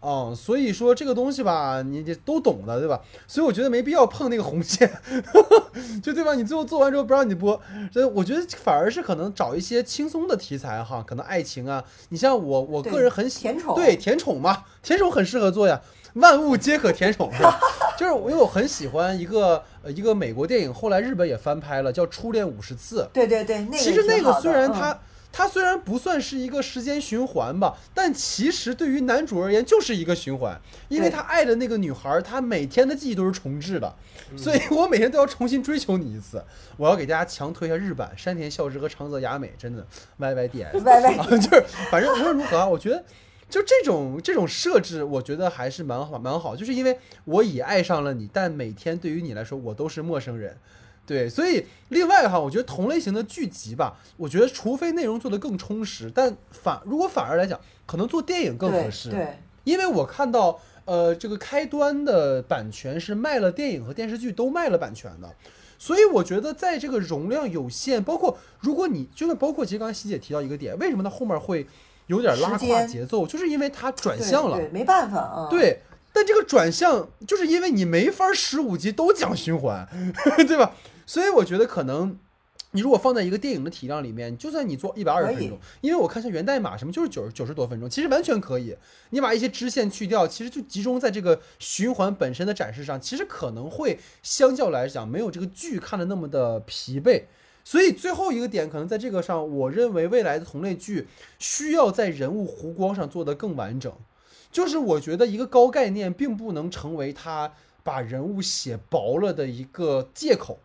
[0.00, 3.00] 啊、所以说这个东西吧，你你都懂的，对吧？
[3.26, 4.90] 所以我觉得没必要碰那个红线，
[6.02, 6.34] 就对吧？
[6.34, 7.60] 你最后做完之后不让你播，
[7.92, 15.80] 所以我觉得反而是可能找一些轻松的题材哈，可能爱情啊，你像我我个人很喜甜宠对甜宠嘛，甜宠很适合做呀，
[16.14, 17.60] 万物皆可甜宠是吧？
[17.98, 23.02] 就是我因为我很喜欢一个呃一个美国电影，后来日本也翻拍了，叫《初恋五十次》。
[23.12, 24.98] 对对对，那个其实那个虽然它、
[25.32, 33.94] 它虽然不算是一个时间循环吧，但其实对于男主而言就是一个循环，因为他爱的那个女孩儿，他每天的记忆都是重置的，
[34.32, 36.42] 嗯所以我每天都要重新追求你一次。
[36.76, 39.86] 我要给大家强推一下日版山田孝之和长泽雅美，真的
[40.16, 40.78] Y Y D S。
[40.78, 43.04] 歪歪啊， 就是反正无论如何啊，我觉得
[43.48, 50.56] 就这种这种设置，我觉得还是蛮好蛮好，就是因为我已爱上了你，但每天对于你来说我都是陌生人，
[51.10, 59.10] 对，所以另外哈，我觉得同类型的剧集吧，我觉得除非内容做得更充实，但反如果反而来讲，可能做电影更合适。
[59.10, 65.28] 对，因为我看到呃这个开端的版权是卖了电影和电视剧都卖了版权的。
[65.76, 71.66] 所以我觉得，在这个容量有限，包括如果你就算包括，其实刚才希姐提到一个点，为什么它后面会
[72.06, 75.48] 有点拉胯节奏，就是因为它转向了，对，没办法啊。
[75.50, 75.80] 对，
[76.12, 79.88] 但这个转向就是因为你没法十五集都讲循环，
[80.46, 80.74] 对吧？
[81.10, 82.16] 所以我觉得可能。
[82.72, 88.76] 你如果放在一个电影的体量里面，就算你做一百二十分钟，因为我看像源代码什么就是九十九十多分钟，其实完全可以。
[89.08, 97.24] 你把一些支线去掉，其实就集中在这个循环本身的展示上，其实可能会相较来讲没有这个剧看的那么的疲惫。
[97.64, 101.08] 所以最后一个点可能在这个上，我认为未来的同类剧
[101.40, 103.92] 需要在人物弧光上做得更完整。
[104.52, 110.60] 就是我觉得一个高概念并不能成为他把人物写薄了的一个借口。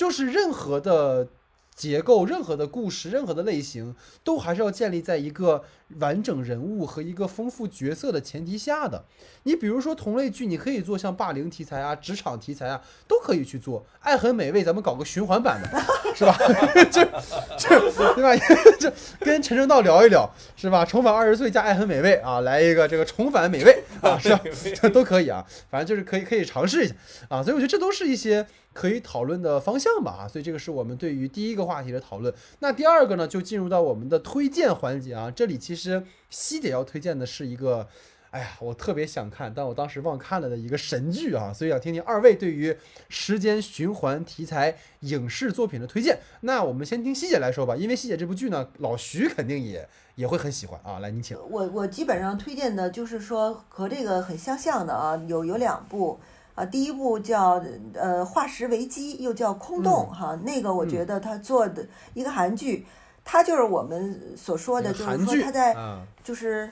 [0.00, 1.28] 就是任何的
[1.74, 3.94] 结构、任何的故事、任何的类型，
[4.24, 5.62] 都还是要建立在一个
[5.98, 9.04] 完整人物和一个丰富角色的前提下的。
[9.44, 13.84] 你比如说同类剧，你可以做像霸凌题材啊、职场题材啊，都可以去做。
[14.00, 15.68] 爱很美味，咱们搞个循环版的，
[16.14, 16.36] 是吧？
[16.90, 17.04] 这
[17.58, 17.80] 这
[18.14, 18.36] 对吧？
[18.78, 20.84] 这跟陈正道聊一聊，是吧？
[20.84, 24.40] 重返二十岁加爱很美味啊，来一个这个重返美味啊，是吧？
[24.80, 26.94] 这都可以啊，反正就是可以可以尝试一下
[27.28, 27.42] 啊。
[27.42, 28.46] 所以我觉得这都是一些。
[28.72, 32.32] 可以讨论的方向吧啊，所以这个是我们对于第一个话题的讨论。
[32.60, 35.28] 那第二个呢，就进入到我们的推荐环节啊。
[35.28, 35.79] 这里其实
[36.28, 37.88] 西姐要推荐的是一个，
[38.30, 42.76] 哎呀，我特别想看，但我当时忘看了的一个神剧啊，所以想听听二位对于
[43.08, 46.18] 时间循环题材影视作品的推荐。
[46.42, 50.98] 那我们先听西姐来说吧，因为西姐这部剧呢，老徐肯定也也会很喜欢啊。
[51.00, 51.36] 来，您请。
[51.50, 56.20] 我我基本上推荐的就是说和这个很相像的啊，有有两部。
[56.56, 62.84] 啊，第一部叫呃化石危机，又叫空洞哈，那个我觉得他做的一个韩剧，
[63.32, 65.72] 它就是我们所说的，就是说它在
[66.24, 66.68] 就是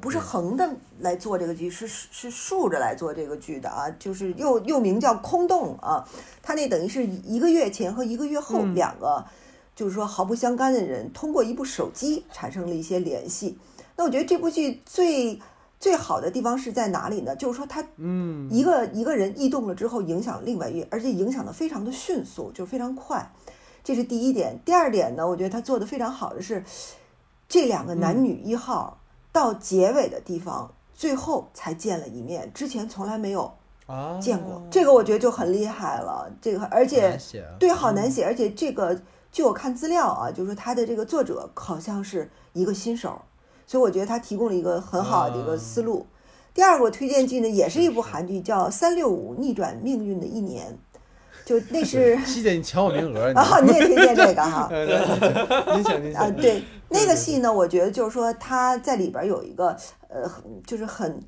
[0.00, 6.06] 不是横的来做这个剧，是是竖着来做这个剧的啊，就是又又名叫空洞啊，
[6.40, 9.24] 它那等于是一个月前和一个月后两个，
[9.74, 13.58] 就是说毫不相干的人通过一部手机产生了一些联系，
[13.96, 15.40] 那我觉得这部剧最。
[15.80, 17.34] 最好的地方是在哪里呢？
[17.34, 23.32] 就是说他，嗯，一个一个人异动了之后，影响另外一，而且影响的非常的迅速，就非常快，
[23.82, 24.58] 这是第一点。
[24.64, 26.64] 第二点呢，我觉得他做的非常好的是，
[27.48, 28.98] 这两个男女一号
[29.32, 33.52] 到结尾的地方，最后才见了一面，之前从来没有
[34.20, 34.62] 见过。
[34.70, 36.30] 这个我觉得就很厉害了。
[36.40, 37.18] 这个而且
[37.58, 38.24] 对，好难写。
[38.24, 39.00] 而且这个
[39.32, 43.20] 据我看资料啊，就是说他的这个作者好像是一个新手。
[43.66, 46.04] 所以我觉得他提供了一个很好的一个思路。
[46.52, 50.76] 第二个推荐剧呢，也是一部韩剧，叫《三六五逆转命运的一年》，
[51.50, 52.16] 就那是。
[52.24, 53.58] 西姐，你抢我名额啊！
[53.58, 54.70] 你也推荐这个哈？
[55.74, 56.14] 您请您请。
[56.14, 60.30] 啊，对，那个戏呢，我觉得就是说他在里边有一个呃，
[60.64, 61.20] 就是很，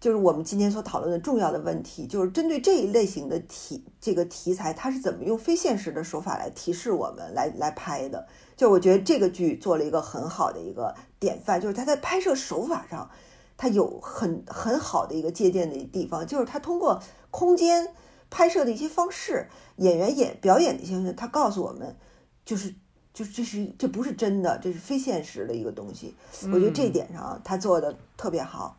[0.00, 8.26] 就是我们今天所讨论的重要的问题，就是针对这一类型的题这个题材，它是怎么用非现实的手法来提示我们来来拍的。
[8.56, 13.10] 就我觉得这个剧做了一个很好的一个典范，就是他在拍摄手法上，
[13.58, 16.98] 他有很很好的一个借鉴的地方，就是他通过
[17.30, 17.86] 空间
[18.30, 21.96] 拍摄的一些方式，演员演表演的一些，他告诉我们，
[22.44, 22.74] 就是
[23.12, 26.14] 就是这是这不是真的，这是非现实的一个东西。
[26.52, 28.76] 我觉得这一点上他做的特别好。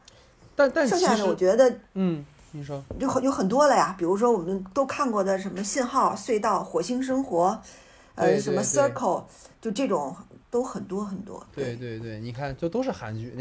[0.55, 7.61] 但但剩下的我觉得，嗯，你说有很有很多了呀，比如说我们都看过的什么信号、隧道、火星生活。
[8.19, 9.25] 呃，什么 circle，
[9.61, 10.15] 就这种
[10.49, 11.45] 都很多很多。
[11.53, 13.33] 对对对，你看，就都是韩剧。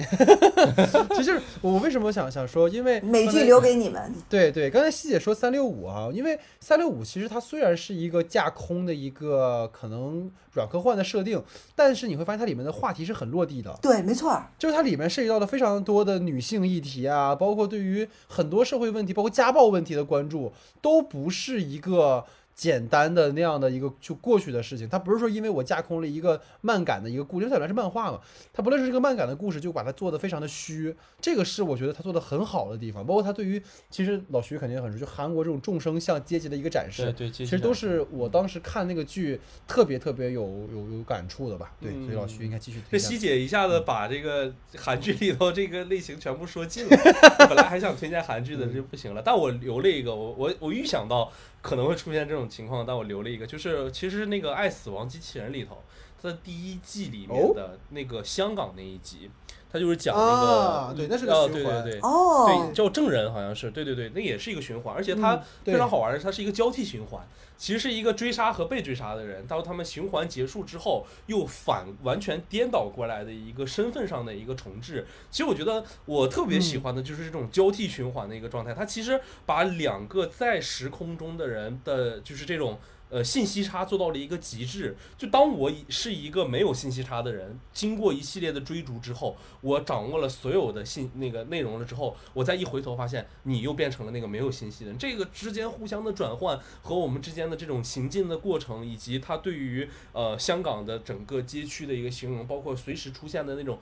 [1.15, 4.13] 其实我为什么想想说，因为美剧留给你们。
[4.29, 11.43] 对对，刚才西姐说三六五啊，因为三六五其实它虽然是一个架空的一个可能软科幻的设定，
[11.75, 13.79] 但是你会发现它里面的话题是很落地的。
[13.81, 20.53] 对，没错，就是它里面涉及到了非常多的女性议题啊，包括对于很多社会问题，包括家暴问题的关注，
[20.83, 22.25] 都不是一个。
[22.57, 28.19] 简单的那样的一个就过去的事情，它不是说因为我架空了一个漫感的一个故事，它本来是漫画嘛，
[28.51, 33.07] 它不论是这个漫感的故事，就把它做的非常的虚，这个是我觉得他做的很好的地方。
[33.07, 39.39] 包括他对于其实老徐肯定很熟，就韩国这种众生相阶级的一个展示，对，其实都是我当时看那个剧
[39.69, 40.43] 特别特别有
[40.73, 41.75] 有有感触的吧。
[41.79, 42.81] 对，所以老徐应该继续。
[42.91, 46.97] 这西姐一下子把这个韩剧里头这个类型全部说尽了，
[47.47, 51.31] 本来还想推荐韩剧的就不行了，但我留了一个，我我我预想到。
[51.63, 55.83] 可能会出现这种情况，但我留了一个，就是其实那个《爱死亡机器人》里头，
[56.23, 59.31] 它的第一季里哦面的那个香港那一集，
[59.73, 62.01] 它就是讲那个啊对那是个啊循环对对对。
[62.01, 67.27] 哦对，，叫证人好像是，对对对，那也是一个循环，而且它非常好玩的是，它是一个交替循环，
[67.59, 75.07] 其实是一个追杀和被追杀的人，到他们循环结束之后，又反完全颠倒过来的一个身份上的一个重置。
[75.31, 82.79] 其实我觉得我特别喜欢的就是这种交替循环的一个状态，它其实把两个在时空中的人的，就是这种。
[83.09, 84.97] 呃，信息差做到了一个极致。
[85.17, 94.99] 就当我是一个没有信息差的人，经过一系列的追逐之后，我掌握了所有的信那个内容了之后，我再一回头发现，你又变成了那个没有信息的人。
[94.99, 103.79] 这个之间互相的转换和我们之间的这种行进的过程，以及它对于呃香港的整个街区的一个形容，包括随时出现的那种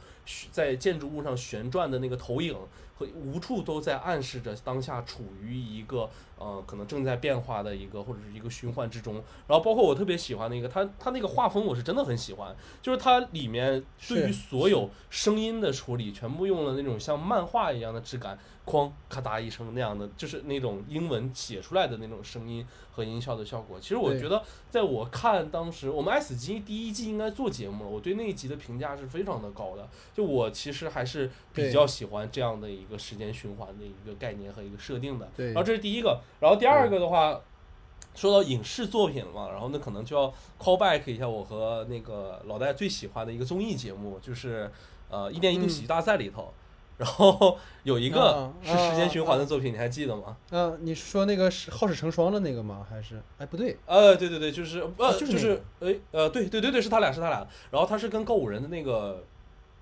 [0.50, 2.54] 在建筑物上旋转的那个投影，
[2.96, 9.14] 和无处都在暗示着当下处于一个呃可能正在变化的一个或者是一个循环之中。
[9.46, 23.78] 然后包括我特别喜欢的一个，它它那个画风我是真的很喜欢，就是它里面对于所有声音的处理，全部用了那种像漫画一样的质感，哐咔嗒一声那样的，就是那种英文写出来的那种声音和音效的效果。
[23.80, 29.88] 其实我觉得，在我看当时我们《爱死机》第一季应该做节目了，我对那一集的评价是非常的高的。
[30.14, 35.30] 就我其实还是比较喜欢这样的一个时间循环的一个概念和一个设定的。
[35.36, 37.40] 对然后这是第一个，然后第二个的话。
[38.16, 44.70] 说到影视作品了嘛，然后那可能就要 call back 一下我和那个老戴最喜欢的一个综艺节目，就是
[45.10, 46.54] 呃一年一度喜剧大赛里头，
[46.96, 50.36] 然后有一个啊是时间循环的作品，你还记得吗？
[50.50, 52.86] 啊，你是说那个是好事成双的那个吗？
[52.88, 59.24] 还是哎不对，呃，对对对，就是呃、啊就是那就是哎呃对对对对是他俩是他俩，然后他是跟告五人的那个。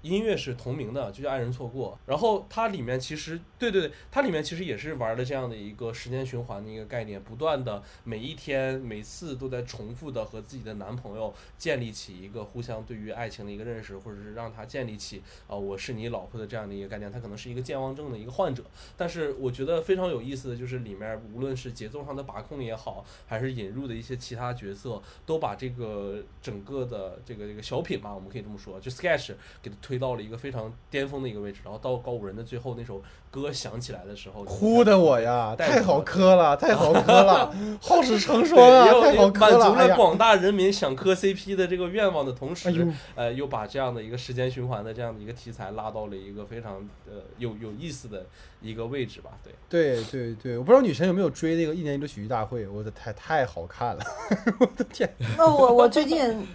[0.02, 1.98] 音乐是同名的，就叫《爱人错过》。
[2.08, 17.10] 然后它里面其实，对对对，它里面其实也是玩的这样的一个时间循环的一个概念，不断的每一天、每次都在重复的和自己的男朋友建立起一个互相对于爱情的一个认识，或者是让他建立起啊、我是你老婆的这样的一个概念。
[17.10, 18.64] 他可能是一个健忘症的一个患者，
[18.96, 31.60] 但是我觉得非常有意思的就是里面无论是节奏上的把控也好，还是引入的一些其他角色，都把这个整个的这个这个小品嘛，我们可以这么说，就 sketch 给它推到了一个非常巅峰的一个位置。
[31.64, 48.26] 然后到高五人的最后那首歌响起来的时候，哭的我呀，太好磕了，太好磕了， 好事成，双啊，太好磕满足了，广大人民想磕 CP 的这个愿望的同时，哎，呃，又把这样的一个时间循环的这样的一个题材拉到了一个非常呃有有意思的
[48.60, 49.30] 一个位置吧。
[49.42, 54.04] 对，对对对，我不知道女神有没有追那个一年一度喜剧大会，我的太太好看了，
[54.60, 56.46] 我的天，那我我最近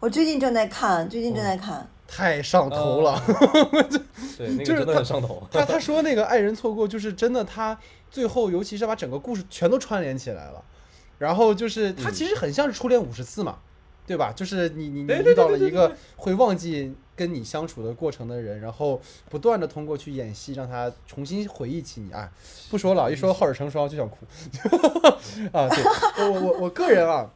[0.00, 1.88] 我最近正在看，最近正在看。
[2.06, 3.20] 太上头了。
[4.38, 5.46] 对， 那个就是真的很上头。
[5.50, 7.78] 他他说那个爱人错过，就是真的，他
[8.10, 10.62] 最后尤其是把整个故事全都串联起来了，
[11.18, 13.58] 然后就是他嗯其实很像是初恋五十次嘛，
[14.06, 14.32] 对吧？
[14.34, 19.00] 就是你你你遇到了一个会忘记跟你相处的过程的人，然后
[19.30, 22.12] 不断的通过去演戏，让他重新回忆起你。
[22.12, 22.30] 哎，
[22.70, 24.18] 不说了，一说好事成双就想哭
[25.52, 25.68] 啊！
[25.68, 27.30] 对我我我我个人啊。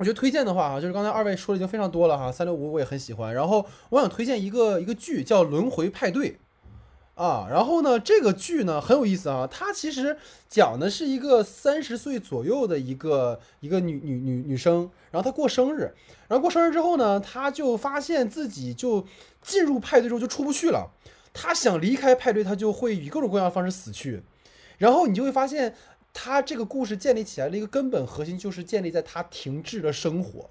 [0.00, 3.34] 我觉得推荐的话啊，就是刚才二位说的已经非常多了哈，三六五我也很喜欢。
[3.34, 6.38] 然后我想推荐一个一个剧叫《轮回派对》
[7.22, 10.16] 啊，然后呢，这个剧呢很有意思啊，它其实
[10.48, 15.92] 讲的是一个三十岁左右的一个一个女女女女生，然后她过生日，
[16.28, 19.04] 然后过生日之后呢，她就发现自己就
[19.42, 20.92] 进入派对之后就出不去了，
[21.34, 24.22] 她想离开派对，她就会以各种各样的方式死去，
[24.78, 25.74] 然后你就会发现。
[26.12, 30.50] 他这个故事建立起来的一个根本核心，就是建立在他停滞的生活，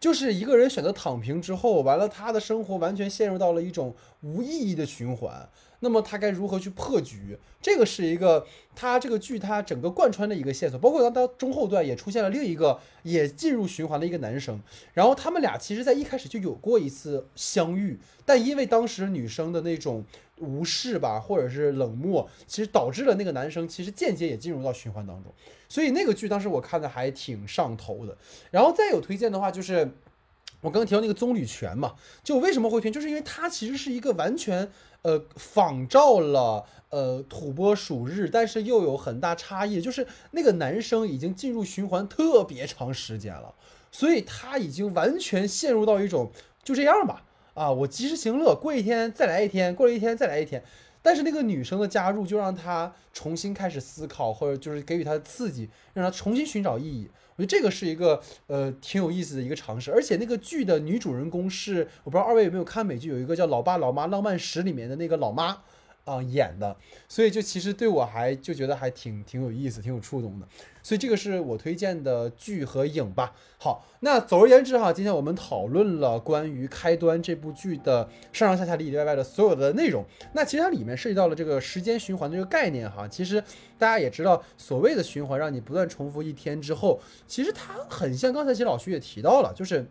[0.00, 5.48] 就是一个人选择躺平之后，完了他的生活完全陷入到了一种无意义的循环。
[5.84, 7.36] 那么他该如何去破局？
[7.60, 14.60] 这个是一个他这个剧它整个贯穿的一个线索，包括当到中后段也出现了另一个也进入循环的一个男生，
[14.92, 20.04] 然后他们俩其实在一开始就有过一次相遇，但因为当时女生的那种
[20.42, 25.32] 无视吧，或者是冷漠，其实导致了那个男生其实间接也进入到循环当中。
[25.68, 28.16] 所以那个剧当时我看的还挺上头的。
[28.50, 29.90] 然后再有推荐的话就是。
[30.60, 34.70] 我刚刚提到那个棕榈泉嘛，就为什么会推，就是因为它其实是一个完全
[35.02, 43.52] 呃仿照了呃土拨鼠日，但是又有很大差异，就是那个男生已经进入循环特别长时间了，
[43.90, 46.30] 所以他已经完全陷入到一种
[46.62, 47.24] 就这样吧，
[47.54, 50.62] 啊，我及时行乐，过一天再来一天，过了一天再来一天。
[51.04, 57.10] 但是那个女生的加入，就让他重新开始思考，或者就是给予他刺激，让他重新寻找意义。
[57.34, 65.62] 我觉得这个是一个呃挺有意思的一个尝试，而且那个剧的女主人公是我不知道二位有没有看美剧，有一个叫《老爸老妈浪漫史》里面的那个老妈
[66.04, 66.76] 啊、演的，
[67.08, 70.48] 所以就其实对我还就觉得还挺挺有意思，挺有触动的。
[70.82, 73.32] 所以这个是我推荐的剧和影吧。
[73.56, 80.04] 好，那总而言之哈，今天我们讨论了关于《开端》这部剧的上上下下里里外外的所有的内容。
[80.32, 83.06] 那其实它里面涉及到了这个时间循环的这个概念哈。
[83.06, 83.40] 其实
[83.78, 89.86] 大家也知道，所谓的循环让你不断重复一天之后，其实它很像刚才其实老徐也提到了，就是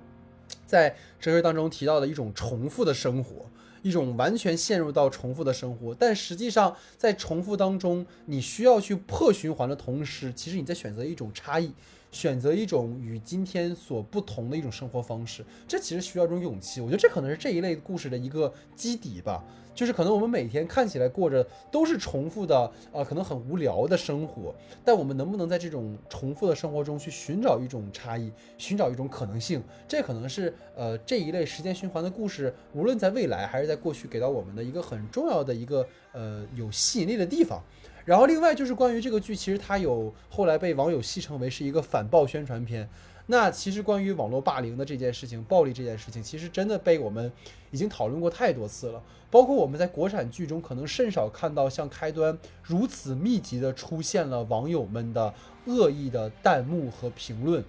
[0.65, 3.45] 在哲学当中提到的一种重复的生活。
[3.81, 11.71] 一种完全陷入到重复的生活，但实际上在重复当中，你需要去破循环的同时，其实你在选择一种差异，
[12.11, 15.43] 选择一种与今天所不同的一种生活方式。
[15.67, 16.81] 这其实需要一种勇气。
[16.81, 19.43] 我觉得这可能是这一类故事的一个基底吧。
[19.73, 24.53] 就是可能我们每天看起来过着都是重复的，呃，可能很无聊的生活，
[24.83, 29.63] 但我们能不能在这种重复的生活中去寻找一种差异，寻找一种可能性？
[29.87, 37.61] 这可能是呃这一类时间循环的故事，无论在未来还是在过去给到我们的一个很重要的一个呃有吸引力的地方。
[38.03, 42.89] 然后另外就是关于这个剧，其实它有后来被网友戏称为是一个反暴宣传片。
[43.27, 47.31] 那其实关于网络霸凌的这件事情，暴力这件事情，其实真的被我们
[47.69, 49.01] 已经讨论过太多次了。
[49.31, 55.33] 包括我们在国产剧中，可能甚少看到像开端如此密集的出现了网友们的
[55.65, 57.63] 恶意的弹幕和评论。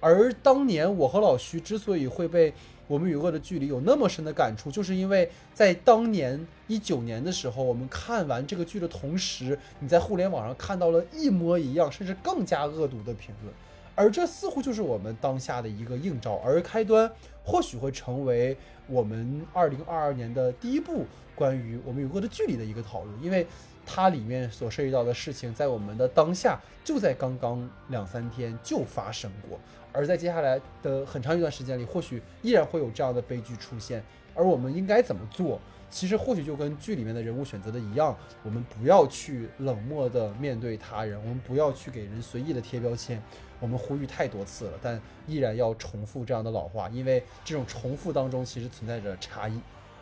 [0.00, 2.52] 而当年我和老徐之所以会被
[2.86, 13.52] 《我们与恶的距离》有那么深的感触，就是因为在当年一九年的时候，我们看完这个剧的同时，你在互联网上看到了一模一样，甚至更加恶毒的评论。
[13.96, 17.10] 而这似乎就是我们当下的一个映照，而开端
[17.42, 18.56] 或许会成为
[18.88, 21.04] 我们二零二二年的第一部
[21.34, 23.46] 关于我们与恶的距离的一个讨论，因为
[23.86, 29.58] 它里面所涉及到的事情，在我们的当下就在刚刚两三天就发生过，
[29.92, 34.02] 而在接下来的很长一段时间里，或许依然会有这样的悲剧出现，
[34.34, 35.60] 而我们应该怎么做？
[35.90, 43.22] 其实或许就跟剧里面的人物选择的一样，我们不要去冷漠的面对他人，我们不要去给人随意的贴标签。
[43.60, 49.54] 我们呼吁太多次了，但依然要重复这样的老话，因为这种重复当中其实存在着差异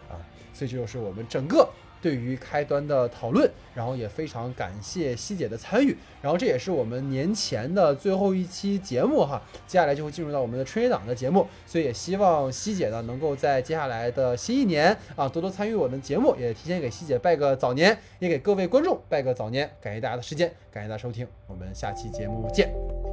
[0.08, 0.20] 啊，
[0.52, 1.68] 所以这就是我们整个
[2.02, 23.05] 对于开端的讨论，然后也非常感谢希姐的参与，然后这也是我们年前的最后一期节目哈，接下来就会进入到我们的春节档的节目，所以也希望希姐呢能够在接下来的新一年啊多多参与我们的节目，也提前给希姐拜个早年，也给各位观众拜个早年，感谢大家的时间，感谢大家收听，我们下期节目见。